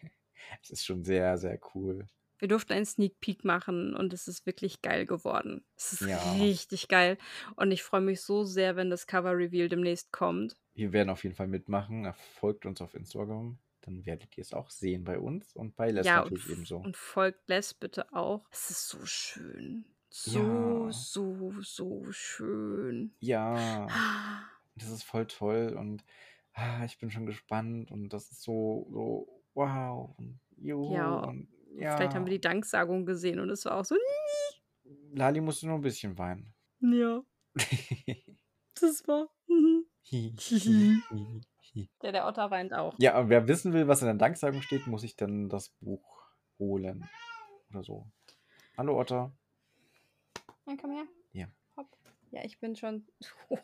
Es 0.61 0.69
ist 0.69 0.85
schon 0.85 1.03
sehr, 1.03 1.37
sehr 1.37 1.59
cool. 1.73 2.07
Wir 2.37 2.47
durften 2.49 2.73
einen 2.73 2.85
Sneak 2.85 3.19
Peek 3.19 3.45
machen 3.45 3.95
und 3.95 4.13
es 4.13 4.27
ist 4.27 4.45
wirklich 4.45 4.81
geil 4.81 5.05
geworden. 5.05 5.65
Es 5.75 5.93
ist 5.93 6.01
Ja. 6.01 6.33
richtig 6.33 6.87
geil. 6.87 7.17
Und 7.55 7.71
ich 7.71 7.81
freue 7.81 8.01
mich 8.01 8.21
so 8.21 8.43
sehr, 8.43 8.75
wenn 8.75 8.89
das 8.89 9.07
Cover 9.07 9.35
Reveal 9.37 9.69
demnächst 9.69 10.11
kommt. 10.11 10.55
Wir 10.73 10.91
werden 10.93 11.09
auf 11.09 11.23
jeden 11.23 11.35
Fall 11.35 11.47
mitmachen. 11.47 12.13
Folgt 12.13 12.65
uns 12.65 12.81
auf 12.81 12.93
Instagram. 12.93 13.57
Dann 13.81 14.05
werdet 14.05 14.37
ihr 14.37 14.41
es 14.41 14.53
auch 14.53 14.69
sehen 14.69 15.03
bei 15.03 15.17
uns 15.19 15.55
und 15.55 15.75
bei 15.75 15.89
Les 15.91 16.05
ja, 16.05 16.17
natürlich 16.17 16.49
ebenso. 16.49 16.77
und 16.77 16.97
folgt 16.97 17.47
Les 17.47 17.73
bitte 17.73 18.11
auch. 18.13 18.45
Es 18.51 18.69
ist 18.69 18.89
so 18.89 19.05
schön. 19.05 19.85
So, 20.17 20.39
Ja. 20.39 20.93
so, 20.93 21.51
so 21.61 22.05
schön. 22.11 23.13
Ja, 23.19 23.85
Ah, 23.89 24.43
das 24.77 24.89
ist 24.89 25.03
voll 25.03 25.27
toll 25.27 25.75
und 25.77 26.05
ah, 26.53 26.85
ich 26.85 26.97
bin 26.99 27.11
schon 27.11 27.25
gespannt 27.25 27.91
und 27.91 28.13
das 28.13 28.31
ist 28.31 28.41
so, 28.41 28.87
so 28.91 29.43
wow 29.55 30.15
und 30.17 30.39
juhu 30.55 30.93
Ja, 30.93 31.15
und 31.17 31.49
Vielleicht 31.77 32.15
haben 32.15 32.25
wir 32.25 32.31
ja. 32.31 32.37
die 32.37 32.41
Danksagung 32.41 33.05
gesehen 33.05 33.41
und 33.41 33.49
es 33.49 33.65
war 33.65 33.75
auch 33.75 33.83
so, 33.83 33.97
Lali 35.11 35.41
musste 35.41 35.67
nur 35.67 35.75
ein 35.75 35.81
bisschen 35.81 36.17
weinen. 36.17 36.53
ja, 36.79 37.21
das 38.79 39.05
war. 39.07 39.27
mhm. 39.49 39.85
Der, 42.01 42.13
der 42.13 42.25
Otter 42.25 42.49
weint 42.51 42.73
auch. 42.73 42.95
Ja, 42.99 43.19
und 43.19 43.27
wer 43.27 43.49
wissen 43.49 43.73
will, 43.73 43.89
was 43.89 44.01
in 44.01 44.05
der 44.05 44.15
Danksagung 44.15 44.61
steht, 44.61 44.87
muss 44.87 45.03
ich 45.03 45.17
dann 45.17 45.49
das 45.49 45.71
Buch 45.81 46.21
holen. 46.57 47.09
Oder 47.69 47.83
so. 47.83 48.07
Hallo 48.77 48.97
Otter. 48.97 49.33
Ja, 50.65 50.75
komm 50.79 50.91
her. 50.91 51.05
Ja. 51.33 51.47
Hopp. 51.77 51.95
Ja, 52.31 52.43
ich 52.43 52.59
bin 52.59 52.75
schon. 52.75 53.07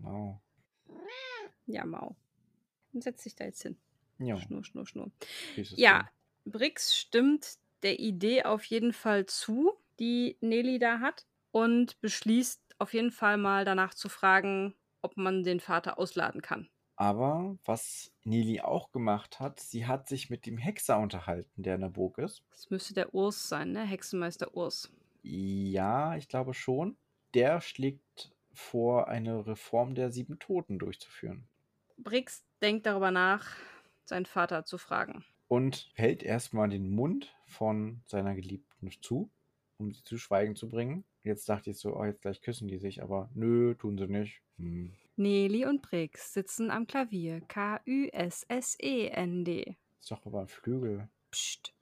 Wow. 0.00 0.40
ja, 1.66 1.84
Mau. 1.84 2.16
Und 2.92 3.02
setz 3.02 3.24
dich 3.24 3.34
da 3.34 3.44
jetzt 3.44 3.62
hin. 3.62 3.76
Ja, 4.18 4.38
Schnur, 4.40 4.64
schnur, 4.64 4.86
schnur. 4.86 5.10
Ja, 5.56 6.08
Brix 6.44 6.96
stimmt 6.96 7.58
der 7.82 7.98
Idee 7.98 8.44
auf 8.44 8.64
jeden 8.64 8.92
Fall 8.92 9.26
zu, 9.26 9.72
die 9.98 10.36
Nelly 10.40 10.78
da 10.78 11.00
hat. 11.00 11.26
Und 11.50 12.00
beschließt 12.00 12.76
auf 12.78 12.92
jeden 12.94 13.10
Fall 13.10 13.38
mal 13.38 13.64
danach 13.64 13.94
zu 13.94 14.08
fragen, 14.08 14.74
ob 15.02 15.16
man 15.16 15.42
den 15.44 15.60
Vater 15.60 15.98
ausladen 15.98 16.42
kann. 16.42 16.68
Aber 17.00 17.56
was 17.64 18.10
Nili 18.24 18.60
auch 18.60 18.90
gemacht 18.90 19.38
hat, 19.38 19.60
sie 19.60 19.86
hat 19.86 20.08
sich 20.08 20.30
mit 20.30 20.46
dem 20.46 20.58
Hexer 20.58 20.98
unterhalten, 20.98 21.62
der 21.62 21.76
in 21.76 21.82
der 21.82 21.90
Burg 21.90 22.18
ist. 22.18 22.42
Das 22.50 22.70
müsste 22.70 22.92
der 22.92 23.14
Urs 23.14 23.48
sein, 23.48 23.70
ne? 23.70 23.84
Hexenmeister 23.84 24.52
Urs. 24.56 24.90
Ja, 25.22 26.16
ich 26.16 26.26
glaube 26.26 26.54
schon. 26.54 26.96
Der 27.34 27.60
schlägt 27.60 28.34
vor, 28.52 29.06
eine 29.06 29.46
Reform 29.46 29.94
der 29.94 30.10
sieben 30.10 30.40
Toten 30.40 30.80
durchzuführen. 30.80 31.46
Brix 31.98 32.42
denkt 32.60 32.84
darüber 32.84 33.12
nach, 33.12 33.46
seinen 34.04 34.26
Vater 34.26 34.64
zu 34.64 34.76
fragen. 34.76 35.24
Und 35.46 35.92
hält 35.94 36.24
erstmal 36.24 36.68
den 36.68 36.90
Mund 36.90 37.32
von 37.46 38.02
seiner 38.06 38.34
Geliebten 38.34 38.90
zu, 39.00 39.30
um 39.78 39.92
sie 39.92 40.02
zu 40.02 40.18
Schweigen 40.18 40.56
zu 40.56 40.68
bringen. 40.68 41.04
Jetzt 41.22 41.48
dachte 41.48 41.70
ich 41.70 41.78
so, 41.78 41.94
oh, 41.94 42.04
jetzt 42.04 42.22
gleich 42.22 42.40
küssen 42.40 42.66
die 42.66 42.78
sich, 42.78 43.04
aber 43.04 43.30
nö, 43.34 43.76
tun 43.76 43.96
sie 43.96 44.08
nicht. 44.08 44.42
Hm. 44.56 44.96
Nelly 45.18 45.66
und 45.66 45.82
Brix 45.82 46.32
sitzen 46.32 46.70
am 46.70 46.86
Klavier. 46.86 47.40
K-U-S-S-E-N-D. 47.42 48.16
Ist 50.00 50.10
doch 50.10 50.24
aber 50.24 50.40
ein 50.42 50.48
Flügel. 50.48 51.08
Psst. 51.30 51.74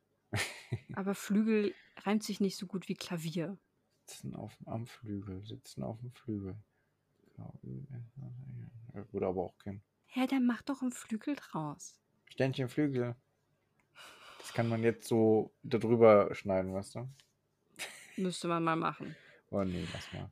Aber 0.95 1.15
Flügel 1.15 1.75
reimt 1.99 2.25
sich 2.25 2.41
nicht 2.41 2.57
so 2.57 2.67
gut 2.67 2.89
wie 2.89 2.95
Klavier. 2.95 3.57
Sitzen 4.07 4.35
auf, 4.35 4.57
am 4.67 4.87
Flügel, 4.87 5.45
sitzen 5.45 5.83
auf 5.83 6.01
dem 6.01 6.13
Flügel. 6.13 6.57
Würde 9.13 9.27
aber 9.27 9.43
auch 9.43 9.59
kennen. 9.59 9.83
Ja, 10.15 10.27
dann 10.27 10.47
mach 10.47 10.63
doch 10.63 10.81
einen 10.83 10.93
Flügel 10.93 11.37
draus. 11.37 12.01
Ständchen 12.31 12.69
Flügel. 12.69 13.15
Das 14.39 14.53
kann 14.53 14.69
man 14.69 14.83
jetzt 14.83 15.07
so 15.09 15.53
darüber 15.63 16.35
schneiden, 16.35 16.73
weißt 16.73 16.95
du? 16.97 17.09
Müsste 18.17 18.49
man 18.49 18.65
mal 18.65 18.77
machen. 18.77 19.15
Oh 19.51 19.63
nee, 19.63 19.87
lass 19.93 20.13
mal. 20.13 20.31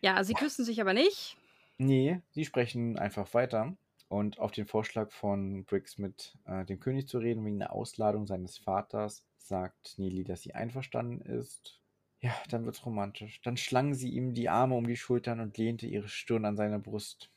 Ja, 0.00 0.24
sie 0.24 0.34
küssen 0.34 0.64
sich 0.64 0.80
aber 0.80 0.94
nicht. 0.94 1.36
Nee, 1.78 2.20
sie 2.30 2.44
sprechen 2.44 2.98
einfach 2.98 3.32
weiter. 3.34 3.76
Und 4.08 4.38
auf 4.38 4.52
den 4.52 4.66
Vorschlag 4.66 5.10
von 5.10 5.64
Briggs 5.64 5.98
mit 5.98 6.38
äh, 6.44 6.64
dem 6.64 6.78
König 6.78 7.08
zu 7.08 7.18
reden 7.18 7.44
wegen 7.44 7.58
der 7.58 7.72
Ausladung 7.72 8.26
seines 8.26 8.56
Vaters, 8.56 9.24
sagt 9.36 9.98
Nelly, 9.98 10.22
dass 10.22 10.42
sie 10.42 10.54
einverstanden 10.54 11.20
ist. 11.20 11.80
Ja, 12.20 12.34
dann 12.48 12.64
wird's 12.64 12.86
romantisch. 12.86 13.40
Dann 13.42 13.56
schlang 13.56 13.94
sie 13.94 14.10
ihm 14.10 14.32
die 14.32 14.48
Arme 14.48 14.76
um 14.76 14.86
die 14.86 14.96
Schultern 14.96 15.40
und 15.40 15.58
lehnte 15.58 15.86
ihre 15.86 16.08
Stirn 16.08 16.44
an 16.44 16.56
seine 16.56 16.78
Brust. 16.78 17.30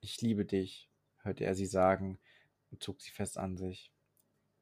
Ich 0.00 0.20
liebe 0.20 0.44
dich, 0.44 0.88
hörte 1.22 1.44
er 1.44 1.54
sie 1.54 1.66
sagen 1.66 2.18
und 2.70 2.82
zog 2.82 3.00
sie 3.00 3.10
fest 3.10 3.38
an 3.38 3.56
sich. 3.56 3.92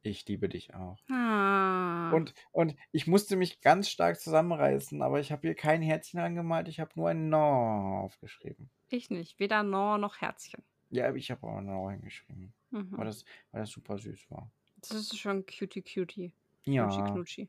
Ich 0.03 0.27
liebe 0.29 0.49
dich 0.49 0.75
auch. 0.75 0.99
Ah. 1.11 2.11
Und, 2.13 2.33
und 2.53 2.77
ich 2.93 3.07
musste 3.07 3.35
mich 3.35 3.61
ganz 3.61 3.89
stark 3.89 4.21
zusammenreißen, 4.21 5.03
aber 5.03 5.21
ich 5.21 5.33
habe 5.33 5.49
hier 5.49 5.57
kein 5.57 5.83
Herzchen 5.83 6.21
angemalt, 6.21 6.69
ich 6.69 6.81
habe 6.81 6.93
nur 6.95 7.09
ein 7.09 7.29
No 7.29 8.01
aufgeschrieben. 8.05 8.71
Ich 8.91 9.11
nicht. 9.11 9.39
Weder 9.39 9.63
No 9.63 9.99
noch 9.99 10.21
Herzchen. 10.21 10.63
Ja, 10.91 11.13
ich 11.15 11.31
habe 11.31 11.47
auch 11.47 11.61
No 11.61 11.91
hingeschrieben, 11.91 12.53
Mhm. 12.71 12.97
weil, 12.99 13.07
das, 13.07 13.25
weil 13.53 13.63
das 13.63 13.71
super 13.71 13.99
süß 13.99 14.31
war. 14.31 14.51
Das 14.81 14.93
ist 14.93 15.19
schon 15.19 15.45
cutie 15.47 15.83
cutie. 15.83 16.33
Ja, 16.65 16.87
Knutschi 16.87 17.13
knutschi. 17.13 17.49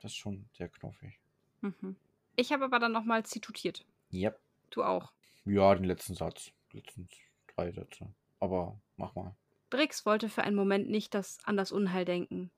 das 0.00 0.12
ist 0.12 0.16
schon 0.16 0.48
sehr 0.56 0.68
knuffig. 0.68 1.18
Mhm. 1.60 1.96
Ich 2.36 2.52
habe 2.52 2.64
aber 2.64 2.78
dann 2.78 2.92
nochmal 2.92 3.24
zitutiert. 3.26 3.84
Yep. 4.12 4.38
Du 4.70 4.84
auch. 4.84 5.12
Ja, 5.44 5.74
den 5.74 5.84
letzten 5.84 6.14
Satz. 6.14 6.52
Letzten 6.72 7.08
drei 7.54 7.72
Sätze. 7.72 8.12
Aber 8.40 8.80
mach 8.96 9.14
mal. 9.14 9.34
Brix 9.70 10.06
wollte 10.06 10.28
für 10.28 10.42
einen 10.44 10.56
Moment 10.56 10.88
nicht 10.88 11.12
das 11.14 11.38
an 11.44 11.56
das 11.56 11.72
Unheil 11.72 12.04
denken. 12.04 12.50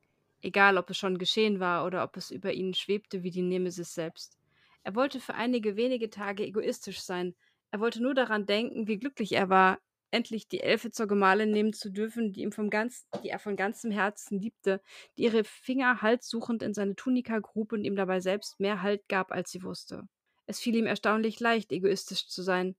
Egal, 0.43 0.77
ob 0.79 0.91
es 0.91 0.99
schon 0.99 1.19
geschehen 1.19 1.61
war 1.61 1.85
oder 1.87 2.05
ob 2.05 2.17
es 2.17 2.31
über 2.31 2.53
ihn 2.53 2.75
schwebte 2.75 3.23
wie 3.23 3.31
die 3.31 3.43
Nemesis 3.43 3.95
selbst. 3.95 4.39
Er 4.85 4.95
wollte 4.95 5.21
für 5.21 5.35
einige 5.35 5.77
wenige 5.77 6.09
Tage 6.11 6.45
egoistisch 6.45 7.01
sein. 7.01 7.35
Er 7.71 7.81
wollte 7.81 8.03
nur 8.03 8.15
daran 8.15 8.47
denken, 8.47 8.87
wie 8.89 8.99
glücklich 8.99 9.33
er 9.33 9.49
war, 9.49 9.79
endlich 10.11 10.49
die 10.49 10.61
Elfe 10.61 10.91
zur 10.91 11.07
Gemahlin 11.07 11.51
nehmen 11.51 11.73
zu 11.73 11.91
dürfen, 11.91 12.33
die, 12.33 12.43
ihm 12.43 12.53
vom 12.53 12.69
ganz, 12.69 13.07
die 13.23 13.29
er 13.29 13.39
von 13.39 13.57
ganzem 13.57 13.91
Herzen 13.91 14.39
liebte, 14.41 14.81
die 15.17 15.23
ihre 15.23 15.45
Finger 15.45 16.03
haltsuchend 16.03 16.63
in 16.63 16.75
seine 16.75 16.97
Tunika 16.97 17.39
grub 17.39 17.73
und 17.73 17.85
ihm 17.85 17.97
dabei 17.97 18.21
selbst 18.21 18.59
mehr 18.59 18.83
Halt 18.83 19.09
gab, 19.09 19.31
als 19.31 19.51
sie 19.51 19.63
wusste. 19.63 20.09
Es 20.47 20.59
fiel 20.59 20.75
ihm 20.75 20.87
erstaunlich 20.87 21.39
leicht, 21.39 21.71
egoistisch 21.71 22.27
zu 22.27 22.43
sein, 22.43 22.75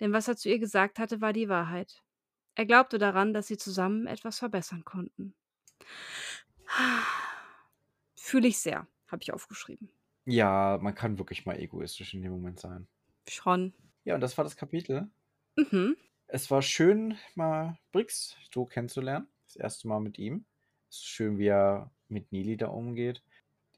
denn 0.00 0.12
was 0.12 0.28
er 0.28 0.36
zu 0.36 0.48
ihr 0.48 0.58
gesagt 0.58 0.98
hatte, 0.98 1.20
war 1.20 1.34
die 1.34 1.50
Wahrheit. 1.50 2.02
Er 2.54 2.64
glaubte 2.64 2.98
daran, 2.98 3.34
dass 3.34 3.46
sie 3.46 3.58
zusammen 3.58 4.06
etwas 4.06 4.38
verbessern 4.38 4.84
konnten. 4.84 5.34
Fühle 8.16 8.48
ich 8.48 8.58
sehr, 8.58 8.86
habe 9.08 9.22
ich 9.22 9.32
aufgeschrieben. 9.32 9.90
Ja, 10.24 10.78
man 10.80 10.94
kann 10.94 11.18
wirklich 11.18 11.44
mal 11.44 11.58
egoistisch 11.58 12.14
in 12.14 12.22
dem 12.22 12.32
Moment 12.32 12.60
sein. 12.60 12.88
Schon. 13.28 13.74
Ja, 14.04 14.14
und 14.14 14.20
das 14.20 14.36
war 14.36 14.44
das 14.44 14.56
Kapitel. 14.56 15.10
Mhm. 15.56 15.96
Es 16.26 16.50
war 16.50 16.62
schön, 16.62 17.18
mal 17.34 17.78
Brix 17.92 18.36
so 18.54 18.64
kennenzulernen. 18.64 19.28
Das 19.44 19.56
erste 19.56 19.88
Mal 19.88 20.00
mit 20.00 20.18
ihm. 20.18 20.44
Es 20.88 20.96
ist 20.96 21.06
schön, 21.06 21.38
wie 21.38 21.48
er 21.48 21.90
mit 22.08 22.32
Nili 22.32 22.56
da 22.56 22.68
umgeht. 22.68 23.22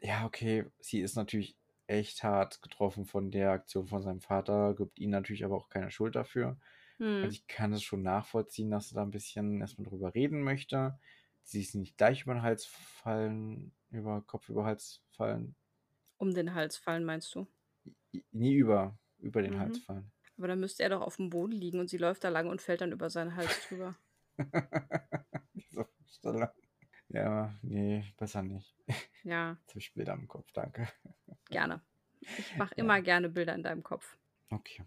Ja, 0.01 0.27
okay, 0.27 0.67
sie 0.81 1.01
ist 1.01 1.17
natürlich 1.17 1.57
echt 1.87 2.23
hart 2.23 2.63
getroffen 2.63 3.07
von 3.07 3.31
der 3.31 3.51
Aktion 3.51 3.87
von 3.87 4.03
seinem 4.03 4.21
Vater, 4.21 4.75
gibt 4.75 4.99
ihn 4.99 5.11
natürlich 5.11 5.45
aber 5.45 5.57
auch 5.57 5.69
keine 5.69 5.91
Schuld 5.91 6.15
dafür. 6.15 6.59
Hm. 6.99 7.23
Also 7.23 7.35
ich 7.35 7.47
kann 7.47 7.73
es 7.73 7.83
schon 7.83 8.03
nachvollziehen, 8.03 8.71
dass 8.71 8.93
er 8.93 8.97
da 8.97 9.03
ein 9.03 9.11
bisschen 9.11 9.61
erstmal 9.61 9.89
drüber 9.89 10.15
reden 10.15 10.43
möchte. 10.43 10.99
Sie 11.43 11.61
ist 11.61 11.75
nicht 11.75 11.97
gleich 11.97 12.23
über 12.23 12.35
den 12.35 12.43
Hals 12.43 12.67
fallen, 12.67 13.73
über 13.91 14.23
Kopf 14.23 14.49
über 14.49 14.65
Hals 14.65 15.03
fallen. 15.11 15.55
Um 16.19 16.33
den 16.35 16.55
Hals 16.55 16.77
fallen, 16.77 17.05
meinst 17.05 17.35
du? 17.35 17.47
Nie 18.31 18.55
über, 18.55 18.97
über 19.23 19.43
den 19.43 19.59
Hals 19.59 19.79
Mhm. 19.79 19.83
fallen. 19.83 20.13
Aber 20.39 20.49
dann 20.49 20.61
müsste 20.61 20.83
er 20.83 20.91
doch 20.91 21.01
auf 21.03 21.17
dem 21.17 21.31
Boden 21.31 21.53
liegen 21.53 21.79
und 21.81 21.89
sie 21.89 21.99
läuft 21.99 22.25
da 22.25 22.29
lang 22.29 22.49
und 22.49 22.61
fällt 22.63 22.81
dann 22.81 22.93
über 22.93 23.11
seinen 23.11 23.37
Hals 23.37 23.67
drüber. 23.69 23.95
Diese 25.55 25.85
Vorstellung. 25.85 26.49
Ja, 27.09 27.55
nee, 27.63 28.05
besser 28.17 28.43
nicht. 28.43 28.75
Ja, 29.23 29.59
Jetzt 29.61 29.71
habe 29.71 29.79
ich 29.81 29.93
Bilder 29.93 30.15
im 30.15 30.27
Kopf, 30.27 30.51
danke. 30.53 30.89
gerne. 31.51 31.83
Ich 32.39 32.57
mache 32.57 32.75
Ja. 32.77 32.83
immer 32.85 33.01
gerne 33.03 33.29
Bilder 33.29 33.55
in 33.55 33.63
deinem 33.63 33.83
Kopf. 33.83 34.17
Okay. 34.51 34.83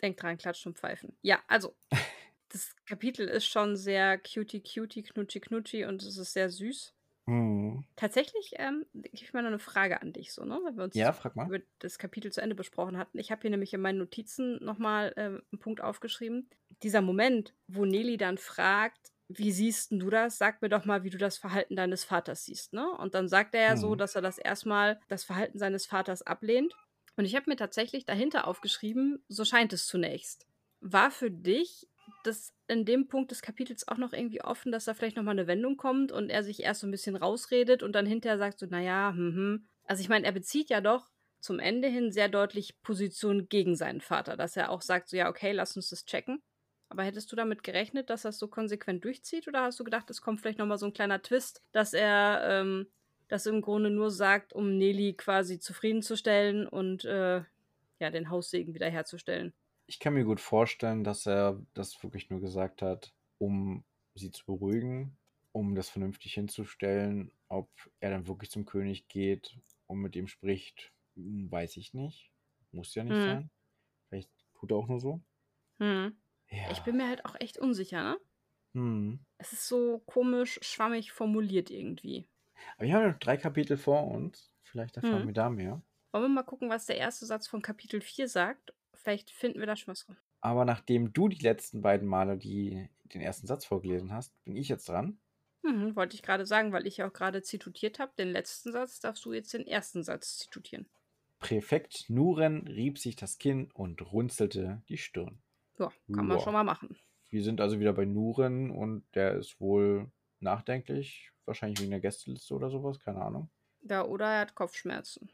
Denk 0.00 0.16
dran, 0.16 0.38
klatschen 0.38 0.70
und 0.72 0.78
pfeifen. 0.78 1.16
Ja, 1.22 1.42
also, 1.48 1.76
das 2.48 2.74
Kapitel 2.86 3.26
ist 3.28 3.46
schon 3.46 3.76
sehr 3.76 4.18
cutie, 4.18 4.62
cutie, 4.62 5.02
knutschi, 5.02 5.40
knutschi 5.40 5.84
und 5.84 6.02
es 6.02 6.16
ist 6.16 6.32
sehr 6.32 6.48
süß. 6.48 6.94
Mhm. 7.32 7.84
Tatsächlich, 7.96 8.54
ähm, 8.56 8.86
ich 9.12 9.22
habe 9.22 9.32
mal 9.38 9.42
noch 9.42 9.48
eine 9.48 9.58
Frage 9.58 10.00
an 10.00 10.12
dich, 10.12 10.32
so, 10.32 10.44
ne? 10.44 10.60
Wenn 10.64 10.76
wir 10.76 10.84
uns 10.84 11.00
Ja, 11.00 11.12
frag 11.12 11.36
mal. 11.36 11.50
über 11.50 11.58
das 11.78 11.98
Kapitel 11.98 12.32
zu 12.32 12.40
Ende 12.40 12.54
besprochen 12.54 12.96
hatten. 12.96 13.18
Ich 13.18 13.30
habe 13.30 13.42
hier 13.42 13.50
nämlich 13.50 13.74
in 13.74 13.80
meinen 13.80 13.98
Notizen 13.98 14.64
nochmal 14.64 15.12
ähm, 15.16 15.42
einen 15.52 15.58
Punkt 15.58 15.80
aufgeschrieben. 15.80 16.48
Dieser 16.82 17.02
Moment, 17.02 17.54
wo 17.66 17.84
Nelly 17.84 18.16
dann 18.16 18.38
fragt, 18.38 19.12
wie 19.28 19.52
siehst 19.52 19.92
du 19.92 20.08
das? 20.10 20.38
Sag 20.38 20.62
mir 20.62 20.68
doch 20.68 20.84
mal, 20.84 21.04
wie 21.04 21.10
du 21.10 21.18
das 21.18 21.38
Verhalten 21.38 21.76
deines 21.76 22.04
Vaters 22.04 22.44
siehst, 22.44 22.72
ne? 22.72 22.90
Und 22.98 23.14
dann 23.14 23.28
sagt 23.28 23.54
er 23.54 23.62
ja 23.62 23.76
so, 23.76 23.94
Mhm. 23.94 23.96
dass 23.96 24.14
er 24.14 24.22
das 24.22 24.38
erstmal 24.38 25.00
das 25.08 25.24
Verhalten 25.24 25.58
seines 25.58 25.86
Vaters 25.86 26.22
ablehnt. 26.22 26.74
Und 27.16 27.24
ich 27.26 27.34
habe 27.36 27.50
mir 27.50 27.56
tatsächlich 27.56 28.04
dahinter 28.04 28.46
aufgeschrieben, 28.46 29.24
so 29.28 29.44
scheint 29.44 29.72
es 29.72 29.86
zunächst. 29.86 30.46
War 30.80 31.10
für 31.10 31.30
dich 31.30 31.88
das 32.22 32.52
in 32.68 32.84
dem 32.84 33.08
Punkt 33.08 33.30
des 33.30 33.42
Kapitels 33.42 33.86
auch 33.88 33.96
noch 33.98 34.12
irgendwie 34.12 34.42
offen, 34.42 34.72
dass 34.72 34.84
da 34.86 34.94
vielleicht 34.94 35.16
nochmal 35.16 35.34
eine 35.34 35.46
Wendung 35.46 35.76
kommt 35.76 36.12
und 36.12 36.30
er 36.30 36.42
sich 36.42 36.62
erst 36.62 36.80
so 36.80 36.86
ein 36.86 36.90
bisschen 36.90 37.16
rausredet 37.16 37.82
und 37.82 37.92
dann 37.92 38.06
hinterher 38.06 38.38
sagt 38.38 38.58
so, 38.58 38.66
naja, 38.66 39.12
hm, 39.14 39.34
hm. 39.34 39.68
Also 39.84 40.00
ich 40.02 40.08
meine, 40.08 40.26
er 40.26 40.32
bezieht 40.32 40.70
ja 40.70 40.80
doch 40.80 41.10
zum 41.40 41.58
Ende 41.58 41.88
hin 41.88 42.12
sehr 42.12 42.28
deutlich 42.28 42.80
Position 42.82 43.48
gegen 43.48 43.74
seinen 43.76 44.00
Vater, 44.00 44.36
dass 44.36 44.56
er 44.56 44.70
auch 44.70 44.82
sagt 44.82 45.08
so, 45.08 45.16
ja, 45.16 45.28
okay, 45.28 45.52
lass 45.52 45.76
uns 45.76 45.90
das 45.90 46.04
checken. 46.04 46.42
Aber 46.88 47.02
hättest 47.04 47.32
du 47.32 47.36
damit 47.36 47.62
gerechnet, 47.62 48.10
dass 48.10 48.24
es 48.24 48.38
so 48.38 48.48
konsequent 48.48 49.04
durchzieht 49.04 49.48
oder 49.48 49.62
hast 49.62 49.80
du 49.80 49.84
gedacht, 49.84 50.10
es 50.10 50.20
kommt 50.20 50.40
vielleicht 50.40 50.58
nochmal 50.58 50.78
so 50.78 50.86
ein 50.86 50.92
kleiner 50.92 51.22
Twist, 51.22 51.62
dass 51.72 51.94
er 51.94 52.42
ähm, 52.44 52.86
das 53.28 53.46
im 53.46 53.62
Grunde 53.62 53.90
nur 53.90 54.10
sagt, 54.10 54.52
um 54.52 54.76
Nelly 54.76 55.14
quasi 55.14 55.58
zufriedenzustellen 55.58 56.68
und 56.68 57.04
äh, 57.04 57.42
ja, 57.98 58.10
den 58.10 58.30
Haussegen 58.30 58.74
wiederherzustellen? 58.74 59.54
Ich 59.92 60.00
kann 60.00 60.14
mir 60.14 60.24
gut 60.24 60.40
vorstellen, 60.40 61.04
dass 61.04 61.26
er 61.26 61.60
das 61.74 62.02
wirklich 62.02 62.30
nur 62.30 62.40
gesagt 62.40 62.80
hat, 62.80 63.14
um 63.36 63.84
sie 64.14 64.30
zu 64.30 64.46
beruhigen, 64.46 65.18
um 65.52 65.74
das 65.74 65.90
vernünftig 65.90 66.32
hinzustellen. 66.32 67.30
Ob 67.48 67.68
er 68.00 68.08
dann 68.10 68.26
wirklich 68.26 68.50
zum 68.50 68.64
König 68.64 69.06
geht 69.08 69.58
und 69.86 69.98
mit 70.00 70.16
ihm 70.16 70.28
spricht, 70.28 70.94
hm, 71.14 71.52
weiß 71.52 71.76
ich 71.76 71.92
nicht. 71.92 72.32
Muss 72.70 72.94
ja 72.94 73.04
nicht 73.04 73.20
Hm. 73.20 73.22
sein. 73.22 73.50
Vielleicht 74.08 74.30
tut 74.54 74.72
er 74.72 74.78
auch 74.78 74.88
nur 74.88 75.00
so. 75.00 75.20
Hm. 75.80 76.16
Ja. 76.50 76.72
Ich 76.72 76.82
bin 76.84 76.96
mir 76.96 77.08
halt 77.08 77.24
auch 77.26 77.34
echt 77.40 77.58
unsicher, 77.58 78.02
ne? 78.02 78.18
Hm. 78.74 79.14
Es 79.36 79.52
ist 79.52 79.68
so 79.68 79.98
komisch, 80.06 80.58
schwammig 80.62 81.12
formuliert 81.12 81.70
irgendwie. 81.70 82.30
Aber 82.76 82.86
wir 82.86 82.94
haben 82.94 83.08
noch 83.12 83.18
drei 83.18 83.36
Kapitel 83.38 83.76
vor 83.78 84.06
uns. 84.08 84.52
Vielleicht 84.62 84.96
erfahren 84.98 85.24
Hm. 85.24 85.26
wir 85.26 85.32
da 85.34 85.48
mehr. 85.50 85.82
Wollen 86.12 86.24
wir 86.24 86.28
mal 86.30 86.42
gucken, 86.44 86.70
was 86.70 86.86
der 86.86 86.96
erste 86.98 87.26
Satz 87.26 87.46
von 87.48 87.62
Kapitel 87.62 88.00
4 88.00 88.28
sagt? 88.28 88.74
Vielleicht 89.02 89.30
finden 89.30 89.60
wir 89.60 89.66
da 89.66 89.76
schon 89.76 89.92
was 89.92 90.08
raus. 90.08 90.16
Aber 90.40 90.64
nachdem 90.64 91.12
du 91.12 91.28
die 91.28 91.42
letzten 91.42 91.82
beiden 91.82 92.08
Male 92.08 92.36
die, 92.36 92.88
den 93.04 93.20
ersten 93.20 93.46
Satz 93.46 93.64
vorgelesen 93.64 94.12
hast, 94.12 94.32
bin 94.44 94.56
ich 94.56 94.68
jetzt 94.68 94.88
dran. 94.88 95.18
Mhm, 95.62 95.94
wollte 95.94 96.16
ich 96.16 96.22
gerade 96.22 96.46
sagen, 96.46 96.72
weil 96.72 96.86
ich 96.86 96.96
ja 96.96 97.08
auch 97.08 97.12
gerade 97.12 97.42
zitutiert 97.42 97.98
habe. 97.98 98.12
Den 98.18 98.30
letzten 98.30 98.72
Satz 98.72 99.00
darfst 99.00 99.24
du 99.24 99.32
jetzt 99.32 99.54
den 99.54 99.66
ersten 99.66 100.02
Satz 100.02 100.38
zitutieren. 100.38 100.88
Präfekt 101.38 102.08
Nuren 102.08 102.66
rieb 102.68 102.98
sich 102.98 103.16
das 103.16 103.38
Kinn 103.38 103.70
und 103.72 104.12
runzelte 104.12 104.82
die 104.88 104.98
Stirn. 104.98 105.42
Ja, 105.78 105.92
kann 106.12 106.26
man 106.26 106.40
schon 106.40 106.52
mal 106.52 106.64
machen. 106.64 106.96
Wir 107.30 107.42
sind 107.42 107.60
also 107.60 107.80
wieder 107.80 107.92
bei 107.92 108.04
Nuren 108.04 108.70
und 108.70 109.04
der 109.14 109.34
ist 109.36 109.60
wohl 109.60 110.10
nachdenklich. 110.40 111.30
Wahrscheinlich 111.44 111.80
wegen 111.80 111.90
der 111.90 112.00
Gästeliste 112.00 112.54
oder 112.54 112.70
sowas, 112.70 113.00
keine 113.00 113.22
Ahnung. 113.22 113.50
Ja, 113.80 114.04
oder 114.04 114.26
er 114.26 114.40
hat 114.40 114.54
Kopfschmerzen. 114.54 115.30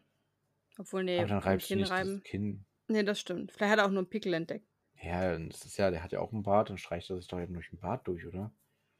Obwohl, 0.79 1.05
nee, 1.05 1.19
Aber 1.19 1.29
dann 1.29 1.39
reibst 1.39 1.71
du 1.71 1.77
nicht 1.77 1.91
das 1.91 2.23
Kinn. 2.23 2.64
Nee, 2.89 3.03
das 3.03 3.20
stimmt. 3.20 3.53
Vielleicht 3.53 3.72
hat 3.72 3.78
er 3.78 3.84
auch 3.86 3.91
nur 3.91 3.99
einen 4.01 4.11
Pickel 4.11 4.32
entdeckt. 4.34 4.66
Ja, 5.03 5.39
das 5.39 5.64
ist 5.64 5.76
ja, 5.76 5.91
der 5.91 6.03
hat 6.03 6.12
ja 6.12 6.20
auch 6.20 6.32
einen 6.32 6.43
Bart, 6.43 6.70
dann 6.70 6.78
streicht 6.78 7.09
er 7.11 7.16
sich 7.16 7.28
doch 7.28 7.39
eben 7.41 7.55
durch 7.55 7.70
den 7.70 7.78
Bart 7.78 8.07
durch, 8.09 8.26
oder? 8.26 8.51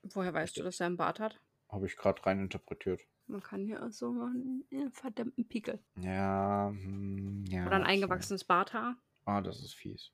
Woher 0.03 0.33
weißt 0.33 0.57
du, 0.57 0.63
dass 0.63 0.79
er 0.81 0.87
einen 0.87 0.97
Bart 0.97 1.19
hat? 1.19 1.41
Habe 1.69 1.87
ich 1.87 1.97
gerade 1.97 2.25
rein 2.25 2.39
interpretiert. 2.41 3.01
Man 3.27 3.43
kann 3.43 3.65
hier 3.65 3.83
auch 3.85 3.91
so 3.91 4.07
einen 4.11 4.65
verdammten 4.93 5.47
Pickel. 5.49 5.81
Ja, 6.01 6.69
hm, 6.71 7.45
ja. 7.49 7.67
Oder 7.67 7.77
ein 7.77 7.83
eingewachsenes 7.85 8.45
Barthaar. 8.45 8.97
Ah, 9.25 9.41
das 9.43 9.61
ist 9.63 9.75
fies. 9.75 10.13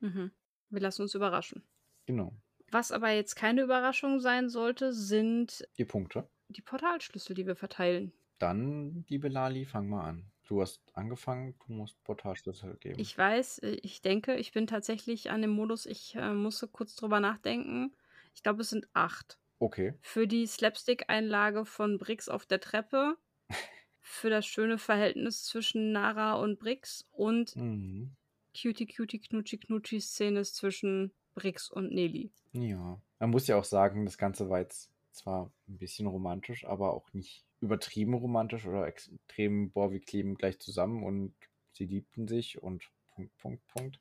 Mhm. 0.00 0.30
Wir 0.68 0.80
lassen 0.80 1.02
uns 1.02 1.14
überraschen. 1.14 1.64
Genau. 2.06 2.34
Was 2.70 2.92
aber 2.92 3.10
jetzt 3.10 3.34
keine 3.34 3.62
Überraschung 3.62 4.20
sein 4.20 4.48
sollte, 4.48 4.92
sind 4.92 5.66
Die 5.78 5.84
Punkte. 5.84 6.28
die 6.48 6.62
Portalschlüssel, 6.62 7.34
die 7.34 7.46
wir 7.46 7.56
verteilen. 7.56 8.12
Dann, 8.38 9.04
liebe 9.08 9.28
Lali, 9.28 9.64
fang 9.64 9.88
mal 9.88 10.04
an. 10.04 10.31
Du 10.52 10.60
hast 10.60 10.82
angefangen, 10.92 11.54
du 11.66 11.72
musst 11.72 12.04
Portalschlüssel 12.04 12.76
geben. 12.76 13.00
Ich 13.00 13.16
weiß, 13.16 13.60
äh, 13.60 13.78
ich 13.82 14.02
denke, 14.02 14.36
ich 14.36 14.52
bin 14.52 14.66
tatsächlich 14.66 15.30
an 15.30 15.40
dem 15.40 15.52
Modus, 15.52 15.86
ich 15.86 16.14
äh, 16.14 16.34
musste 16.34 16.68
kurz 16.68 16.94
drüber 16.94 17.20
nachdenken. 17.20 17.96
Ich 18.34 18.42
glaube, 18.42 18.60
es 18.60 18.68
sind 18.68 18.86
acht. 18.92 19.38
Okay. 19.60 19.94
Für 20.02 20.26
die 20.26 20.46
Slapstick-Einlage 20.46 21.64
von 21.64 21.96
Brix 21.96 22.28
auf 22.28 22.44
der 22.44 22.60
Treppe. 22.60 23.16
für 24.02 24.28
das 24.28 24.44
schöne 24.44 24.76
Verhältnis 24.76 25.44
zwischen 25.44 25.90
Nara 25.90 26.34
und 26.34 26.58
Brix 26.58 27.08
und 27.12 27.56
Mhm. 27.56 28.10
Cutie 28.54 28.86
Cutie 28.86 29.20
Knutschi 29.20 29.56
Knutschi 29.56 30.02
Szene 30.02 30.42
zwischen 30.42 31.14
Brix 31.34 31.70
und 31.70 31.94
Nelly. 31.94 32.30
Ja. 32.52 33.00
Man 33.18 33.30
muss 33.30 33.46
ja 33.46 33.56
auch 33.56 33.64
sagen, 33.64 34.04
das 34.04 34.18
Ganze 34.18 34.50
war 34.50 34.58
jetzt 34.58 34.90
zwar 35.12 35.50
ein 35.66 35.78
bisschen 35.78 36.06
romantisch, 36.06 36.66
aber 36.66 36.92
auch 36.92 37.10
nicht 37.14 37.42
übertrieben 37.62 38.14
romantisch 38.14 38.66
oder 38.66 38.86
extrem, 38.86 39.70
boah, 39.70 39.92
wir 39.92 40.00
kleben 40.00 40.34
gleich 40.34 40.58
zusammen 40.58 41.04
und 41.04 41.34
sie 41.72 41.86
liebten 41.86 42.26
sich 42.28 42.62
und 42.62 42.90
Punkt, 43.14 43.36
Punkt, 43.38 43.66
Punkt. 43.68 44.00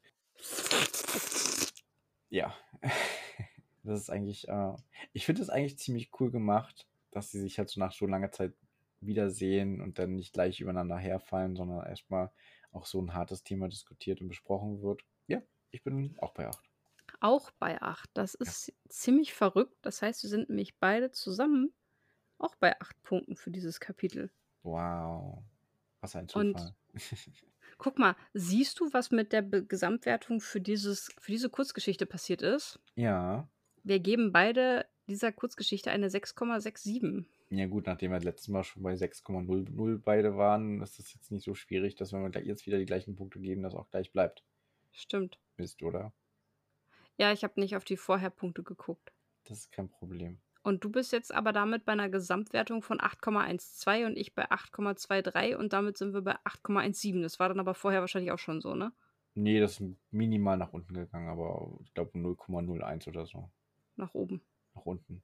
Ja. 2.30 2.54
Das 3.84 4.00
ist 4.00 4.12
eigentlich, 4.12 4.48
äh, 4.48 4.76
ich 5.12 5.26
finde 5.26 5.42
es 5.42 5.50
eigentlich 5.50 5.80
ziemlich 5.80 6.12
cool 6.20 6.30
gemacht, 6.30 6.88
dass 7.10 7.32
sie 7.32 7.40
sich 7.40 7.58
halt 7.58 7.68
so 7.68 7.80
nach 7.80 7.94
so 7.94 8.06
langer 8.06 8.32
Zeit 8.32 8.54
wiedersehen 9.00 9.82
und 9.82 9.98
dann 9.98 10.14
nicht 10.14 10.34
gleich 10.34 10.62
übereinander 10.62 10.98
herfallen, 10.98 11.56
sondern 11.56 11.84
erstmal 11.88 12.32
auch 12.72 12.86
so 12.86 13.02
ein 13.02 13.16
hartes 13.16 13.44
Thema 13.44 13.68
diskutiert 13.70 14.22
und 14.22 14.28
besprochen 14.28 14.84
wird. 14.84 15.02
Ja, 15.26 15.42
ich 15.72 15.84
bin 15.84 16.16
auch 16.20 16.32
bei 16.36 16.48
8. 16.48 16.60
Auch 17.22 17.50
bei 17.58 17.82
8. 17.82 18.12
Das 18.14 18.36
ist 18.36 18.72
ziemlich 18.88 19.34
verrückt. 19.34 19.78
Das 19.82 20.04
heißt, 20.04 20.22
wir 20.22 20.30
sind 20.30 20.50
nämlich 20.50 20.78
beide 20.78 21.10
zusammen 21.10 21.74
auch 22.42 22.56
bei 22.56 22.80
8 22.80 23.02
Punkten 23.04 23.36
für 23.36 23.52
dieses 23.52 23.80
Kapitel. 23.80 24.30
Wow. 24.64 25.44
Was 26.02 26.16
ein 26.16 26.28
Und- 26.34 26.58
Zufall. 26.58 26.76
Guck 27.78 27.98
mal, 27.98 28.16
siehst 28.34 28.80
du, 28.80 28.92
was 28.94 29.10
mit 29.12 29.32
der 29.34 29.42
Be 29.42 29.66
Gesamtwertung 29.66 30.40
für, 30.40 30.62
dieses, 30.62 31.10
für 31.20 31.32
diese 31.32 31.50
Kurzgeschichte 31.50 32.06
passiert 32.06 32.42
ist? 32.42 32.80
ja. 32.96 33.48
Wir 33.84 34.00
geben 34.00 34.32
beide 34.32 34.86
dieser 35.08 35.32
Kurzgeschichte 35.32 35.90
eine 35.90 36.08
6,67. 36.10 37.26
Ja 37.50 37.66
gut, 37.66 37.88
nachdem 37.88 38.12
wir 38.12 38.20
letztes 38.20 38.48
Mal 38.50 38.64
schon 38.64 38.84
bei 38.84 38.94
6,00 38.94 39.98
beide 39.98 40.38
waren, 40.38 40.82
ist 40.84 41.00
das 41.00 41.12
jetzt 41.16 41.32
nicht 41.32 41.44
so 41.44 41.56
schwierig, 41.56 41.96
dass 41.96 42.14
wenn 42.14 42.22
wir 42.22 42.44
jetzt 42.46 42.68
wieder 42.68 42.78
die 42.78 42.86
gleichen 42.86 43.16
Punkte 43.16 43.40
geben, 43.40 43.64
das 43.64 43.74
auch 43.74 43.90
gleich 43.90 44.12
bleibt. 44.12 44.44
Stimmt. 44.92 45.40
Mist, 45.58 45.82
oder? 45.82 46.14
Ja, 47.18 47.32
ich 47.32 47.44
habe 47.44 47.60
nicht 47.60 47.76
auf 47.76 47.84
die 47.84 47.98
Vorherpunkte 47.98 48.62
geguckt. 48.62 49.12
Das 49.46 49.58
ist 49.58 49.72
kein 49.72 49.90
Problem. 49.90 50.40
Und 50.64 50.84
du 50.84 50.92
bist 50.92 51.12
jetzt 51.12 51.34
aber 51.34 51.54
damit 51.54 51.86
bei 51.86 51.94
einer 51.94 52.10
Gesamtwertung 52.10 52.84
von 52.84 53.00
8,12 53.00 54.06
und 54.06 54.18
ich 54.18 54.36
bei 54.36 54.50
8,23 54.52 55.56
und 55.56 55.74
damit 55.74 55.98
sind 55.98 56.14
wir 56.14 56.22
bei 56.22 56.36
8,17. 56.46 57.22
Das 57.24 57.40
war 57.40 57.50
dann 57.50 57.60
aber 57.60 57.74
vorher 57.74 58.02
wahrscheinlich 58.02 58.32
auch 58.32 58.40
schon 58.40 58.62
so, 58.62 58.76
ne? 58.76 58.92
Nee, 59.34 59.60
das 59.60 59.80
ist 59.80 59.96
minimal 60.12 60.58
nach 60.58 60.74
unten 60.74 60.94
gegangen, 60.94 61.30
aber 61.30 61.80
ich 61.84 61.94
glaube 61.94 62.12
0,01 62.20 63.08
oder 63.08 63.26
so. 63.26 63.50
Nach 63.96 64.14
oben. 64.14 64.42
Nach 64.76 64.86
unten. 64.86 65.24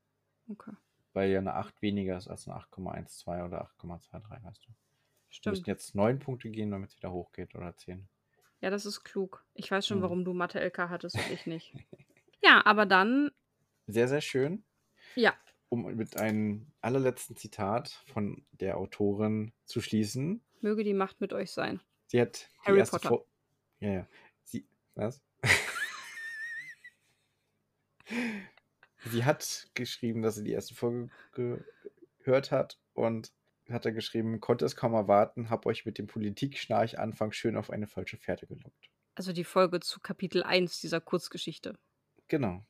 Okay. 0.49 0.71
Weil 1.13 1.29
ja 1.29 1.39
eine 1.39 1.53
8 1.55 1.81
weniger 1.81 2.17
ist 2.17 2.27
als 2.27 2.47
eine 2.47 2.57
8,12 2.57 3.45
oder 3.45 3.69
8,23, 3.79 4.43
weißt 4.43 4.63
du. 4.65 4.69
Wir 4.69 4.75
Stimmt. 5.29 5.57
müssen 5.57 5.69
jetzt 5.69 5.93
9 5.93 6.19
Punkte 6.19 6.49
gehen, 6.49 6.71
damit 6.71 6.89
es 6.91 6.97
wieder 6.97 7.11
hochgeht 7.11 7.53
oder 7.53 7.75
10. 7.75 8.07
Ja, 8.61 8.69
das 8.71 8.85
ist 8.87 9.03
klug. 9.03 9.43
Ich 9.53 9.69
weiß 9.69 9.85
schon, 9.85 9.99
Mhm. 9.99 10.03
warum 10.03 10.25
du 10.25 10.33
Mathe-LK 10.33 10.89
hattest 10.89 11.15
und 11.15 11.29
ich 11.31 11.45
nicht. 11.45 11.73
ja, 12.43 12.65
aber 12.65 12.85
dann, 12.85 13.29
Sehr, 13.87 14.07
sehr 14.07 14.21
schön. 14.21 14.63
Ja, 15.17 15.35
um 15.69 15.83
mit 15.95 16.17
einem 16.17 16.71
allerletzten 16.81 17.35
Zitat 17.35 17.89
von 18.11 18.45
der 18.51 18.77
Autorin 18.77 19.53
zu 19.65 19.81
schließen. 19.81 20.43
Möge 20.61 20.83
die 20.83 20.93
Macht 20.93 21.21
mit 21.21 21.33
euch 21.33 21.51
sein. 21.51 21.81
Sie 22.07 22.21
hat 22.21 22.49
die 22.63 22.69
Harry 22.69 22.79
erste 22.79 22.97
Potter. 22.97 23.09
Fo 23.09 23.27
ja, 23.79 23.91
ja. 23.91 24.07
Sie, 24.43 24.67
was? 24.95 25.21
sie 29.05 29.25
hat 29.25 29.69
geschrieben, 29.73 30.21
dass 30.21 30.35
sie 30.35 30.43
die 30.43 30.51
erste 30.51 30.73
Folge 30.73 31.09
ge 31.33 31.63
gehört 32.19 32.51
hat 32.51 32.77
und 32.93 33.31
hat 33.69 33.85
er 33.85 33.93
geschrieben, 33.93 34.41
konnte 34.41 34.65
es 34.65 34.75
kaum 34.75 34.93
erwarten, 34.93 35.49
hab 35.49 35.65
euch 35.65 35.85
mit 35.85 35.97
dem 35.97 36.07
Politik-Schnarch-Anfang 36.07 37.31
schön 37.31 37.55
auf 37.55 37.69
eine 37.69 37.87
falsche 37.87 38.17
Fährte 38.17 38.47
gelockt. 38.47 38.89
Also 39.15 39.31
die 39.31 39.45
Folge 39.45 39.79
zu 39.79 40.01
Kapitel 40.01 40.43
1 40.43 40.81
dieser 40.81 40.99
Kurzgeschichte. 40.99 41.77
Genau. 42.27 42.65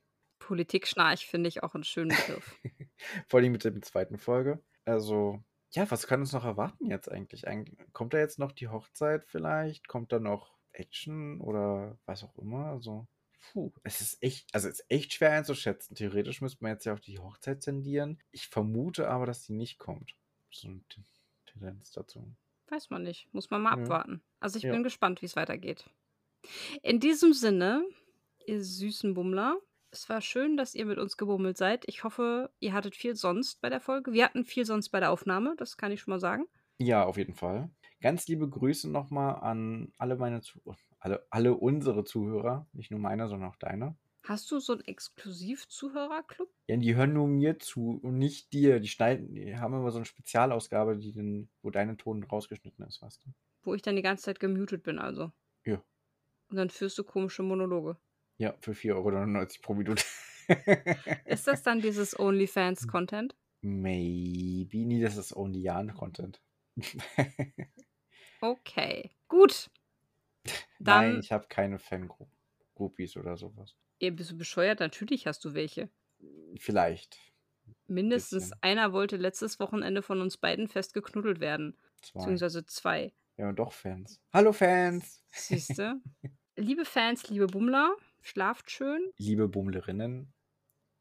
Politik-Schnarch 0.47 1.27
finde 1.27 1.49
ich 1.49 1.61
auch 1.61 1.75
einen 1.75 1.83
schönen 1.83 2.15
Begriff. 2.15 2.55
Vor 3.27 3.39
allem 3.41 3.51
mit 3.51 3.65
der 3.65 3.79
zweiten 3.81 4.17
Folge. 4.17 4.63
Also, 4.85 5.43
ja, 5.71 5.89
was 5.91 6.07
kann 6.07 6.21
uns 6.21 6.31
noch 6.31 6.45
erwarten 6.45 6.89
jetzt 6.89 7.11
eigentlich? 7.11 7.47
Eig 7.47 7.69
kommt 7.91 8.13
da 8.13 8.19
jetzt 8.19 8.39
noch 8.39 8.53
die 8.53 8.69
Hochzeit 8.69 9.25
vielleicht? 9.25 9.87
Kommt 9.89 10.13
da 10.13 10.19
noch 10.19 10.57
Action 10.71 11.41
oder 11.41 11.99
was 12.05 12.23
auch 12.23 12.37
immer? 12.37 12.67
Also, 12.67 13.07
puh, 13.51 13.73
es 13.83 13.99
ist 13.99 14.23
echt, 14.23 14.47
also 14.55 14.69
es 14.69 14.79
ist 14.79 14.85
echt 14.89 15.11
schwer 15.13 15.33
einzuschätzen. 15.33 15.95
Theoretisch 15.95 16.39
müsste 16.39 16.63
man 16.63 16.71
jetzt 16.71 16.85
ja 16.85 16.93
auf 16.93 17.01
die 17.01 17.19
Hochzeit 17.19 17.59
tendieren. 17.61 18.23
Ich 18.31 18.47
vermute 18.47 19.09
aber, 19.09 19.25
dass 19.25 19.41
die 19.43 19.53
nicht 19.53 19.79
kommt. 19.79 20.15
So 20.49 20.69
eine 20.69 20.81
Tendenz 21.45 21.91
dazu. 21.91 22.33
Weiß 22.69 22.89
man 22.89 23.03
nicht. 23.03 23.27
Muss 23.33 23.49
man 23.49 23.61
mal 23.61 23.75
Ja. 23.77 23.83
abwarten. 23.83 24.23
Also 24.39 24.57
ich 24.57 24.63
Ja. 24.63 24.71
bin 24.71 24.83
gespannt, 24.83 25.21
wie 25.21 25.25
es 25.25 25.35
weitergeht. 25.35 25.89
In 26.83 27.01
diesem 27.01 27.33
Sinne, 27.33 27.85
ihr 28.45 28.63
süßen 28.63 29.13
Bummler, 29.13 29.57
es 29.91 30.09
war 30.09 30.21
schön, 30.21 30.57
dass 30.57 30.75
ihr 30.75 30.85
mit 30.85 30.97
uns 30.97 31.17
gebummelt 31.17 31.57
seid. 31.57 31.85
Ich 31.87 32.03
hoffe, 32.03 32.51
ihr 32.59 32.73
hattet 32.73 32.95
viel 32.95 33.15
sonst 33.15 33.61
bei 33.61 33.69
der 33.69 33.79
Folge. 33.79 34.13
Wir 34.13 34.25
hatten 34.25 34.45
viel 34.45 34.65
sonst 34.65 34.89
bei 34.89 34.99
der 34.99 35.11
Aufnahme, 35.11 35.55
das 35.57 35.77
kann 35.77 35.91
ich 35.91 36.01
schon 36.01 36.11
mal 36.11 36.19
sagen. 36.19 36.45
Ja, 36.79 37.05
auf 37.05 37.17
jeden 37.17 37.33
Fall. 37.33 37.69
Ganz 38.01 38.27
liebe 38.27 38.47
Grüße 38.47 38.89
nochmal 38.89 39.35
an 39.35 39.91
alle 39.97 40.15
meine 40.15 40.41
Zu 40.41 40.59
alle, 40.99 41.25
alle 41.29 41.55
unsere 41.55 42.03
Zuhörer, 42.03 42.67
nicht 42.73 42.91
nur 42.91 42.99
meine, 42.99 43.27
sondern 43.27 43.49
auch 43.49 43.55
deine. 43.55 43.95
Hast 44.23 44.51
du 44.51 44.59
so 44.59 44.73
einen 44.73 44.83
Exklusiv-Zuhörerclub? 44.83 46.49
Ja, 46.67 46.75
die 46.75 46.95
hören 46.95 47.13
nur 47.13 47.27
mir 47.27 47.59
zu 47.59 47.99
und 48.03 48.17
nicht 48.17 48.51
dir. 48.51 48.79
Die 48.81 48.89
schneiden, 48.89 49.33
die 49.33 49.55
haben 49.57 49.73
immer 49.73 49.91
so 49.91 49.99
eine 49.99 50.05
Spezialausgabe, 50.05 50.97
die 50.97 51.13
dann, 51.13 51.49
wo 51.61 51.69
deine 51.69 51.95
Ton 51.95 52.23
rausgeschnitten 52.23 52.85
ist, 52.85 53.01
weißt 53.01 53.25
du? 53.25 53.29
Wo 53.63 53.73
ich 53.73 53.81
dann 53.81 53.95
die 53.95 54.01
ganze 54.01 54.25
Zeit 54.25 54.39
gemutet 54.39 54.83
bin, 54.83 54.99
also. 54.99 55.31
Ja. 55.63 55.81
Und 56.49 56.57
dann 56.57 56.69
führst 56.69 56.97
du 56.97 57.03
komische 57.03 57.43
Monologe. 57.43 57.97
Ja, 58.37 58.53
für 58.59 58.71
4,99 58.71 58.93
Euro 58.95 59.47
pro 59.61 59.73
Minute. 59.73 60.03
Ist 61.25 61.47
das 61.47 61.63
dann 61.63 61.81
dieses 61.81 62.17
OnlyFans-Content? 62.17 63.35
Maybe. 63.61 64.85
Nee, 64.85 65.01
das 65.01 65.17
ist 65.17 65.35
Only 65.35 65.61
Jan 65.61 65.93
Content. 65.93 66.41
Okay. 68.39 69.09
Gut. 69.27 69.69
Nein, 70.45 70.53
Dann, 70.79 71.19
ich 71.19 71.31
habe 71.31 71.47
keine 71.49 71.79
Fangroupies 71.79 73.17
oder 73.17 73.35
sowas. 73.35 73.75
ihr 73.99 74.15
bist 74.15 74.31
du 74.31 74.37
bescheuert? 74.37 74.79
Natürlich 74.79 75.25
hast 75.25 75.43
du 75.43 75.53
welche. 75.53 75.89
Vielleicht. 76.57 77.17
Mindestens 77.87 78.43
Bisschen. 78.51 78.57
einer 78.61 78.93
wollte 78.93 79.17
letztes 79.17 79.59
Wochenende 79.59 80.01
von 80.01 80.21
uns 80.21 80.37
beiden 80.37 80.67
festgeknuddelt 80.67 81.39
werden. 81.39 81.75
Zwei. 82.01 82.19
Beziehungsweise 82.19 82.65
zwei. 82.65 83.13
Ja, 83.37 83.49
und 83.49 83.57
doch 83.57 83.71
Fans. 83.71 84.21
Hallo 84.31 84.53
Fans! 84.53 85.23
Siehste? 85.31 85.99
liebe 86.55 86.85
Fans, 86.85 87.27
liebe 87.29 87.47
Bummler, 87.47 87.95
schlaft 88.27 88.69
schön. 88.71 89.11
Liebe 89.17 89.47
Bummlerinnen, 89.47 90.33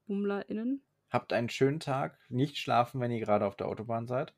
BummlerInnen. 0.07 0.83
habt 1.11 1.33
einen 1.33 1.49
schönen 1.49 1.81
Tag. 1.81 2.18
Nicht 2.29 2.57
schlafen, 2.59 3.01
wenn 3.01 3.11
ihr 3.11 3.20
gerade 3.20 3.47
auf 3.47 3.57
der 3.57 3.68
Autobahn 3.68 4.07
seid. 4.07 4.35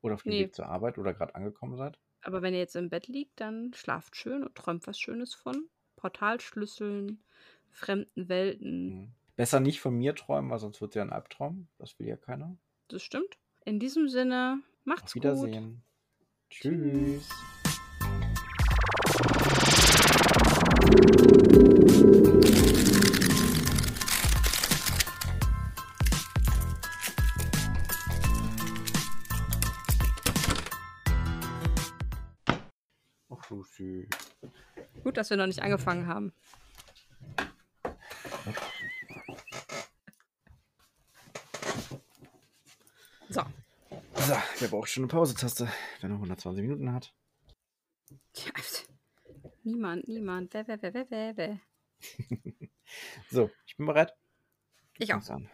Oder 0.00 0.14
auf 0.14 0.22
dem 0.22 0.30
Nee. 0.30 0.44
Weg 0.44 0.54
zur 0.54 0.66
Arbeit 0.66 0.96
oder 0.98 1.12
gerade 1.12 1.34
angekommen 1.34 1.76
seid. 1.76 1.98
Aber 2.22 2.40
wenn 2.42 2.54
ihr 2.54 2.60
jetzt 2.60 2.76
im 2.76 2.88
Bett 2.90 3.08
liegt, 3.08 3.40
dann 3.40 3.72
schlaft 3.74 4.14
schön 4.16 4.44
und 4.44 4.54
träumt 4.54 4.86
was 4.86 4.98
Schönes 4.98 5.34
von. 5.34 5.68
Portalschlüsseln, 5.96 7.24
fremden 7.70 8.28
Welten. 8.28 8.88
Mhm. 8.94 9.12
Besser 9.34 9.58
nicht 9.60 9.80
von 9.80 9.94
mir 9.94 10.14
träumen, 10.14 10.50
weil 10.50 10.58
sonst 10.58 10.80
wird 10.80 10.92
es 10.92 10.94
ja 10.96 11.02
ein 11.02 11.12
Albtraum. 11.12 11.68
Das 11.78 11.98
will 11.98 12.06
ja 12.08 12.16
keiner. 12.16 12.56
Das 12.88 13.02
stimmt. 13.02 13.38
In 13.64 13.78
diesem 13.80 14.08
Sinne, 14.08 14.60
macht's 14.84 15.10
Auf 15.10 15.12
gut. 15.14 15.22
Wiedersehen. 15.24 15.82
Tschüss. 16.50 17.28
Süß. 17.28 17.28
Gut, 35.08 35.16
dass 35.16 35.30
wir 35.30 35.36
noch 35.36 35.46
nicht 35.46 35.62
angefangen 35.62 36.06
haben. 36.06 36.32
So. 43.28 43.42
So, 44.16 44.36
der 44.60 44.68
braucht 44.68 44.88
schon 44.88 45.04
eine 45.04 45.08
Pausetaste, 45.08 45.68
wenn 46.00 46.10
er 46.10 46.16
120 46.16 46.62
Minuten 46.62 46.92
hat. 46.92 47.14
Niemand, 49.62 50.08
niemand. 50.08 50.54
Wer, 50.54 50.66
wer, 50.66 50.82
wer, 50.82 50.94
wer, 50.94 51.10
wer, 51.10 51.36
wer. 51.36 51.60
So, 53.30 53.50
ich 53.66 53.76
bin 53.76 53.86
bereit. 53.86 54.14
Ich 54.98 55.12
auch. 55.14 55.28
An. 55.28 55.50